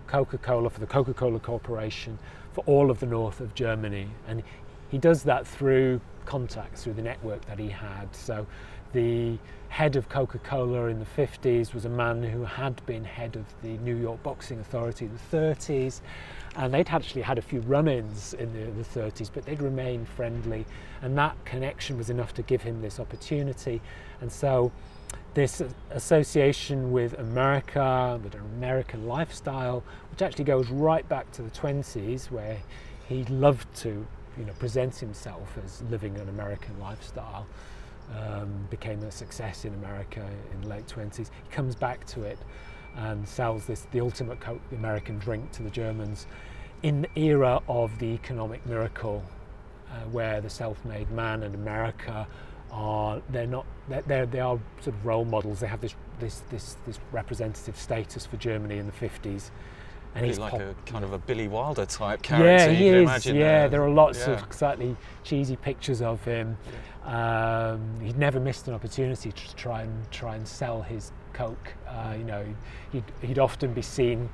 Coca-Cola 0.07 0.69
for 0.69 0.79
the 0.79 0.85
Coca-Cola 0.85 1.39
Corporation 1.39 2.17
for 2.53 2.63
all 2.65 2.89
of 2.89 2.99
the 3.01 3.05
north 3.05 3.41
of 3.41 3.53
Germany, 3.53 4.07
and 4.27 4.41
he 4.89 4.97
does 4.97 5.23
that 5.23 5.47
through 5.47 6.01
contacts, 6.25 6.83
through 6.83 6.93
the 6.93 7.01
network 7.01 7.45
that 7.45 7.59
he 7.59 7.69
had. 7.69 8.15
So, 8.15 8.45
the 8.93 9.37
head 9.67 9.97
of 9.97 10.07
Coca-Cola 10.07 10.85
in 10.85 10.99
the 10.99 11.05
50s 11.05 11.73
was 11.73 11.83
a 11.83 11.89
man 11.89 12.23
who 12.23 12.45
had 12.45 12.83
been 12.85 13.03
head 13.03 13.35
of 13.35 13.43
the 13.61 13.77
New 13.79 13.95
York 13.97 14.23
Boxing 14.23 14.59
Authority 14.61 15.05
in 15.05 15.11
the 15.11 15.37
30s, 15.37 15.99
and 16.55 16.73
they'd 16.73 16.89
actually 16.89 17.23
had 17.23 17.37
a 17.37 17.41
few 17.41 17.59
run-ins 17.61 18.33
in 18.35 18.53
the, 18.53 18.71
the 18.71 18.99
30s, 18.99 19.29
but 19.33 19.45
they'd 19.45 19.61
remained 19.61 20.07
friendly, 20.07 20.65
and 21.01 21.17
that 21.17 21.35
connection 21.43 21.97
was 21.97 22.09
enough 22.09 22.33
to 22.35 22.41
give 22.41 22.61
him 22.61 22.81
this 22.81 22.99
opportunity. 22.99 23.81
And 24.21 24.31
so, 24.31 24.71
this 25.33 25.61
association 25.91 26.93
with 26.93 27.19
America, 27.19 28.17
with 28.23 28.33
an 28.33 28.41
American 28.57 29.05
lifestyle, 29.05 29.83
which 30.09 30.21
actually 30.21 30.45
goes 30.45 30.69
right 30.69 31.07
back 31.09 31.29
to 31.33 31.41
the 31.41 31.51
20s, 31.51 32.31
where 32.31 32.59
he 33.09 33.25
loved 33.25 33.73
to, 33.75 34.07
you 34.37 34.45
know, 34.45 34.53
presents 34.53 34.99
himself 34.99 35.57
as 35.63 35.81
living 35.89 36.17
an 36.17 36.29
American 36.29 36.79
lifestyle. 36.79 37.47
Um, 38.15 38.67
became 38.69 39.01
a 39.01 39.11
success 39.11 39.65
in 39.65 39.73
America 39.73 40.23
in 40.53 40.61
the 40.61 40.67
late 40.67 40.85
20s. 40.85 41.17
He 41.17 41.49
comes 41.49 41.73
back 41.73 42.05
to 42.07 42.21
it 42.21 42.37
and 42.95 43.27
sells 43.27 43.65
this 43.65 43.87
the 43.91 43.99
ultimate 43.99 44.39
co- 44.39 44.61
American 44.71 45.17
drink 45.17 45.51
to 45.53 45.63
the 45.63 45.71
Germans 45.71 46.27
in 46.83 47.01
the 47.01 47.19
era 47.19 47.61
of 47.67 47.97
the 47.99 48.05
economic 48.05 48.65
miracle, 48.65 49.23
uh, 49.89 50.01
where 50.11 50.39
the 50.39 50.49
self-made 50.49 51.09
man 51.09 51.41
and 51.41 51.55
America 51.55 52.27
are 52.71 53.21
they're 53.29 53.47
not 53.47 53.65
they're 53.87 54.25
they 54.25 54.39
are 54.39 54.59
sort 54.81 54.95
of 54.95 55.05
role 55.05 55.25
models. 55.25 55.59
They 55.59 55.67
have 55.67 55.81
this 55.81 55.95
this 56.19 56.41
this 56.51 56.77
this 56.85 56.99
representative 57.11 57.77
status 57.77 58.25
for 58.25 58.37
Germany 58.37 58.77
in 58.77 58.85
the 58.85 58.91
50s, 58.91 59.49
and 60.15 60.25
he's 60.25 60.39
like 60.39 60.51
pop- 60.51 60.61
a 60.61 60.75
kind 60.85 61.03
of 61.03 61.13
a 61.13 61.17
Billy 61.17 61.47
Wilder 61.47 61.85
type 61.85 62.21
character. 62.21 62.71
yeah, 62.71 62.77
he 62.77 62.87
is. 62.87 63.03
Imagine, 63.03 63.35
yeah, 63.35 63.65
uh, 63.65 63.67
there 63.67 63.83
are 63.83 63.89
lots 63.89 64.19
yeah. 64.19 64.33
of 64.33 64.53
slightly 64.53 64.95
cheesy 65.23 65.57
pictures 65.57 66.01
of 66.01 66.23
him. 66.23 66.57
Um, 67.03 67.99
he'd 68.01 68.17
never 68.17 68.39
missed 68.39 68.67
an 68.67 68.73
opportunity 68.73 69.31
to 69.31 69.55
try 69.55 69.81
and 69.83 70.11
try 70.11 70.35
and 70.35 70.47
sell 70.47 70.81
his 70.81 71.11
coke. 71.33 71.73
Uh, 71.87 72.15
you 72.17 72.23
know, 72.23 72.45
he'd, 72.91 73.03
he'd 73.21 73.39
often 73.39 73.73
be 73.73 73.81
seen 73.81 74.29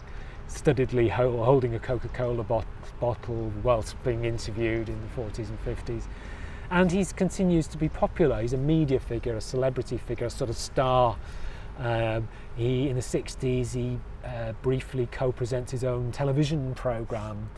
studiedly 0.47 1.09
ho- 1.09 1.43
holding 1.43 1.75
a 1.75 1.79
Coca-Cola 1.79 2.43
bot- 2.43 2.65
bottle 2.99 3.51
whilst 3.63 4.01
being 4.03 4.25
interviewed 4.25 4.87
in 4.87 4.99
the 5.01 5.21
40s 5.21 5.49
and 5.49 5.65
50s. 5.65 6.03
And 6.69 6.91
he 6.91 7.03
continues 7.03 7.67
to 7.67 7.77
be 7.77 7.89
popular. 7.89 8.41
He's 8.41 8.53
a 8.53 8.57
media 8.57 8.99
figure, 8.99 9.35
a 9.35 9.41
celebrity 9.41 9.97
figure, 9.97 10.27
a 10.27 10.29
sort 10.29 10.49
of 10.49 10.55
star. 10.55 11.17
Um, 11.77 12.27
he, 12.55 12.87
in 12.87 12.95
the 12.95 13.01
60s, 13.01 13.73
he 13.73 13.99
uh, 14.25 14.53
briefly 14.61 15.07
co-presents 15.11 15.71
his 15.71 15.83
own 15.83 16.11
television 16.11 16.73
program. 16.75 17.49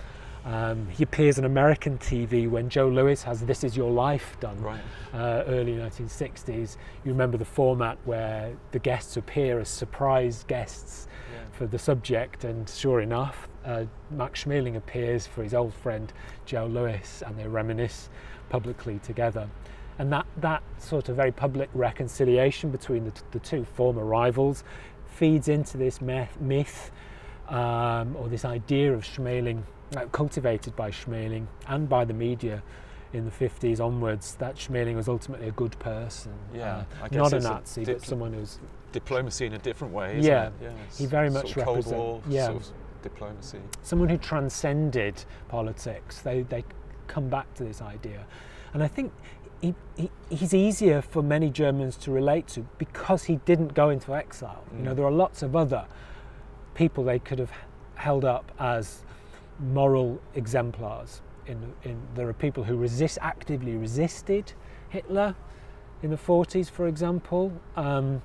Um, 0.45 0.87
he 0.89 1.03
appears 1.03 1.39
on 1.39 1.45
American 1.45 1.97
TV 1.97 2.49
when 2.49 2.67
Joe 2.67 2.89
Louis 2.89 3.21
has 3.23 3.41
"This 3.45 3.63
Is 3.63 3.77
Your 3.77 3.91
Life" 3.91 4.35
done 4.41 4.59
Right. 4.61 4.81
uh, 5.13 5.43
early 5.47 5.73
1960s. 5.73 6.75
You 7.05 7.11
remember 7.13 7.37
the 7.37 7.45
format 7.45 7.97
where 8.03 8.51
the 8.71 8.79
guests 8.79 9.15
appear 9.15 9.59
as 9.61 9.69
surprise 9.69 10.43
guests 10.47 11.07
Yeah. 11.31 11.39
for 11.53 11.65
the 11.65 11.79
subject, 11.79 12.43
and 12.43 12.67
sure 12.67 12.99
enough, 12.99 13.47
uh, 13.63 13.85
Max 14.11 14.43
Schmeling 14.43 14.75
appears 14.75 15.25
for 15.25 15.43
his 15.43 15.53
old 15.53 15.73
friend 15.73 16.11
Joe 16.45 16.65
Louis, 16.65 17.23
and 17.25 17.37
they 17.39 17.47
reminisce 17.47 18.09
publicly 18.49 18.99
together. 18.99 19.47
And 19.99 20.11
that, 20.11 20.25
that 20.37 20.63
sort 20.79 21.07
of 21.07 21.15
very 21.15 21.31
public 21.31 21.69
reconciliation 21.73 22.71
between 22.71 23.05
the, 23.05 23.11
t- 23.11 23.21
the 23.31 23.39
two 23.39 23.63
former 23.63 24.03
rivals 24.03 24.63
feeds 25.13 25.47
into 25.47 25.77
this 25.77 26.01
myth, 26.01 26.39
myth 26.41 26.91
um, 27.49 28.15
or 28.15 28.27
this 28.27 28.45
idea 28.45 28.93
of 28.93 29.03
Schmeling, 29.03 29.63
uh, 29.95 30.05
cultivated 30.11 30.75
by 30.75 30.89
Schmeling 30.91 31.47
and 31.67 31.87
by 31.87 32.03
the 32.05 32.13
media 32.13 32.63
in 33.13 33.25
the 33.25 33.31
50s 33.31 33.79
onwards, 33.79 34.35
that 34.35 34.55
Schmeling 34.55 34.95
was 34.95 35.07
ultimately 35.07 35.47
a 35.47 35.51
good 35.51 35.77
person. 35.79 36.33
Yeah, 36.53 36.83
uh, 37.01 37.07
not 37.11 37.33
a 37.33 37.37
it's 37.37 37.45
a 37.45 37.49
Nazi, 37.49 37.85
but 37.85 38.01
someone 38.03 38.33
who's 38.33 38.59
Diplomacy 38.91 39.45
in 39.47 39.53
a 39.53 39.57
different 39.59 39.93
way. 39.93 40.17
Isn't 40.17 40.31
Yeah, 40.31 40.47
It? 40.47 40.53
yeah 40.61 40.69
he 40.97 41.05
very 41.05 41.29
sort 41.31 41.45
much 41.45 41.57
of 41.57 41.63
Cold 41.63 41.85
War 41.87 42.21
yeah. 42.29 42.45
sort 42.45 42.57
of 42.57 42.67
diplomacy. 43.01 43.59
someone 43.81 44.09
who 44.09 44.17
transcended 44.17 45.23
politics. 45.47 46.21
They, 46.21 46.41
they 46.43 46.63
come 47.07 47.27
back 47.29 47.51
to 47.55 47.63
this 47.63 47.81
idea. 47.81 48.25
And 48.73 48.81
I 48.83 48.87
think 48.87 49.11
he, 49.63 49.73
he, 49.95 50.11
he's 50.29 50.53
easier 50.53 51.01
for 51.01 51.23
many 51.23 51.49
Germans 51.49 51.95
to 51.97 52.11
relate 52.11 52.47
to 52.49 52.65
because 52.77 53.23
he 53.23 53.37
didn't 53.45 53.73
go 53.73 53.89
into 53.89 54.13
exile. 54.13 54.63
You 54.75 54.83
know, 54.83 54.91
Mm. 54.91 54.95
there 54.97 55.05
are 55.05 55.11
lots 55.11 55.41
of 55.41 55.55
other 55.55 55.85
people 56.75 57.03
they 57.05 57.19
could 57.19 57.39
have 57.39 57.51
held 57.95 58.25
up 58.25 58.51
as 58.59 59.03
moral 59.59 60.19
exemplars. 60.35 61.21
In, 61.47 61.73
in, 61.83 61.97
there 62.15 62.27
are 62.27 62.33
people 62.33 62.63
who 62.65 62.75
resist, 62.75 63.17
actively 63.21 63.77
resisted 63.77 64.51
Hitler 64.89 65.33
in 66.01 66.09
the 66.09 66.17
40s, 66.17 66.69
for 66.69 66.87
example. 66.87 67.53
Um, 67.77 68.21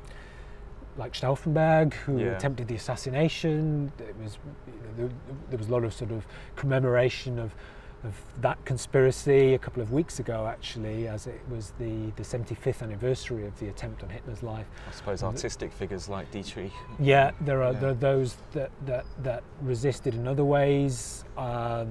like 0.97 1.13
Stauffenberg, 1.13 1.95
who 1.95 2.19
Yeah. 2.19 2.33
attempted 2.37 2.67
the 2.67 2.75
assassination. 2.75 3.93
It 4.01 4.17
was, 4.21 4.39
you 4.67 4.73
know, 4.73 4.93
there, 4.97 5.09
there 5.51 5.59
was 5.59 5.69
a 5.69 5.73
lot 5.73 5.85
of 5.85 5.95
sort 5.95 6.11
of 6.11 6.27
commemoration 6.57 7.39
of, 7.39 7.55
of 8.05 8.15
that 8.41 8.65
conspiracy 8.65 9.55
a 9.55 9.59
couple 9.59 9.83
of 9.83 9.93
weeks 9.93 10.21
ago, 10.21 10.47
actually, 10.47 11.09
as 11.09 11.27
it 11.27 11.41
was 11.51 11.73
the, 11.79 12.11
the 12.17 12.23
75th 12.23 12.83
anniversary 12.83 13.47
of 13.47 13.59
the 13.59 13.69
attempt 13.69 14.03
on 14.03 14.09
Hitler's 14.09 14.43
life. 14.43 14.67
I 14.89 14.93
suppose 14.93 15.23
artistic 15.23 15.73
figures 15.73 16.09
like 16.09 16.31
Dietrich. 16.31 16.73
Yeah, 17.01 17.33
there 17.41 17.63
are, 17.63 17.73
Yeah. 17.73 17.79
there 17.81 17.91
are 17.91 17.95
those 17.95 18.37
that, 18.53 18.71
that, 18.87 19.05
that 19.23 19.43
resisted 19.63 20.15
in 20.15 20.29
other 20.29 20.45
ways 20.45 21.25
um, 21.37 21.89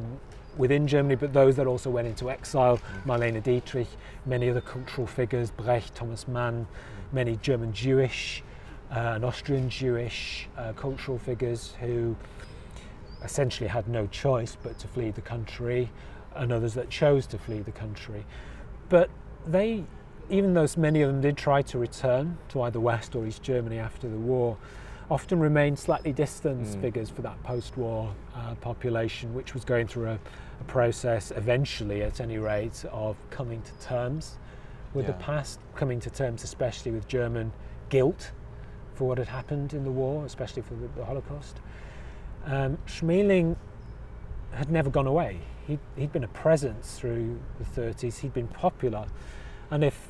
within 0.58 0.88
Germany, 0.88 1.16
but 1.16 1.34
those 1.34 1.56
that 1.58 1.68
also 1.68 1.90
went 1.90 2.08
into 2.08 2.32
exile. 2.32 2.80
Marlene 3.06 3.44
Dietrich, 3.44 3.88
many 4.26 4.50
other 4.50 4.62
cultural 4.62 5.08
figures, 5.08 5.52
Brecht, 5.52 5.94
Thomas 5.94 6.28
Mann, 6.28 6.68
many 7.12 7.36
German 7.38 7.74
Jewish 7.74 8.44
uh, 8.92 9.14
and 9.16 9.26
Austrian 9.26 9.70
Jewish 9.70 10.48
uh, 10.58 10.72
cultural 10.74 11.18
figures 11.18 11.74
who 11.82 12.16
essentially 13.24 13.68
had 13.68 13.88
no 13.88 14.08
choice 14.08 14.58
but 14.62 14.78
to 14.80 14.88
flee 14.88 15.12
the 15.12 15.22
country, 15.22 15.90
and 16.36 16.52
others 16.52 16.74
that 16.76 16.90
chose 16.90 17.26
to 17.28 17.38
flee 17.38 17.60
the 17.60 17.72
country. 17.72 18.26
But 18.90 19.10
they, 19.46 19.84
even 20.30 20.54
though 20.54 20.68
many 20.78 21.02
of 21.02 21.12
them 21.12 21.22
did 21.22 21.38
try 21.38 21.62
to 21.64 21.78
return 21.80 22.38
to 22.50 22.62
either 22.62 22.80
West 22.80 23.16
or 23.16 23.26
East 23.26 23.42
Germany 23.44 23.80
after 23.80 24.08
the 24.08 24.18
war, 24.18 24.58
often 25.10 25.40
remained 25.40 25.80
slightly 25.80 26.12
distant 26.12 26.68
Mm. 26.68 26.82
figures 26.82 27.10
for 27.10 27.22
that 27.22 27.42
post-war 27.44 28.14
uh, 28.36 28.56
population, 28.56 29.34
which 29.34 29.54
was 29.54 29.64
going 29.64 29.88
through 29.88 30.08
a, 30.10 30.20
a 30.60 30.64
process, 30.68 31.32
eventually, 31.32 32.04
at 32.04 32.20
any 32.20 32.38
rate, 32.38 32.84
of 32.92 33.16
coming 33.30 33.62
to 33.62 33.72
terms 33.88 34.38
with 34.94 35.08
the 35.08 35.14
past, 35.14 35.60
coming 35.76 36.00
to 36.00 36.10
terms, 36.10 36.44
especially 36.44 36.92
with 36.92 37.08
German 37.08 37.54
guilt 37.90 38.32
for 38.96 39.08
what 39.08 39.18
had 39.18 39.28
happened 39.28 39.74
in 39.74 39.84
the 39.84 39.92
war, 39.92 40.26
especially 40.26 40.62
for 40.62 40.74
the, 40.74 40.88
the 40.96 41.06
Holocaust. 41.06 41.58
Um, 42.48 42.78
Schmeling 42.88 43.56
had 44.54 44.72
never 44.72 44.90
gone 44.90 45.06
away. 45.06 45.40
He'd, 45.68 45.80
he'd 45.98 46.14
been 46.14 46.24
a 46.24 46.30
presence 46.30 46.98
through 46.98 47.40
the 47.60 47.82
30s. 47.82 48.20
He'd 48.20 48.34
been 48.34 48.48
popular, 48.48 49.06
and 49.70 49.84
if 49.84 50.08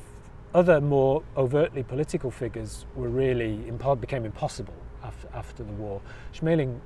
other 0.54 0.80
more 0.80 1.22
overtly 1.36 1.82
political 1.82 2.30
figures 2.30 2.86
were 2.94 3.08
really 3.08 3.58
impo- 3.68 4.00
became 4.00 4.24
impossible 4.24 4.74
after, 5.02 5.28
after 5.34 5.62
the 5.64 5.72
war, 5.72 6.00
Schmeling 6.32 6.78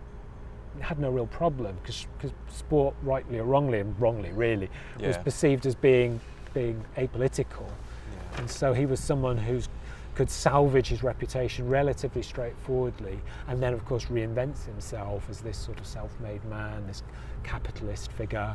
had 0.81 0.99
no 0.99 1.11
real 1.11 1.27
problem 1.27 1.77
because 1.83 2.07
sport, 2.51 2.95
rightly 3.03 3.39
or 3.39 3.45
wrongly, 3.45 3.81
and 3.81 3.95
wrongly 4.01 4.33
really, 4.33 4.71
was 5.01 5.19
perceived 5.19 5.67
as 5.67 5.75
being 5.75 6.19
being 6.55 6.83
apolitical, 6.97 7.67
Yeah. 7.67 8.41
and 8.41 8.51
so 8.51 8.73
he 8.73 8.85
was 8.87 9.01
someone 9.01 9.37
who 9.39 9.61
could 10.15 10.31
salvage 10.31 10.89
his 10.89 11.03
reputation 11.03 11.69
relatively 11.69 12.23
straightforwardly, 12.23 13.19
and 13.49 13.63
then 13.63 13.73
of 13.73 13.85
course 13.85 14.05
reinvents 14.07 14.65
himself 14.67 15.29
as 15.31 15.41
this 15.41 15.57
sort 15.57 15.79
of 15.81 15.87
self-made 15.87 16.45
man, 16.45 16.87
this 16.87 17.03
capitalist 17.45 18.13
figure, 18.13 18.55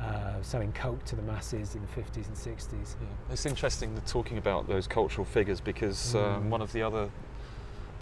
uh, 0.00 0.34
selling 0.42 0.72
coke 0.72 1.04
to 1.04 1.16
the 1.16 1.22
masses 1.22 1.74
in 1.74 1.82
the 1.82 1.88
50s 2.00 2.26
and 2.28 2.36
60s. 2.36 2.96
Yeah. 3.00 3.06
It's 3.32 3.46
interesting 3.46 4.00
talking 4.06 4.38
about 4.38 4.68
those 4.68 4.86
cultural 4.86 5.24
figures 5.24 5.60
because 5.60 6.14
um, 6.14 6.44
Mm. 6.44 6.48
one 6.50 6.62
of 6.62 6.72
the 6.72 6.82
other 6.82 7.08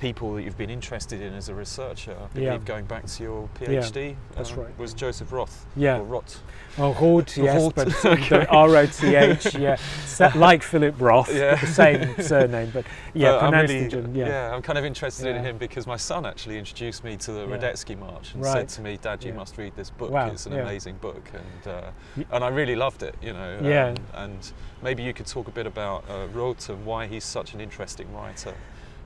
people 0.02 0.34
that 0.34 0.42
you've 0.42 0.58
been 0.58 0.68
interested 0.68 1.22
in 1.22 1.32
as 1.32 1.48
a 1.48 1.54
researcher, 1.54 2.10
I 2.10 2.38
Yeah. 2.38 2.50
believe 2.50 2.64
going 2.64 2.86
back 2.86 3.06
to 3.06 3.22
your 3.22 3.48
PhD, 3.60 4.16
that's 4.34 4.50
um, 4.50 4.58
right. 4.58 4.76
was 4.76 4.92
Joseph 4.94 5.30
Roth. 5.30 5.64
Yeah. 5.76 5.98
Or 6.00 6.02
Roth. 6.02 6.42
Oh, 6.76 6.92
Roth, 6.94 7.36
yes, 7.48 7.62
Roth, 7.62 7.74
but 7.76 8.04
okay. 8.04 8.44
R-O-T-H, 8.50 9.54
yeah, 9.54 9.76
like 10.34 10.64
Philip 10.64 10.96
Roth, 11.00 11.32
Yeah. 11.32 11.54
the 11.54 11.66
same 11.68 12.20
surname, 12.20 12.70
but 12.74 12.84
yeah, 13.14 13.30
But 13.32 13.44
I'm 13.44 13.52
really, 13.60 13.86
German, 13.88 14.12
yeah. 14.16 14.52
I'm 14.52 14.60
kind 14.60 14.76
of 14.76 14.84
interested 14.84 15.26
in 15.36 15.44
him 15.44 15.56
because 15.56 15.86
my 15.86 15.96
son 15.96 16.26
actually 16.26 16.58
introduced 16.58 17.04
me 17.04 17.16
to 17.18 17.30
the 17.30 17.46
Yeah. 17.46 17.56
Radetzky 17.56 17.96
March 17.96 18.34
and 18.34 18.42
Right. 18.42 18.52
said 18.54 18.68
to 18.70 18.80
me, 18.80 18.96
"Dad, 19.00 19.22
you 19.22 19.30
Yeah. 19.30 19.36
must 19.36 19.56
read 19.56 19.72
this 19.76 19.90
book. 19.90 20.10
Wow, 20.10 20.30
It's 20.32 20.46
an 20.46 20.54
yeah. 20.54 20.62
amazing 20.62 20.96
book." 20.96 21.22
And 21.32 21.72
uh, 21.74 22.24
and 22.32 22.42
I 22.42 22.48
really 22.48 22.74
loved 22.74 23.04
it. 23.04 23.14
You 23.22 23.34
know. 23.34 23.58
Yeah. 23.62 23.94
um, 24.16 24.24
and 24.24 24.52
maybe 24.82 25.04
you 25.04 25.12
could 25.14 25.26
talk 25.28 25.46
a 25.46 25.52
bit 25.52 25.66
about 25.66 26.02
uh, 26.10 26.26
Roth 26.34 26.68
and 26.68 26.84
why 26.84 27.06
he's 27.06 27.24
such 27.24 27.54
an 27.54 27.60
interesting 27.60 28.12
writer. 28.12 28.54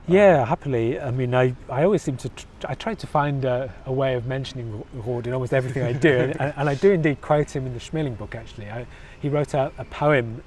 Yeah, 0.07 0.45
happily. 0.45 0.99
I 0.99 1.11
mean, 1.11 1.35
I, 1.35 1.53
I 1.69 1.83
always 1.83 2.01
seem 2.01 2.15
to, 2.17 2.29
tr- 2.29 2.45
I 2.67 2.75
try 2.75 2.95
to 2.95 3.07
find 3.07 3.43
a, 3.43 3.73
a 3.85 3.91
way 3.91 4.13
of 4.15 4.25
mentioning 4.25 4.83
Roth 4.93 5.27
in 5.27 5.33
almost 5.33 5.53
everything 5.53 5.83
I 5.83 5.91
do, 5.91 6.33
and, 6.39 6.53
and 6.55 6.69
I 6.69 6.75
do 6.75 6.91
indeed 6.93 7.19
quote 7.21 7.53
him 7.53 7.65
in 7.67 7.73
the 7.73 7.79
Schmeling 7.79 8.17
book, 8.17 8.33
actually. 8.33 8.69
I, 8.69 8.85
he 9.19 9.27
wrote 9.27 9.53
a, 9.53 9.71
a 9.77 9.83
poem 9.85 10.41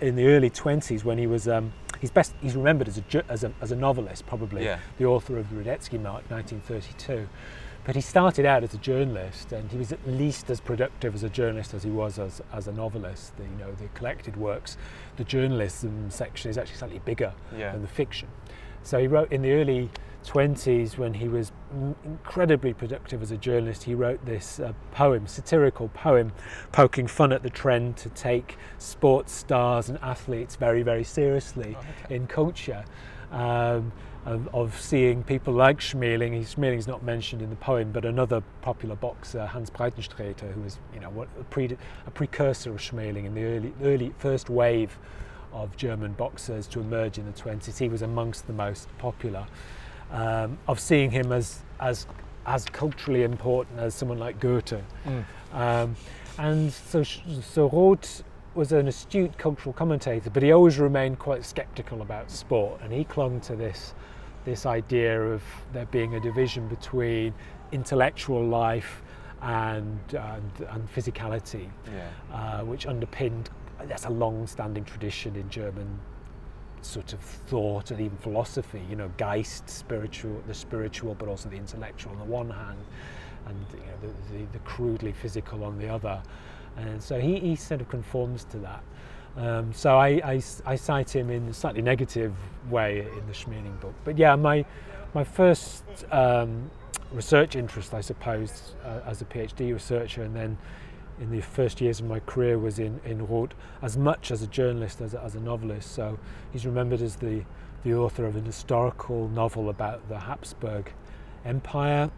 in 0.00 0.16
the 0.16 0.26
early 0.26 0.50
20s 0.50 1.04
when 1.04 1.18
he 1.18 1.26
was, 1.28 1.46
um, 1.46 1.72
he's 2.00 2.10
best, 2.10 2.34
he's 2.40 2.56
remembered 2.56 2.88
as 2.88 2.98
a, 2.98 3.24
as 3.28 3.44
a, 3.44 3.52
as 3.60 3.70
a 3.70 3.76
novelist, 3.76 4.26
probably, 4.26 4.64
Yeah. 4.64 4.78
the 4.98 5.04
author 5.06 5.38
of 5.38 5.50
the 5.50 5.56
Radetzky 5.56 6.00
March, 6.00 6.24
1932. 6.28 7.28
But 7.84 7.94
he 7.94 8.00
started 8.00 8.44
out 8.44 8.64
as 8.64 8.74
a 8.74 8.78
journalist, 8.78 9.52
and 9.52 9.70
he 9.70 9.78
was 9.78 9.92
at 9.92 10.00
least 10.08 10.50
as 10.50 10.60
productive 10.60 11.14
as 11.14 11.22
a 11.22 11.28
journalist 11.28 11.72
as 11.74 11.84
he 11.84 11.90
was 11.90 12.18
as, 12.18 12.42
as 12.52 12.66
a 12.66 12.72
novelist. 12.72 13.36
The, 13.36 13.44
you 13.44 13.50
know, 13.60 13.72
the 13.78 13.86
collected 13.94 14.36
works, 14.36 14.76
the 15.16 15.22
journalism 15.22 16.10
section 16.10 16.50
is 16.50 16.58
actually 16.58 16.78
slightly 16.78 16.98
bigger 17.04 17.32
Yeah. 17.56 17.70
than 17.70 17.82
the 17.82 17.88
fiction. 17.88 18.26
So 18.86 19.00
he 19.00 19.08
wrote 19.08 19.32
in 19.32 19.42
the 19.42 19.50
early 19.50 19.90
20s 20.24 20.96
when 20.96 21.14
he 21.14 21.26
was 21.26 21.50
incredibly 22.04 22.72
productive 22.72 23.20
as 23.20 23.32
a 23.32 23.36
journalist. 23.36 23.82
He 23.82 23.96
wrote 23.96 24.24
this 24.24 24.60
uh, 24.60 24.74
poem, 24.92 25.26
satirical 25.26 25.88
poem, 25.88 26.30
poking 26.70 27.08
fun 27.08 27.32
at 27.32 27.42
the 27.42 27.50
trend 27.50 27.96
to 27.96 28.08
take 28.10 28.56
sports 28.78 29.32
stars 29.32 29.88
and 29.88 29.98
athletes 30.02 30.54
very, 30.54 30.84
very 30.84 31.02
seriously 31.02 31.76
Oh, 31.76 31.84
okay. 32.04 32.14
in 32.14 32.28
culture. 32.28 32.84
Um, 33.32 33.90
of, 34.24 34.48
of 34.54 34.80
seeing 34.80 35.24
people 35.24 35.52
like 35.52 35.78
Schmeling, 35.80 36.32
he, 36.34 36.40
Schmeling's 36.40 36.86
not 36.86 37.02
mentioned 37.02 37.42
in 37.42 37.50
the 37.50 37.56
poem, 37.56 37.90
but 37.90 38.04
another 38.04 38.40
popular 38.60 38.94
boxer, 38.94 39.46
Hans 39.46 39.70
Breitensträter, 39.70 40.52
who 40.52 40.60
was 40.62 40.78
you 40.94 41.00
know 41.00 41.26
a, 41.40 41.44
pre, 41.44 41.76
a 42.06 42.10
precursor 42.10 42.70
of 42.70 42.78
Schmeling 42.78 43.24
in 43.24 43.34
the 43.34 43.44
early, 43.44 43.72
early 43.82 44.12
first 44.18 44.48
wave 44.48 44.96
of 45.62 45.76
German 45.76 46.12
boxers 46.12 46.66
to 46.68 46.80
emerge 46.80 47.18
in 47.18 47.26
the 47.26 47.32
20s. 47.32 47.78
He 47.78 47.88
was 47.88 48.02
amongst 48.02 48.46
the 48.46 48.52
most 48.52 48.88
popular. 48.98 49.46
Um, 50.12 50.58
of 50.68 50.78
seeing 50.78 51.10
him 51.10 51.32
as, 51.32 51.64
as, 51.80 52.06
as 52.46 52.64
culturally 52.66 53.24
important 53.24 53.80
as 53.80 53.92
someone 53.92 54.18
like 54.18 54.38
Goethe. 54.38 54.80
Mm. 55.04 55.24
Um, 55.52 55.96
and 56.38 56.72
so, 56.72 57.02
so 57.02 57.68
Roth 57.68 58.22
was 58.54 58.70
an 58.70 58.86
astute 58.86 59.36
cultural 59.36 59.72
commentator, 59.72 60.30
but 60.30 60.44
he 60.44 60.52
always 60.52 60.78
remained 60.78 61.18
quite 61.18 61.44
sceptical 61.44 62.02
about 62.02 62.30
sport, 62.30 62.80
and 62.84 62.92
he 62.92 63.02
clung 63.02 63.40
to 63.40 63.56
this, 63.56 63.94
this 64.44 64.64
idea 64.64 65.20
of 65.20 65.42
there 65.72 65.86
being 65.86 66.14
a 66.14 66.20
division 66.20 66.68
between 66.68 67.34
intellectual 67.72 68.44
life 68.46 69.02
and, 69.42 69.98
and, 70.10 70.52
and 70.70 70.94
physicality 70.94 71.68
Yeah. 71.92 72.08
uh, 72.32 72.64
which 72.64 72.86
underpinned 72.86 73.50
that's 73.88 74.04
a 74.04 74.10
long-standing 74.10 74.84
tradition 74.84 75.36
in 75.36 75.48
German 75.50 75.98
sort 76.82 77.12
of 77.12 77.20
thought 77.20 77.90
and 77.90 78.00
even 78.00 78.16
philosophy. 78.18 78.82
You 78.88 78.96
know, 78.96 79.10
Geist, 79.16 79.68
spiritual, 79.68 80.42
the 80.46 80.54
spiritual, 80.54 81.14
but 81.14 81.28
also 81.28 81.48
the 81.48 81.56
intellectual 81.56 82.12
on 82.12 82.18
the 82.18 82.24
one 82.24 82.50
hand, 82.50 82.78
and 83.46 83.56
you 83.72 83.78
know, 83.78 84.12
the, 84.32 84.38
the, 84.38 84.52
the 84.52 84.58
crudely 84.60 85.12
physical 85.12 85.64
on 85.64 85.78
the 85.78 85.88
other. 85.88 86.22
And 86.76 87.02
so 87.02 87.18
he, 87.18 87.38
he 87.38 87.56
sort 87.56 87.80
of 87.80 87.88
conforms 87.88 88.44
to 88.44 88.58
that. 88.58 88.82
Um, 89.36 89.72
so 89.72 89.98
I, 89.98 90.08
I, 90.24 90.42
I 90.64 90.76
cite 90.76 91.14
him 91.14 91.30
in 91.30 91.48
a 91.48 91.52
slightly 91.52 91.82
negative 91.82 92.34
way 92.70 93.00
in 93.00 93.26
the 93.26 93.34
Schmeling 93.34 93.78
book. 93.80 93.94
But 94.04 94.16
yeah, 94.16 94.34
my 94.34 94.64
my 95.14 95.24
first 95.24 95.84
um, 96.10 96.70
research 97.12 97.56
interest, 97.56 97.94
I 97.94 98.00
suppose, 98.00 98.74
uh, 98.84 99.00
as 99.06 99.22
a 99.22 99.24
PhD 99.24 99.72
researcher, 99.72 100.22
and 100.22 100.34
then 100.34 100.58
in 101.20 101.30
the 101.30 101.40
first 101.40 101.80
years 101.80 102.00
of 102.00 102.06
my 102.06 102.20
career 102.20 102.58
was 102.58 102.78
in, 102.78 103.00
in 103.04 103.26
Roth 103.26 103.54
as 103.82 103.96
much 103.96 104.30
as 104.30 104.42
a 104.42 104.46
journalist 104.46 105.00
as 105.00 105.14
a, 105.14 105.22
as 105.22 105.34
a 105.34 105.40
novelist. 105.40 105.92
So 105.92 106.18
he's 106.52 106.66
remembered 106.66 107.00
as 107.00 107.16
the, 107.16 107.42
the 107.84 107.94
author 107.94 108.26
of 108.26 108.36
an 108.36 108.44
historical 108.44 109.28
novel 109.28 109.68
about 109.68 110.08
the 110.08 110.18
Habsburg 110.18 110.92
Empire. 111.44 112.10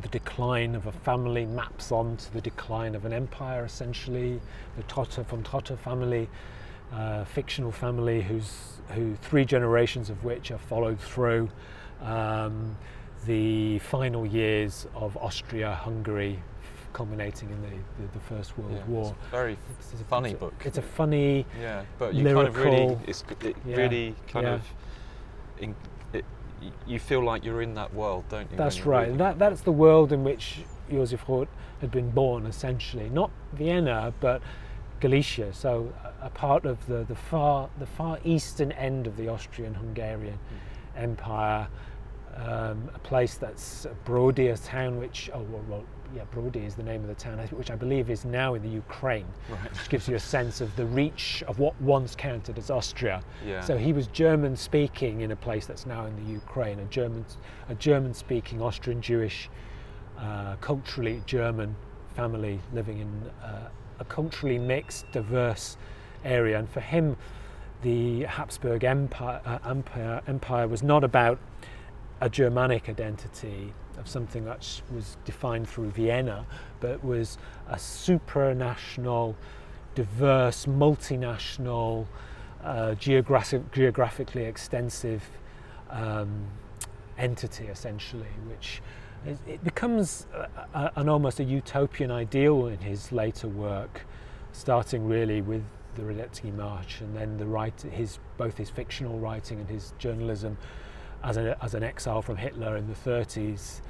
The 0.00 0.08
decline 0.08 0.74
of 0.74 0.86
a 0.86 0.92
family 0.92 1.44
maps 1.44 1.92
onto 1.92 2.30
the 2.32 2.40
decline 2.40 2.94
of 2.94 3.04
an 3.04 3.12
empire, 3.12 3.64
essentially. 3.64 4.40
The 4.76 4.82
Trotta 4.84 5.24
von 5.24 5.42
Trotta 5.42 5.76
family, 5.76 6.28
uh, 6.92 7.24
fictional 7.24 7.72
family, 7.72 8.22
whose 8.22 8.80
who 8.94 9.16
three 9.16 9.44
generations 9.44 10.08
of 10.08 10.24
which 10.24 10.50
are 10.50 10.58
followed 10.58 11.00
through 11.00 11.50
um, 12.00 12.76
the 13.26 13.78
final 13.80 14.26
years 14.26 14.86
of 14.94 15.16
Austria-Hungary, 15.16 16.38
culminating 16.92 17.50
in 17.50 17.60
the, 17.62 17.68
the, 18.02 18.12
the 18.12 18.20
First 18.20 18.56
World 18.58 18.72
Yeah. 18.74 18.84
War. 18.86 19.02
It's 19.18 19.26
a 19.28 19.30
very 19.30 19.52
It's, 19.78 19.92
it's 19.92 20.02
funny 20.02 20.30
it's 20.30 20.36
a- 20.36 20.40
book. 20.40 20.54
It's 20.64 20.78
a 20.78 20.82
funny, 20.82 21.46
Yeah, 21.60 21.82
but 21.98 22.14
you 22.14 22.24
kind 22.24 22.48
of 22.48 22.56
really, 22.56 22.70
lyrical- 22.86 23.00
it's, 23.06 23.24
it 23.42 23.56
Yeah, 23.66 23.76
really 23.76 24.14
kind 24.28 24.46
yeah. 24.46 24.54
of, 24.54 24.62
in, 25.58 25.74
it, 26.12 26.24
you 26.86 26.98
feel 26.98 27.22
like 27.24 27.44
you're 27.44 27.62
in 27.62 27.74
that 27.74 27.92
world, 27.94 28.24
don't 28.28 28.50
you? 28.50 28.56
That's 28.56 28.84
right. 28.86 29.02
reading 29.02 29.18
That, 29.18 29.38
that's 29.38 29.62
the 29.62 29.72
world 29.72 30.12
in 30.12 30.24
which 30.24 30.60
Josef 30.90 31.24
Roth 31.28 31.48
had 31.80 31.90
been 31.90 32.10
born, 32.10 32.46
essentially. 32.46 33.08
Not 33.08 33.30
Vienna, 33.54 34.12
but 34.20 34.42
Galicia. 35.00 35.52
So 35.52 35.92
a, 36.22 36.26
a 36.26 36.30
part 36.30 36.64
of 36.66 36.86
the, 36.86 37.04
the 37.04 37.16
far 37.16 37.68
the 37.78 37.86
far 37.86 38.18
eastern 38.24 38.70
end 38.72 39.06
of 39.06 39.16
the 39.16 39.28
Austrian-Hungarian 39.28 40.38
Mm. 40.38 41.02
Empire. 41.02 41.68
Um, 42.36 42.88
a 42.94 42.98
place 42.98 43.34
that's 43.34 43.86
Brody, 44.06 44.48
a 44.48 44.56
town 44.56 44.98
which 44.98 45.28
oh 45.34 45.42
well 45.42 45.84
yeah 46.14 46.24
Brody 46.30 46.60
is 46.60 46.74
the 46.74 46.82
name 46.82 47.02
of 47.02 47.08
the 47.08 47.14
town, 47.14 47.38
which 47.52 47.70
I 47.70 47.76
believe 47.76 48.10
is 48.10 48.24
now 48.24 48.54
in 48.54 48.62
the 48.62 48.68
Ukraine, 48.68 49.26
Right. 49.50 49.70
which 49.70 49.88
gives 49.88 50.08
you 50.08 50.14
a 50.16 50.20
sense 50.20 50.60
of 50.60 50.74
the 50.76 50.86
reach 50.86 51.42
of 51.48 51.58
what 51.58 51.80
once 51.80 52.14
counted 52.14 52.58
as 52.58 52.70
Austria. 52.70 53.22
Yeah. 53.46 53.60
So 53.60 53.76
he 53.78 53.92
was 53.92 54.06
German 54.08 54.56
speaking 54.56 55.22
in 55.22 55.30
a 55.32 55.36
place 55.36 55.66
that's 55.66 55.86
now 55.86 56.06
in 56.06 56.14
the 56.16 56.32
Ukraine, 56.32 56.78
a 56.80 56.84
German, 56.84 57.24
a 57.68 57.74
German 57.74 58.14
speaking 58.14 58.60
Austrian 58.62 59.00
Jewish, 59.00 59.48
uh, 60.18 60.56
culturally 60.60 61.22
German 61.26 61.74
family 62.14 62.60
living 62.72 62.98
in 62.98 63.30
uh, 63.42 63.68
a 63.98 64.04
culturally 64.04 64.58
mixed, 64.58 65.10
diverse 65.12 65.76
area. 66.24 66.58
And 66.58 66.68
for 66.68 66.80
him, 66.80 67.16
the 67.82 68.24
Habsburg 68.24 68.84
Empire, 68.84 69.40
uh, 69.44 69.58
Empire, 69.68 70.22
Empire 70.26 70.68
was 70.68 70.82
not 70.82 71.04
about 71.04 71.38
a 72.20 72.28
Germanic 72.28 72.88
identity 72.88 73.72
of 73.98 74.08
something 74.08 74.44
that 74.44 74.80
was 74.94 75.16
defined 75.24 75.68
through 75.68 75.90
Vienna, 75.90 76.46
but 76.80 77.04
was 77.04 77.38
a 77.68 77.76
supranational, 77.76 79.34
diverse, 79.94 80.66
multinational, 80.66 82.06
uh, 82.64 82.94
geographic, 82.94 83.70
geographically 83.72 84.44
extensive 84.44 85.22
um, 85.90 86.46
entity 87.18 87.66
essentially, 87.66 88.28
which 88.48 88.80
it 89.46 89.62
becomes 89.62 90.26
a, 90.34 90.48
a, 90.74 90.92
an 90.96 91.08
almost 91.08 91.38
a 91.38 91.44
utopian 91.44 92.10
ideal 92.10 92.66
in 92.66 92.78
his 92.78 93.12
later 93.12 93.48
work, 93.48 94.04
starting 94.52 95.06
really 95.06 95.40
with 95.40 95.62
the 95.94 96.02
Radetzky 96.02 96.54
March 96.54 97.00
and 97.00 97.14
then 97.14 97.36
the 97.36 97.46
write, 97.46 97.82
his 97.82 98.18
both 98.38 98.56
his 98.56 98.70
fictional 98.70 99.18
writing 99.18 99.60
and 99.60 99.68
his 99.68 99.92
journalism 99.98 100.56
as, 101.24 101.36
a, 101.36 101.56
as 101.62 101.74
an 101.74 101.82
exile 101.82 102.22
from 102.22 102.36
Hitler 102.36 102.76
in 102.76 102.86
the 102.88 102.94
30s, 102.94 103.80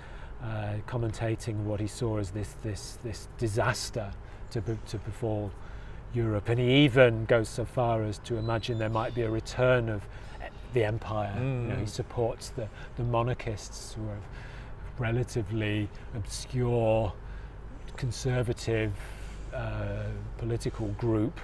uh, 0.42 0.74
commentating 0.86 1.64
what 1.64 1.80
he 1.80 1.86
saw 1.86 2.18
as 2.18 2.32
this 2.32 2.56
this 2.62 2.98
this 3.04 3.28
disaster 3.38 4.10
to 4.50 4.60
to 4.60 4.98
befall 4.98 5.52
Europe, 6.14 6.48
and 6.48 6.58
he 6.58 6.84
even 6.84 7.24
goes 7.24 7.48
so 7.48 7.64
far 7.64 8.02
as 8.02 8.18
to 8.18 8.36
imagine 8.36 8.78
there 8.78 8.88
might 8.88 9.14
be 9.14 9.22
a 9.22 9.30
return 9.30 9.88
of 9.88 10.02
the 10.74 10.84
empire. 10.84 11.34
Mm. 11.36 11.62
You 11.62 11.68
know, 11.68 11.76
he 11.76 11.84
mm. 11.84 11.88
supports 11.88 12.50
the, 12.50 12.68
the 12.96 13.04
monarchists 13.04 13.94
who 13.94 14.02
are 14.08 14.20
relatively 14.98 15.88
obscure, 16.14 17.12
conservative 17.96 18.92
uh, 19.54 20.04
political 20.38 20.88
group 20.88 21.38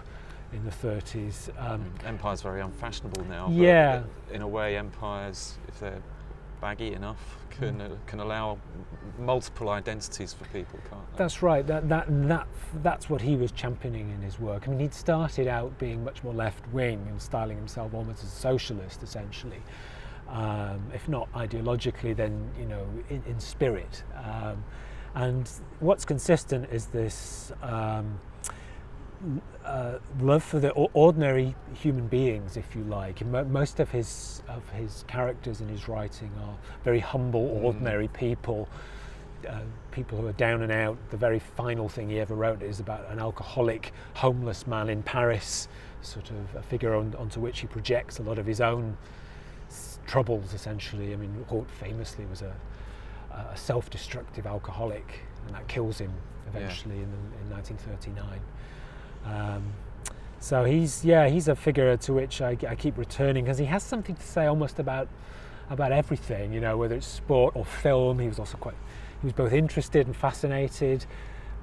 in 0.53 0.64
the 0.64 0.70
30s. 0.70 1.51
Um, 1.61 1.84
Empire's 2.05 2.42
very 2.42 2.61
unfashionable 2.61 3.24
now. 3.24 3.51
Yeah. 3.51 4.03
in 4.32 4.42
a 4.42 4.49
way, 4.49 4.76
empires, 4.76 5.59
if 5.68 5.78
they're 5.80 6.03
baggy 6.61 6.92
enough, 6.92 7.36
can 7.51 7.80
uh, 7.80 7.88
can 8.07 8.20
allow 8.20 8.59
multiple 9.18 9.68
identities 9.70 10.32
for 10.32 10.44
people, 10.46 10.78
can't 10.90 11.12
they? 11.12 11.18
That's 11.18 11.42
right. 11.42 11.66
That 11.66 11.88
that 11.88 12.07
that 12.28 12.46
that's 12.82 13.11
what 13.11 13.20
he 13.20 13.36
was 13.36 13.53
championing 13.53 14.11
in 14.11 14.22
his 14.22 14.38
work. 14.38 14.66
I 14.66 14.70
mean, 14.70 14.80
he'd 14.80 14.94
started 14.94 15.49
out 15.49 15.76
being 15.78 16.05
much 16.05 16.22
more 16.22 16.34
left 16.34 16.66
wing 16.72 17.05
and 17.09 17.20
styling 17.20 17.57
himself 17.57 17.94
almost 17.94 18.22
as 18.22 18.32
a 18.32 18.36
socialist, 18.36 19.03
essentially. 19.03 19.62
Um, 20.28 20.82
if 20.94 21.09
not 21.09 21.32
ideologically, 21.32 22.14
then 22.14 22.51
you 22.59 22.66
know 22.66 22.86
in, 23.09 23.22
in 23.26 23.40
spirit. 23.40 24.03
Um, 24.16 24.64
and 25.14 25.51
what's 25.80 26.05
consistent 26.05 26.68
is 26.70 26.86
this 26.86 27.51
um, 27.62 28.20
uh, 29.64 29.98
love 30.20 30.42
for 30.42 30.60
the 30.60 30.70
ordinary 30.70 31.54
human 31.74 32.06
beings, 32.06 32.56
if 32.56 32.74
you 32.74 32.84
like. 32.84 33.24
Most 33.24 33.80
of 33.80 33.90
his 33.90 34.42
of 34.48 34.68
his 34.70 35.04
characters 35.08 35.60
in 35.60 35.68
his 35.68 35.88
writing 35.88 36.30
are 36.42 36.56
very 36.84 37.00
humble, 37.00 37.48
mm. 37.48 37.64
ordinary 37.64 38.08
mm. 38.08 38.12
people. 38.12 38.68
Uh, 39.48 39.60
people 39.92 40.18
who 40.18 40.26
are 40.26 40.32
down 40.32 40.62
and 40.62 40.72
out. 40.72 40.98
The 41.10 41.16
very 41.16 41.38
final 41.38 41.88
thing 41.88 42.10
he 42.10 42.18
ever 42.18 42.34
wrote 42.34 42.60
is 42.60 42.80
about 42.80 43.08
an 43.08 43.20
alcoholic, 43.20 43.92
homeless 44.14 44.66
man 44.66 44.88
in 44.88 45.04
Paris, 45.04 45.68
sort 46.02 46.30
of 46.30 46.56
a 46.56 46.62
figure 46.62 46.94
on, 46.96 47.14
onto 47.16 47.38
which 47.38 47.60
he 47.60 47.68
projects 47.68 48.18
a 48.18 48.22
lot 48.22 48.38
of 48.38 48.46
his 48.46 48.60
own 48.60 48.96
s- 49.68 50.00
troubles, 50.08 50.54
essentially. 50.54 51.12
I 51.12 51.16
mean, 51.16 51.46
Roth 51.48 51.70
famously 51.70 52.24
was 52.26 52.42
a, 52.42 52.52
a 53.30 53.56
self-destructive 53.56 54.44
alcoholic, 54.44 55.20
and 55.46 55.54
that 55.54 55.68
kills 55.68 55.98
him 55.98 56.12
eventually 56.48 56.96
yeah. 56.96 57.02
in, 57.02 57.12
in 57.44 57.50
1939. 57.50 58.40
Um, 59.24 59.72
so 60.40 60.64
he's 60.64 61.04
yeah 61.04 61.28
he's 61.28 61.48
a 61.48 61.56
figure 61.56 61.96
to 61.96 62.12
which 62.12 62.40
I, 62.40 62.56
I 62.68 62.74
keep 62.74 62.96
returning 62.96 63.44
because 63.44 63.58
he 63.58 63.64
has 63.66 63.82
something 63.82 64.14
to 64.14 64.22
say 64.22 64.46
almost 64.46 64.78
about 64.78 65.08
about 65.68 65.90
everything 65.90 66.52
you 66.52 66.60
know 66.60 66.76
whether 66.76 66.94
it's 66.94 67.06
sport 67.06 67.56
or 67.56 67.64
film 67.64 68.20
he 68.20 68.28
was 68.28 68.38
also 68.38 68.56
quite 68.56 68.76
he 69.20 69.26
was 69.26 69.32
both 69.32 69.52
interested 69.52 70.06
and 70.06 70.14
fascinated 70.14 71.04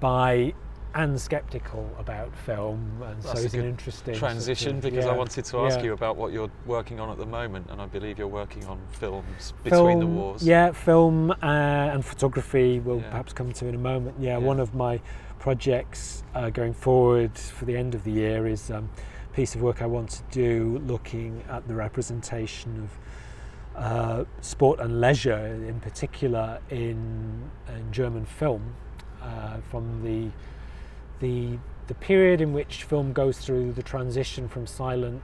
by 0.02 0.54
and 0.96 1.20
skeptical 1.20 1.94
about 2.00 2.34
film, 2.34 3.02
and 3.04 3.22
That's 3.22 3.40
so 3.40 3.46
it's 3.46 3.54
an 3.54 3.66
interesting 3.66 4.16
transition 4.16 4.80
because 4.80 5.04
yeah, 5.04 5.12
I 5.12 5.18
wanted 5.18 5.44
to 5.44 5.60
ask 5.66 5.80
yeah. 5.80 5.86
you 5.86 5.94
about 5.94 6.16
what 6.16 6.32
you're 6.32 6.50
working 6.66 7.02
on 7.02 7.10
at 7.10 7.18
the 7.18 7.26
moment, 7.26 7.68
and 7.70 7.82
I 7.82 7.86
believe 7.86 8.18
you're 8.18 8.30
working 8.30 8.66
on 8.66 8.80
films 8.94 9.54
between 9.62 9.82
film, 9.82 10.00
the 10.00 10.06
wars. 10.06 10.48
Yeah, 10.48 10.72
film 10.72 11.32
uh, 11.32 11.36
and 11.44 12.04
photography. 12.04 12.80
We'll 12.80 13.02
yeah. 13.02 13.10
perhaps 13.10 13.34
come 13.34 13.52
to 13.52 13.68
in 13.68 13.76
a 13.76 13.78
moment. 13.78 14.16
Yeah, 14.22 14.38
one 14.38 14.62
of 14.62 14.74
my 14.74 15.02
projects 15.46 16.24
uh, 16.34 16.50
going 16.50 16.74
forward 16.74 17.38
for 17.38 17.66
the 17.66 17.78
end 17.78 17.94
of 17.94 18.04
the 18.04 18.12
year 18.12 18.48
is 18.48 18.72
um, 18.72 18.90
a 19.32 19.36
piece 19.36 19.54
of 19.54 19.62
work 19.62 19.80
I 19.80 19.86
want 19.86 20.10
to 20.10 20.24
do 20.32 20.82
looking 20.88 21.44
at 21.48 21.68
the 21.68 21.76
representation 21.76 22.90
of 23.76 23.84
uh, 23.84 24.26
sport 24.42 24.80
and 24.80 25.00
leisure, 25.00 25.46
in 25.68 25.80
particular 25.82 26.60
in, 26.72 27.52
in 27.70 27.92
German 27.92 28.26
film, 28.26 28.74
uh, 29.22 29.58
from 29.70 30.02
the 30.04 30.32
the 31.20 31.60
the 31.86 31.94
period 31.94 32.42
in 32.42 32.52
which 32.52 32.82
film 32.82 33.14
goes 33.14 33.38
through 33.38 33.74
the 33.74 33.84
transition 33.84 34.48
from 34.48 34.66
silent 34.66 35.22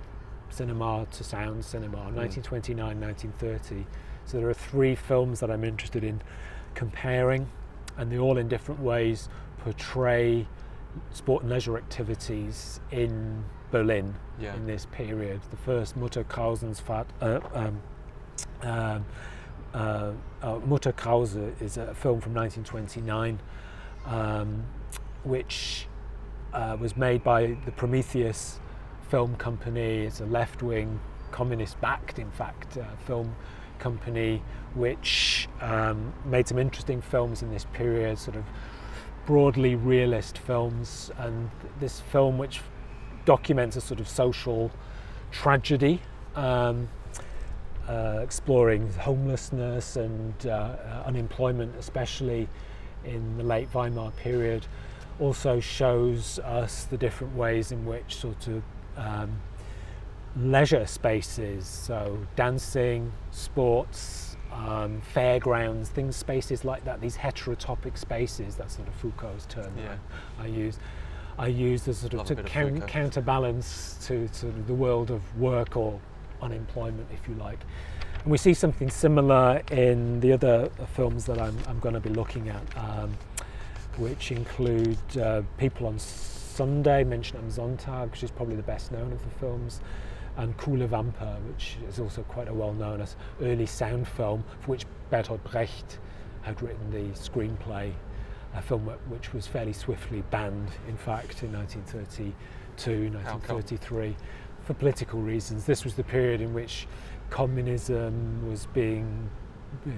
cinema 0.52 1.08
to 1.14 1.24
sound 1.24 1.66
cinema, 1.66 1.98
mm. 1.98 2.14
1929, 2.14 3.02
1930. 3.02 3.88
So 4.26 4.38
there 4.38 4.48
are 4.48 4.54
three 4.54 4.94
films 4.94 5.40
that 5.40 5.50
I'm 5.50 5.64
interested 5.64 6.04
in 6.04 6.22
comparing, 6.76 7.50
and 7.98 8.12
they're 8.12 8.20
all 8.20 8.38
in 8.38 8.48
different 8.48 8.82
ways 8.82 9.28
portray 9.64 10.48
sport 11.12 11.44
and 11.44 11.52
leisure 11.52 11.78
activities 11.78 12.80
in 12.92 13.44
Berlin 13.72 14.14
yeah. 14.40 14.56
in 14.56 14.66
this 14.66 14.86
period. 14.92 15.40
The 15.50 15.58
first 15.58 15.96
Mutter 15.96 16.26
uh, 17.22 17.40
um, 17.54 17.82
um, 18.62 19.06
uh, 19.74 20.12
uh, 20.42 20.60
Mutter 20.66 20.92
Krause 20.92 21.36
is 21.36 21.78
a 21.78 21.94
film 21.96 22.20
from 22.20 22.34
1929, 22.34 23.40
um, 24.06 24.64
which 25.24 25.88
uh, 26.54 26.76
was 26.80 26.98
made 26.98 27.24
by 27.24 27.58
the 27.66 27.72
Prometheus 27.72 28.60
Film 29.10 29.36
Company. 29.38 30.06
It's 30.06 30.20
a 30.20 30.26
left-wing, 30.26 31.00
communist-backed, 31.32 32.20
in 32.20 32.30
fact, 32.32 32.78
uh, 32.78 32.84
film 33.06 33.36
company, 33.80 34.44
which 34.76 35.48
um, 35.62 36.14
made 36.26 36.48
some 36.48 36.60
interesting 36.60 37.02
films 37.02 37.42
in 37.42 37.52
this 37.52 37.66
period, 37.74 38.20
sort 38.20 38.36
of 38.36 38.44
broadly 39.32 39.76
realist 39.76 40.38
films, 40.40 41.10
and 41.18 41.50
this 41.80 42.02
film 42.02 42.38
which 42.38 42.60
documents 43.24 43.78
a 43.78 43.80
sort 43.80 44.02
of 44.02 44.10
social 44.10 44.70
tragedy, 45.32 46.02
um, 46.36 46.90
uh, 47.88 48.20
exploring 48.22 48.92
homelessness 48.92 49.96
and 49.96 50.48
uh, 50.48 50.76
unemployment, 51.06 51.74
especially 51.78 52.46
in 53.06 53.38
the 53.38 53.44
late 53.44 53.70
Weimar 53.74 54.12
period, 54.18 54.68
also 55.18 55.62
shows 55.62 56.38
us 56.40 56.84
the 56.84 56.98
different 56.98 57.34
ways 57.34 57.72
in 57.72 57.86
which 57.86 58.18
sort 58.18 58.48
of 58.48 58.62
um, 58.98 59.42
leisure 60.36 60.86
spaces, 60.86 61.66
so 61.66 62.18
dancing, 62.36 63.14
sports, 63.32 64.31
um, 64.52 65.02
fairgrounds, 65.02 65.90
things, 65.90 66.16
spaces 66.16 66.66
like 66.66 66.84
that, 66.86 67.02
these 67.02 67.18
heterotopic 67.18 67.98
spaces, 67.98 68.56
that's 68.56 68.76
sort 68.76 68.88
of 68.88 68.94
Foucault's 68.96 69.46
term 69.46 69.72
yeah. 69.78 69.96
I, 70.40 70.44
I, 70.44 70.48
use. 70.48 70.78
I 71.38 71.48
use 71.48 71.88
as 71.88 72.00
sort 72.00 72.14
of 72.14 72.26
to 72.26 72.36
count, 72.44 72.88
counterbalance 72.88 73.98
to, 74.08 74.28
to 74.28 74.46
the 74.46 74.74
world 74.74 75.12
of 75.12 75.40
work 75.40 75.76
or 75.76 76.00
unemployment, 76.42 77.08
if 77.12 77.28
you 77.28 77.36
like. 77.36 77.60
And 78.24 78.32
we 78.32 78.38
see 78.38 78.54
something 78.54 78.90
similar 78.90 79.62
in 79.72 80.20
the 80.20 80.34
other 80.34 80.70
films 80.94 81.26
that 81.26 81.42
I'm, 81.42 81.58
I'm 81.68 81.80
going 81.80 81.96
to 81.96 82.02
be 82.02 82.10
looking 82.10 82.50
at, 82.50 82.78
um, 82.78 83.18
which 83.98 84.32
include 84.32 85.00
uh, 85.20 85.42
People 85.58 85.88
on 85.88 85.98
Sunday, 85.98 87.04
Menschen 87.04 87.36
am 87.36 87.50
Sonntag, 87.50 88.12
which 88.12 88.24
is 88.24 88.30
probably 88.30 88.56
the 88.56 88.64
best 88.64 88.92
known 88.92 89.12
of 89.12 89.24
the 89.24 89.40
films 89.40 89.82
and 90.42 90.58
Kuhle 90.58 90.88
Wampe, 90.90 91.40
which 91.48 91.78
is 91.88 92.00
also 92.00 92.24
quite 92.24 92.48
a 92.48 92.54
well-known 92.54 93.00
as 93.00 93.16
early 93.42 93.68
sound 93.68 94.08
film 94.08 94.44
for 94.62 94.72
which 94.72 94.86
Bertolt 95.12 95.44
Brecht 95.44 96.00
had 96.42 96.60
written 96.64 96.90
the 96.90 97.16
screenplay, 97.18 97.94
a 98.56 98.62
film 98.62 98.88
which 99.08 99.34
was 99.34 99.46
fairly 99.46 99.74
swiftly 99.74 100.24
banned, 100.32 100.72
in 100.88 100.98
fact, 100.98 101.44
in 101.44 101.54
1932, 101.54 103.12
1933, 103.14 104.16
for 104.64 104.74
political 104.74 105.22
reasons. 105.22 105.66
This 105.66 105.84
was 105.84 105.94
the 105.94 106.04
period 106.04 106.42
in 106.42 106.56
which 106.56 106.88
communism 107.30 108.50
was 108.50 108.66
being 108.74 109.30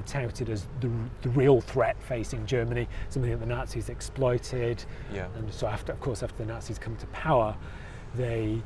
touted 0.06 0.50
as 0.50 0.68
the, 0.82 0.92
the 1.22 1.30
real 1.30 1.62
threat 1.62 1.96
facing 2.04 2.46
Germany, 2.46 2.88
something 3.08 3.32
that 3.32 3.40
the 3.40 3.46
Nazis 3.46 3.88
exploited. 3.88 4.84
Yeah. 5.14 5.28
And 5.38 5.52
so, 5.54 5.68
after, 5.68 5.94
of 5.94 6.02
course, 6.02 6.22
after 6.22 6.44
the 6.44 6.52
Nazis 6.52 6.78
come 6.78 6.98
to 6.98 7.08
power, 7.08 7.56
they 8.14 8.62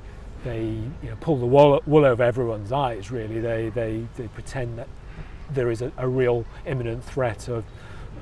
they 0.48 0.64
you 1.04 1.10
know, 1.10 1.18
pull 1.20 1.38
the 1.38 1.46
wool, 1.46 1.82
wool 1.86 2.06
over 2.06 2.24
everyone's 2.24 2.72
eyes, 2.72 3.12
really. 3.12 3.40
They, 3.40 3.70
they, 3.70 4.08
they 4.16 4.28
pretend 4.30 4.78
that 4.80 4.88
there 5.52 5.70
is 5.70 5.82
a, 5.82 5.92
a 5.98 6.08
real 6.08 6.46
imminent 6.66 7.04
threat 7.04 7.48
of 7.50 7.66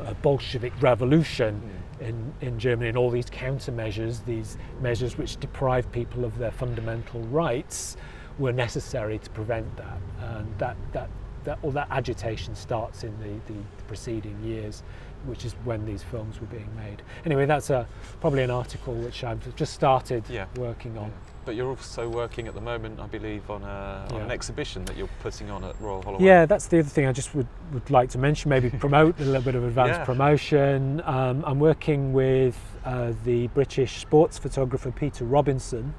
a 0.06 0.14
Bolshevik 0.16 0.74
revolution 0.82 1.62
in, 2.00 2.34
in 2.42 2.60
Germany 2.60 2.90
and 2.90 2.98
all 2.98 3.10
these 3.10 3.28
countermeasures, 3.28 4.26
these 4.26 4.58
measures 4.82 5.18
which 5.18 5.38
deprive 5.38 5.90
people 5.92 6.26
of 6.26 6.38
their 6.38 6.52
fundamental 6.52 7.22
rights, 7.22 7.96
were 8.40 8.52
necessary 8.52 9.20
to 9.20 9.30
prevent 9.30 9.78
that. 9.78 9.98
And 10.20 10.58
that, 10.58 10.76
that, 10.92 11.10
that, 11.46 11.60
all 11.62 11.72
that 11.72 11.88
agitation 11.92 12.56
starts 12.56 13.04
in 13.04 13.18
the, 13.20 13.54
the, 13.54 13.60
the 13.78 13.84
preceding 13.88 14.38
years 14.44 14.84
which 15.26 15.44
is 15.44 15.54
when 15.64 15.84
these 15.86 16.04
films 16.04 16.40
were 16.40 16.48
being 16.48 16.70
made. 16.76 17.02
Anyway, 17.26 17.48
that's 17.48 17.72
a, 17.72 17.88
probably 18.22 18.44
an 18.44 18.52
article 18.52 18.94
which 18.94 19.24
I've 19.24 19.56
just 19.56 19.74
started 19.74 20.24
yeah. 20.30 20.46
working 20.56 20.98
on. 21.00 21.12
But 21.46 21.56
you're 21.56 21.70
also 21.70 22.10
working 22.10 22.48
at 22.48 22.56
the 22.56 22.62
moment, 22.62 23.00
I 23.00 23.06
believe, 23.08 23.50
on, 23.50 23.62
a, 23.64 24.08
on 24.10 24.16
Yeah. 24.18 24.24
an 24.26 24.32
exhibition 24.32 24.84
that 24.86 24.98
you're 24.98 25.10
putting 25.22 25.50
on 25.52 25.64
at 25.64 25.80
Royal 25.80 26.02
Holloway. 26.02 26.26
Yeah, 26.26 26.46
that's 26.46 26.68
the 26.68 26.80
other 26.80 26.90
thing 26.90 27.06
I 27.06 27.12
just 27.12 27.36
would, 27.36 27.48
would 27.72 27.90
like 27.90 28.10
to 28.12 28.18
mention, 28.18 28.50
maybe 28.50 28.70
promote 28.86 29.20
a 29.20 29.24
little 29.24 29.42
bit 29.42 29.56
of 29.56 29.64
advanced 29.64 30.00
Yeah. 30.00 30.06
promotion. 30.06 31.02
Um, 31.06 31.44
I'm 31.46 31.60
working 31.60 32.14
with 32.14 32.58
uh, 32.84 33.14
the 33.24 33.48
British 33.50 33.98
sports 34.02 34.38
photographer 34.40 34.92
Peter 34.92 35.24
Robinson 35.24 35.94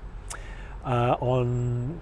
uh, 0.84 1.16
on 1.20 2.00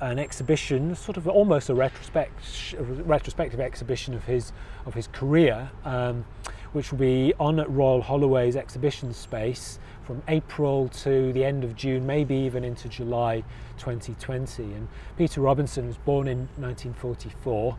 an 0.00 0.18
exhibition, 0.18 0.94
sort 0.94 1.16
of 1.16 1.26
almost 1.28 1.68
a 1.70 1.74
retrospect, 1.74 2.74
a 2.78 2.82
retrospective 2.82 3.60
exhibition 3.60 4.14
of 4.14 4.24
his 4.24 4.52
of 4.86 4.94
his 4.94 5.06
career, 5.08 5.70
um, 5.84 6.24
which 6.72 6.90
will 6.92 6.98
be 6.98 7.32
on 7.40 7.58
at 7.58 7.70
Royal 7.70 8.02
Holloway's 8.02 8.54
exhibition 8.56 9.14
space 9.14 9.78
from 10.04 10.22
April 10.28 10.88
to 10.88 11.32
the 11.32 11.44
end 11.44 11.64
of 11.64 11.74
June, 11.74 12.06
maybe 12.06 12.34
even 12.34 12.64
into 12.64 12.88
July 12.88 13.42
2020. 13.78 14.62
And 14.62 14.88
Peter 15.16 15.40
Robinson 15.40 15.86
was 15.86 15.96
born 15.98 16.28
in 16.28 16.48
1944. 16.56 17.76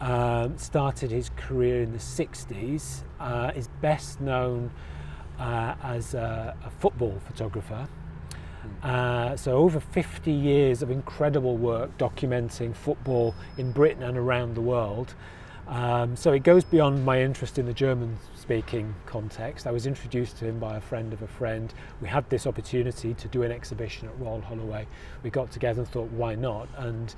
Um, 0.00 0.58
started 0.58 1.10
his 1.10 1.30
career 1.36 1.82
in 1.82 1.92
the 1.92 1.98
60s. 1.98 3.02
Uh, 3.20 3.52
is 3.54 3.68
best 3.80 4.20
known 4.20 4.70
uh, 5.38 5.74
as 5.82 6.14
a, 6.14 6.56
a 6.64 6.70
football 6.70 7.20
photographer. 7.26 7.88
Uh, 8.82 9.36
so 9.36 9.56
over 9.56 9.80
50 9.80 10.30
years 10.30 10.82
of 10.82 10.90
incredible 10.90 11.56
work 11.56 11.96
documenting 11.98 12.74
football 12.74 13.34
in 13.58 13.72
Britain 13.72 14.02
and 14.02 14.16
around 14.16 14.54
the 14.54 14.60
world. 14.60 15.14
Um, 15.68 16.16
so 16.16 16.32
it 16.32 16.42
goes 16.42 16.64
beyond 16.64 17.04
my 17.04 17.22
interest 17.22 17.58
in 17.58 17.66
the 17.66 17.72
German 17.72 18.18
context. 19.06 19.66
I 19.66 19.70
was 19.70 19.86
introduced 19.86 20.36
to 20.38 20.44
him 20.44 20.58
by 20.58 20.76
a 20.76 20.80
friend 20.80 21.12
of 21.12 21.22
a 21.22 21.26
friend. 21.26 21.72
We 22.00 22.08
had 22.08 22.28
this 22.28 22.46
opportunity 22.46 23.14
to 23.14 23.28
do 23.28 23.42
an 23.42 23.52
exhibition 23.52 24.08
at 24.08 24.18
Royal 24.18 24.42
Holloway. 24.42 24.86
We 25.22 25.30
got 25.30 25.50
together 25.50 25.82
and 25.82 25.90
thought, 25.90 26.10
why 26.10 26.34
not? 26.34 26.68
And 26.76 27.14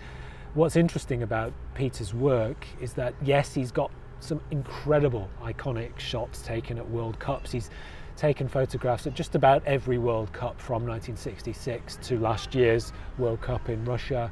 what's 0.54 0.76
interesting 0.76 1.22
about 1.22 1.52
Peter's 1.74 2.14
work 2.14 2.66
is 2.80 2.92
that, 2.92 3.14
yes, 3.22 3.54
he's 3.54 3.72
got 3.72 3.90
some 4.20 4.40
incredible 4.50 5.28
iconic 5.42 5.98
shots 5.98 6.42
taken 6.42 6.78
at 6.78 6.88
World 6.88 7.18
Cups. 7.18 7.50
He's 7.50 7.70
taken 8.16 8.46
photographs 8.46 9.06
at 9.06 9.14
just 9.14 9.34
about 9.34 9.64
every 9.66 9.98
World 9.98 10.32
Cup 10.32 10.60
from 10.60 10.86
1966 10.86 11.98
to 12.02 12.18
last 12.18 12.54
year's 12.54 12.92
World 13.18 13.40
Cup 13.40 13.68
in 13.68 13.84
Russia. 13.84 14.30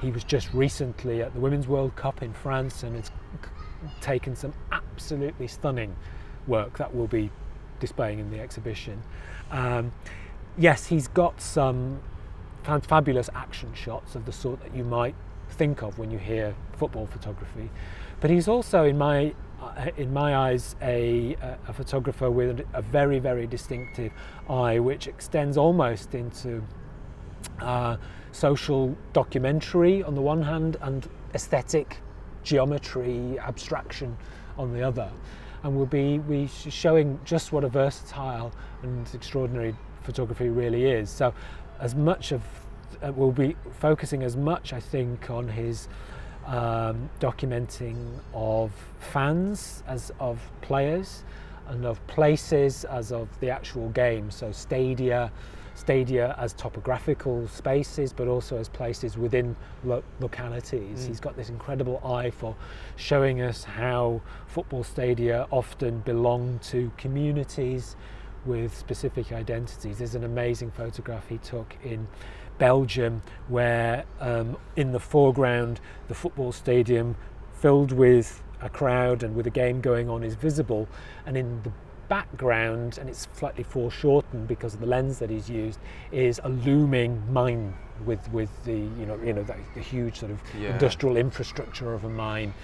He 0.00 0.10
was 0.10 0.24
just 0.24 0.52
recently 0.54 1.22
at 1.22 1.34
the 1.34 1.40
Women's 1.40 1.66
World 1.66 1.96
Cup 1.96 2.22
in 2.22 2.32
France 2.32 2.82
and 2.82 2.96
has 2.96 3.10
taken 4.00 4.36
some 4.36 4.52
absolutely 4.72 5.46
stunning 5.46 5.94
work 6.46 6.78
that 6.78 6.94
we'll 6.94 7.06
be 7.06 7.30
displaying 7.80 8.18
in 8.18 8.30
the 8.30 8.40
exhibition. 8.40 9.02
Um, 9.50 9.92
yes, 10.56 10.86
he's 10.86 11.08
got 11.08 11.40
some 11.40 12.00
fabulous 12.82 13.28
action 13.34 13.72
shots 13.74 14.14
of 14.14 14.24
the 14.24 14.32
sort 14.32 14.62
that 14.62 14.74
you 14.74 14.84
might 14.84 15.14
think 15.50 15.82
of 15.82 15.98
when 15.98 16.10
you 16.10 16.18
hear 16.18 16.54
football 16.76 17.06
photography, 17.06 17.70
but 18.20 18.30
he's 18.30 18.48
also, 18.48 18.84
in 18.84 18.96
my 18.98 19.34
uh, 19.62 19.90
in 19.96 20.12
my 20.12 20.36
eyes, 20.36 20.76
a, 20.82 21.36
a 21.68 21.72
photographer 21.72 22.30
with 22.30 22.66
a 22.74 22.82
very, 22.82 23.18
very 23.18 23.46
distinctive 23.46 24.12
eye, 24.48 24.78
which 24.78 25.06
extends 25.06 25.56
almost 25.56 26.14
into 26.14 26.62
uh, 27.60 27.96
social 28.32 28.96
documentary 29.12 30.02
on 30.02 30.14
the 30.14 30.20
one 30.20 30.42
hand 30.42 30.76
and 30.82 31.08
aesthetic 31.34 31.98
geometry 32.42 33.38
abstraction 33.38 34.16
on 34.58 34.72
the 34.74 34.82
other. 34.82 35.10
And 35.64 35.76
we'll 35.76 35.86
be 35.86 36.20
we 36.20 36.46
showing 36.46 37.18
just 37.24 37.50
what 37.50 37.64
a 37.64 37.68
versatile 37.68 38.52
and 38.82 39.08
extraordinary 39.12 39.74
photography 40.02 40.48
really 40.50 40.84
is. 40.84 41.10
So, 41.10 41.34
as 41.80 41.96
much 41.96 42.30
of 42.30 42.42
uh, 43.02 43.12
we'll 43.12 43.32
be 43.32 43.56
focusing 43.80 44.22
as 44.22 44.36
much, 44.36 44.72
I 44.72 44.80
think, 44.80 45.30
on 45.30 45.48
his 45.48 45.88
um, 46.46 47.10
documenting 47.20 48.18
of 48.32 48.72
fans 48.98 49.82
as 49.86 50.12
of 50.20 50.40
players 50.60 51.24
and 51.68 51.84
of 51.86 52.04
places 52.06 52.84
as 52.84 53.12
of 53.12 53.28
the 53.40 53.50
actual 53.50 53.88
game. 53.90 54.30
So 54.30 54.52
stadia, 54.52 55.32
stadia 55.84 56.34
as 56.38 56.54
topographical 56.54 57.46
spaces, 57.46 58.12
but 58.12 58.26
also 58.26 58.56
as 58.56 58.68
places 58.70 59.18
within 59.18 59.54
lo- 59.84 60.02
localities. 60.18 61.04
Mm. 61.04 61.08
He's 61.08 61.20
got 61.20 61.36
this 61.36 61.50
incredible 61.50 62.00
eye 62.04 62.30
for 62.30 62.56
showing 62.96 63.42
us 63.42 63.64
how 63.64 64.22
football 64.46 64.82
stadia 64.82 65.46
often 65.50 66.00
belong 66.00 66.58
to 66.70 66.90
communities 66.96 67.96
with 68.46 68.74
specific 68.76 69.30
identities. 69.32 69.98
There's 69.98 70.14
an 70.14 70.24
amazing 70.24 70.70
photograph 70.70 71.28
he 71.28 71.38
took 71.38 71.76
in 71.84 72.08
Belgium 72.56 73.22
where 73.48 74.04
um, 74.20 74.56
in 74.76 74.92
the 74.92 75.00
foreground 75.00 75.80
the 76.08 76.14
football 76.14 76.52
stadium 76.52 77.16
filled 77.52 77.92
with 77.92 78.42
a 78.62 78.70
crowd 78.70 79.22
and 79.22 79.34
with 79.34 79.46
a 79.46 79.50
game 79.50 79.82
going 79.82 80.08
on 80.08 80.22
is 80.22 80.34
visible 80.34 80.88
and 81.26 81.36
in 81.36 81.62
the 81.62 81.72
background 82.14 82.96
and 82.98 83.08
it's 83.08 83.26
slightly 83.32 83.64
foreshortened 83.64 84.46
because 84.46 84.72
of 84.74 84.78
the 84.78 84.86
lens 84.86 85.18
that 85.18 85.30
he's 85.30 85.50
used 85.50 85.80
is 86.12 86.40
a 86.44 86.48
looming 86.48 87.20
mine 87.32 87.74
with 88.06 88.22
with 88.32 88.50
the 88.64 88.78
you 89.00 89.04
know 89.04 89.18
you 89.24 89.32
know 89.32 89.42
the, 89.42 89.56
the 89.74 89.80
huge 89.80 90.20
sort 90.20 90.30
of 90.30 90.38
Yeah. 90.56 90.70
industrial 90.74 91.16
infrastructure 91.16 91.92
of 91.92 92.04
a 92.04 92.08
mine 92.08 92.54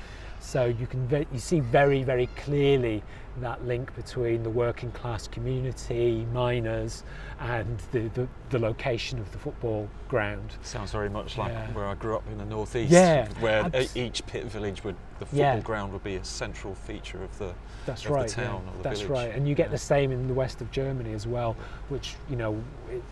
so 0.41 0.64
you 0.64 0.86
can 0.86 1.07
ve- 1.07 1.26
you 1.32 1.38
see 1.38 1.61
very 1.61 2.03
very 2.03 2.26
clearly 2.28 3.03
that 3.41 3.64
link 3.64 3.95
between 3.95 4.43
the 4.43 4.51
working 4.51 4.91
class 4.91 5.28
community 5.28 6.26
miners 6.32 7.05
and 7.38 7.78
the, 7.93 8.09
the, 8.14 8.28
the 8.51 8.59
location 8.59 9.18
of 9.20 9.30
the 9.32 9.38
football 9.38 9.88
ground 10.09 10.53
Sounds 10.62 10.91
very 10.91 11.09
much 11.09 11.38
like 11.38 11.53
Yeah. 11.53 11.72
where 11.72 11.86
I 11.86 11.95
grew 11.95 12.16
up 12.16 12.24
in 12.30 12.38
the 12.38 12.45
northeast, 12.45 12.91
Yeah, 12.91 13.28
where 13.38 13.64
abs- 13.64 13.97
each 13.97 14.26
pit 14.26 14.45
village 14.47 14.82
would 14.82 14.97
the 15.20 15.26
football 15.26 15.38
Yeah. 15.38 15.61
ground 15.61 15.93
would 15.93 16.03
be 16.05 16.16
a 16.16 16.24
central 16.24 16.74
feature 16.74 17.22
of 17.22 17.38
the. 17.38 17.55
That's 17.86 18.05
of 18.05 18.12
the 18.12 18.24
town 18.26 18.45
yeah. 18.45 18.53
or 18.53 18.59
the 18.59 18.62
village. 18.70 18.82
That's 18.82 19.01
village. 19.03 19.11
right, 19.28 19.34
and 19.34 19.49
you 19.49 19.55
get 19.55 19.70
the 19.70 19.78
same 19.78 20.11
in 20.12 20.26
the 20.26 20.34
west 20.34 20.61
of 20.61 20.70
Germany 20.70 21.12
as 21.12 21.26
well, 21.26 21.57
which 21.88 22.16
you 22.28 22.36
know, 22.36 22.62
it, 22.91 23.03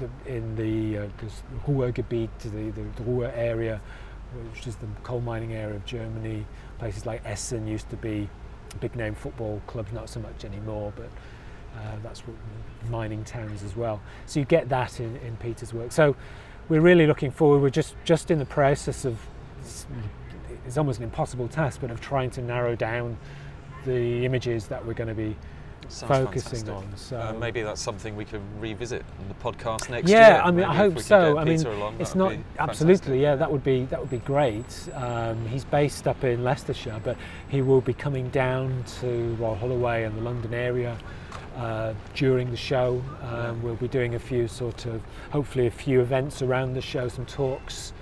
the, 0.00 0.34
in 0.36 0.56
the 0.56 0.98
uh, 1.04 1.08
Ruhrgebiet, 1.66 2.28
the, 2.40 2.70
the 2.70 3.02
Ruhr 3.04 3.30
area, 3.34 3.80
which 4.52 4.66
is 4.66 4.76
the 4.76 4.86
coal 5.02 5.20
mining 5.20 5.52
area 5.52 5.76
of 5.76 5.84
Germany. 5.84 6.46
Places 6.78 7.06
like 7.06 7.24
Essen 7.24 7.66
used 7.66 7.88
to 7.90 7.96
be 7.96 8.28
big 8.80 8.96
name 8.96 9.14
football 9.14 9.62
clubs, 9.66 9.92
not 9.92 10.08
so 10.08 10.20
much 10.20 10.44
anymore, 10.44 10.92
but 10.96 11.08
uh, 11.76 11.96
that's 12.02 12.20
what 12.20 12.36
mining 12.90 13.24
towns 13.24 13.62
as 13.62 13.76
well. 13.76 14.00
So 14.26 14.40
you 14.40 14.46
get 14.46 14.68
that 14.68 15.00
in, 15.00 15.16
in 15.18 15.36
Peter's 15.36 15.72
work. 15.72 15.92
So 15.92 16.16
we're 16.68 16.80
really 16.80 17.06
looking 17.06 17.30
forward. 17.30 17.60
We're 17.60 17.70
just 17.70 17.94
just 18.04 18.30
in 18.30 18.38
the 18.38 18.46
process 18.46 19.04
of 19.04 19.18
it's 20.66 20.78
almost 20.78 20.98
an 20.98 21.04
impossible 21.04 21.48
task, 21.48 21.80
but 21.80 21.90
of 21.90 22.00
trying 22.00 22.30
to 22.30 22.42
narrow 22.42 22.74
down 22.74 23.16
the 23.84 24.24
images 24.24 24.66
that 24.68 24.84
we're 24.84 24.94
going 24.94 25.08
to 25.08 25.14
be 25.14 25.36
Sounds 25.88 26.10
focusing 26.10 26.64
fantastic. 26.66 26.74
on. 26.74 26.96
So 26.96 27.20
Uh, 27.20 27.32
maybe 27.38 27.62
that's 27.62 27.80
something 27.80 28.16
we 28.16 28.24
can 28.24 28.40
revisit 28.60 29.02
on 29.20 29.28
the 29.28 29.34
podcast 29.34 29.90
next 29.90 30.08
yeah, 30.08 30.18
year. 30.18 30.36
Yeah, 30.36 30.42
I 30.42 30.46
mean, 30.46 30.56
Maybe 30.56 30.64
I 30.64 30.74
hope 30.74 30.98
so. 30.98 31.38
I 31.38 31.44
mean, 31.44 31.66
along, 31.66 31.96
it's 31.98 32.14
not 32.14 32.34
absolutely. 32.58 33.20
Yeah, 33.22 33.36
that 33.36 33.50
would 33.50 33.64
be 33.64 33.84
that 33.86 34.00
would 34.00 34.10
be 34.10 34.18
great. 34.18 34.88
Um, 34.94 35.46
he's 35.46 35.64
based 35.64 36.06
up 36.08 36.24
in 36.24 36.42
Leicestershire, 36.44 37.00
but 37.04 37.16
he 37.48 37.62
will 37.62 37.80
be 37.80 37.94
coming 37.94 38.28
down 38.30 38.84
to 39.00 39.34
Royal 39.38 39.54
Holloway 39.56 40.04
and 40.04 40.16
the 40.16 40.22
London 40.22 40.54
area 40.54 40.96
uh, 41.56 41.92
during 42.14 42.50
the 42.50 42.56
show. 42.56 43.02
Um, 43.22 43.62
we'll 43.62 43.76
be 43.76 43.88
doing 43.88 44.14
a 44.14 44.18
few 44.18 44.48
sort 44.48 44.86
of, 44.86 45.00
hopefully, 45.30 45.66
a 45.66 45.70
few 45.70 46.00
events 46.00 46.42
around 46.42 46.74
the 46.74 46.80
show, 46.80 47.08
some 47.08 47.26
talks, 47.26 47.92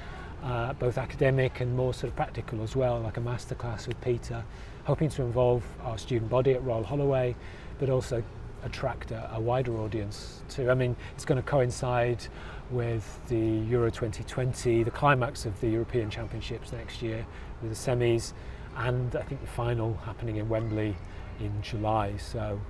uh, 0.43 0.73
both 0.75 0.99
academic 0.99 1.61
and 1.61 1.77
more 1.77 1.93
sort 1.93 2.11
of 2.11 2.17
practical 2.17 2.63
as 2.63 2.75
well, 2.75 2.99
like 3.01 3.17
a 3.19 3.21
masterclass 3.21 3.87
with 3.87 4.01
Peter, 4.01 4.43
hoping 4.85 5.09
to 5.11 5.23
involve 5.23 5.63
our 5.85 5.99
student 5.99 6.31
body 6.31 6.53
at 6.53 6.65
Royal 6.65 6.83
Holloway, 6.83 7.37
but 7.83 7.91
also 7.91 8.23
attract 8.65 9.11
a, 9.11 9.29
a 9.35 9.41
wider 9.41 9.77
audience 9.81 10.43
too. 10.49 10.71
I 10.71 10.75
mean, 10.75 10.95
it's 11.17 11.25
going 11.25 11.43
to 11.43 11.49
coincide 11.49 12.25
with 12.71 13.19
the 13.27 13.37
Euro 13.37 13.91
2020, 13.91 14.85
the 14.85 14.91
climax 14.93 15.47
of 15.47 15.61
the 15.61 15.69
European 15.69 16.09
Championships 16.09 16.71
next 16.71 17.03
year, 17.03 17.27
with 17.61 17.73
the 17.73 17.77
semis, 17.77 18.35
and 18.77 19.17
I 19.17 19.23
think 19.23 19.41
the 19.41 19.49
final 19.49 19.95
happening 20.05 20.37
in 20.37 20.49
Wembley 20.49 20.95
in 21.41 21.61
July. 21.61 22.13
So 22.19 22.61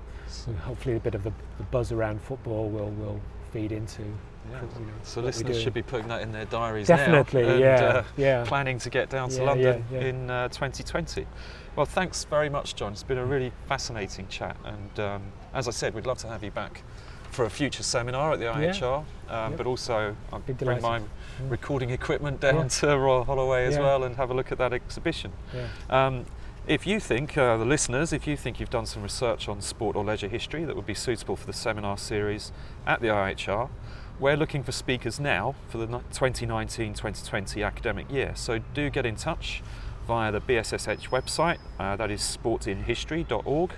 hopefully 0.63 0.95
a 0.95 0.99
bit 0.99 1.13
of 1.13 1.21
the, 1.23 1.31
the 1.59 1.63
buzz 1.65 1.91
around 1.91 2.19
football 2.19 2.67
will 2.69 2.89
will 2.89 3.21
feed 3.51 3.71
into. 3.71 4.01
Yeah. 4.01 4.61
you 4.79 4.85
know, 4.87 4.91
So 5.03 5.21
listeners 5.21 5.61
should 5.61 5.75
be 5.75 5.83
putting 5.83 6.07
that 6.07 6.23
in 6.23 6.31
their 6.31 6.45
diaries 6.45 6.87
definitely, 6.87 7.43
now. 7.43 7.49
and, 7.51 7.59
yeah, 7.59 7.75
uh, 7.83 8.03
yeah. 8.17 8.43
planning 8.45 8.79
to 8.79 8.89
get 8.89 9.09
down 9.11 9.29
to 9.29 9.37
Yeah, 9.37 9.43
London 9.43 9.85
yeah. 9.91 9.99
in 9.99 10.29
uh, 10.29 10.47
2020. 10.49 11.27
Well, 11.75 11.85
thanks 11.87 12.23
very 12.25 12.49
much, 12.49 12.75
John. 12.75 12.91
It's 12.91 13.01
been 13.03 13.17
a 13.17 13.25
really 13.25 13.51
fascinating 13.67 14.27
chat, 14.27 14.55
and 14.63 14.99
um, 14.99 15.21
as 15.53 15.67
I 15.67 15.71
said, 15.71 15.95
we'd 15.95 16.05
love 16.05 16.19
to 16.19 16.27
have 16.27 16.43
you 16.43 16.51
back 16.51 16.83
for 17.31 17.45
a 17.45 17.49
future 17.49 17.81
seminar 17.81 18.33
at 18.33 18.39
the 18.39 18.45
Yeah. 18.45 18.53
IHR. 18.71 18.97
Um, 19.27 19.51
Yep. 19.51 19.57
But 19.57 19.65
also, 19.65 20.15
I'll 20.31 20.39
Be 20.39 20.53
bring 20.53 20.69
my 20.83 20.99
delighted. 20.99 21.07
Mm. 21.41 21.49
recording 21.51 21.89
equipment 21.89 22.39
down 22.39 22.55
Yeah. 22.55 22.67
to 22.67 22.99
Royal 22.99 23.23
Holloway 23.23 23.65
as 23.65 23.73
Yeah. 23.75 23.81
well 23.81 24.03
and 24.03 24.15
have 24.17 24.29
a 24.29 24.35
look 24.35 24.51
at 24.51 24.59
that 24.59 24.71
exhibition. 24.71 25.31
Yeah. 25.51 25.65
Um, 25.89 26.25
if 26.67 26.85
you 26.85 26.99
think, 26.99 27.35
uh, 27.35 27.57
the 27.57 27.65
listeners, 27.65 28.13
if 28.13 28.27
you 28.27 28.37
think 28.37 28.59
you've 28.59 28.69
done 28.69 28.85
some 28.85 29.01
research 29.01 29.49
on 29.49 29.59
sport 29.61 29.95
or 29.95 30.03
leisure 30.05 30.27
history 30.27 30.63
that 30.65 30.75
would 30.75 30.85
be 30.85 30.93
suitable 30.93 31.35
for 31.35 31.47
the 31.47 31.53
seminar 31.53 31.97
series 31.97 32.51
at 32.85 33.01
the 33.01 33.09
IHR, 33.09 33.69
we're 34.19 34.37
looking 34.37 34.61
for 34.63 34.71
speakers 34.71 35.19
now 35.19 35.55
for 35.69 35.79
the 35.79 35.87
2019 36.11 36.93
2020 36.93 37.63
academic 37.63 38.11
year, 38.11 38.33
so 38.35 38.59
do 38.75 38.91
get 38.91 39.07
in 39.07 39.15
touch 39.15 39.63
via 40.05 40.31
the 40.31 40.41
BSSH 40.41 41.09
website, 41.09 41.59
uh, 41.79 41.95
that 41.95 42.11
is 42.11 42.21
sportinhistory.org, 42.21 43.73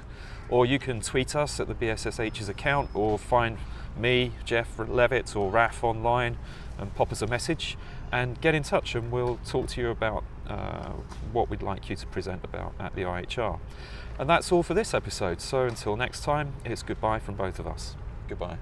or 0.49 0.65
you 0.65 0.79
can 0.79 1.01
tweet 1.01 1.35
us 1.35 1.59
at 1.59 1.67
the 1.67 1.75
BSSH's 1.75 2.49
account 2.49 2.89
or 2.93 3.17
find 3.17 3.57
me, 3.97 4.31
Jeff 4.43 4.77
Levitt, 4.77 5.35
or 5.35 5.49
Raf 5.49 5.83
online 5.83 6.37
and 6.77 6.93
pop 6.95 7.11
us 7.11 7.21
a 7.21 7.27
message 7.27 7.77
and 8.11 8.39
get 8.41 8.53
in 8.53 8.63
touch 8.63 8.95
and 8.95 9.11
we'll 9.11 9.39
talk 9.45 9.67
to 9.67 9.81
you 9.81 9.89
about 9.89 10.23
uh, 10.47 10.91
what 11.31 11.49
we'd 11.49 11.61
like 11.61 11.89
you 11.89 11.95
to 11.95 12.07
present 12.07 12.43
about 12.43 12.73
at 12.79 12.95
the 12.95 13.01
IHR. 13.01 13.59
And 14.19 14.29
that's 14.29 14.51
all 14.51 14.63
for 14.63 14.73
this 14.73 14.93
episode. 14.93 15.41
So 15.41 15.63
until 15.63 15.95
next 15.95 16.23
time, 16.23 16.53
it's 16.63 16.83
goodbye 16.83 17.19
from 17.19 17.35
both 17.35 17.59
of 17.59 17.67
us. 17.67 17.95
Goodbye. 18.27 18.57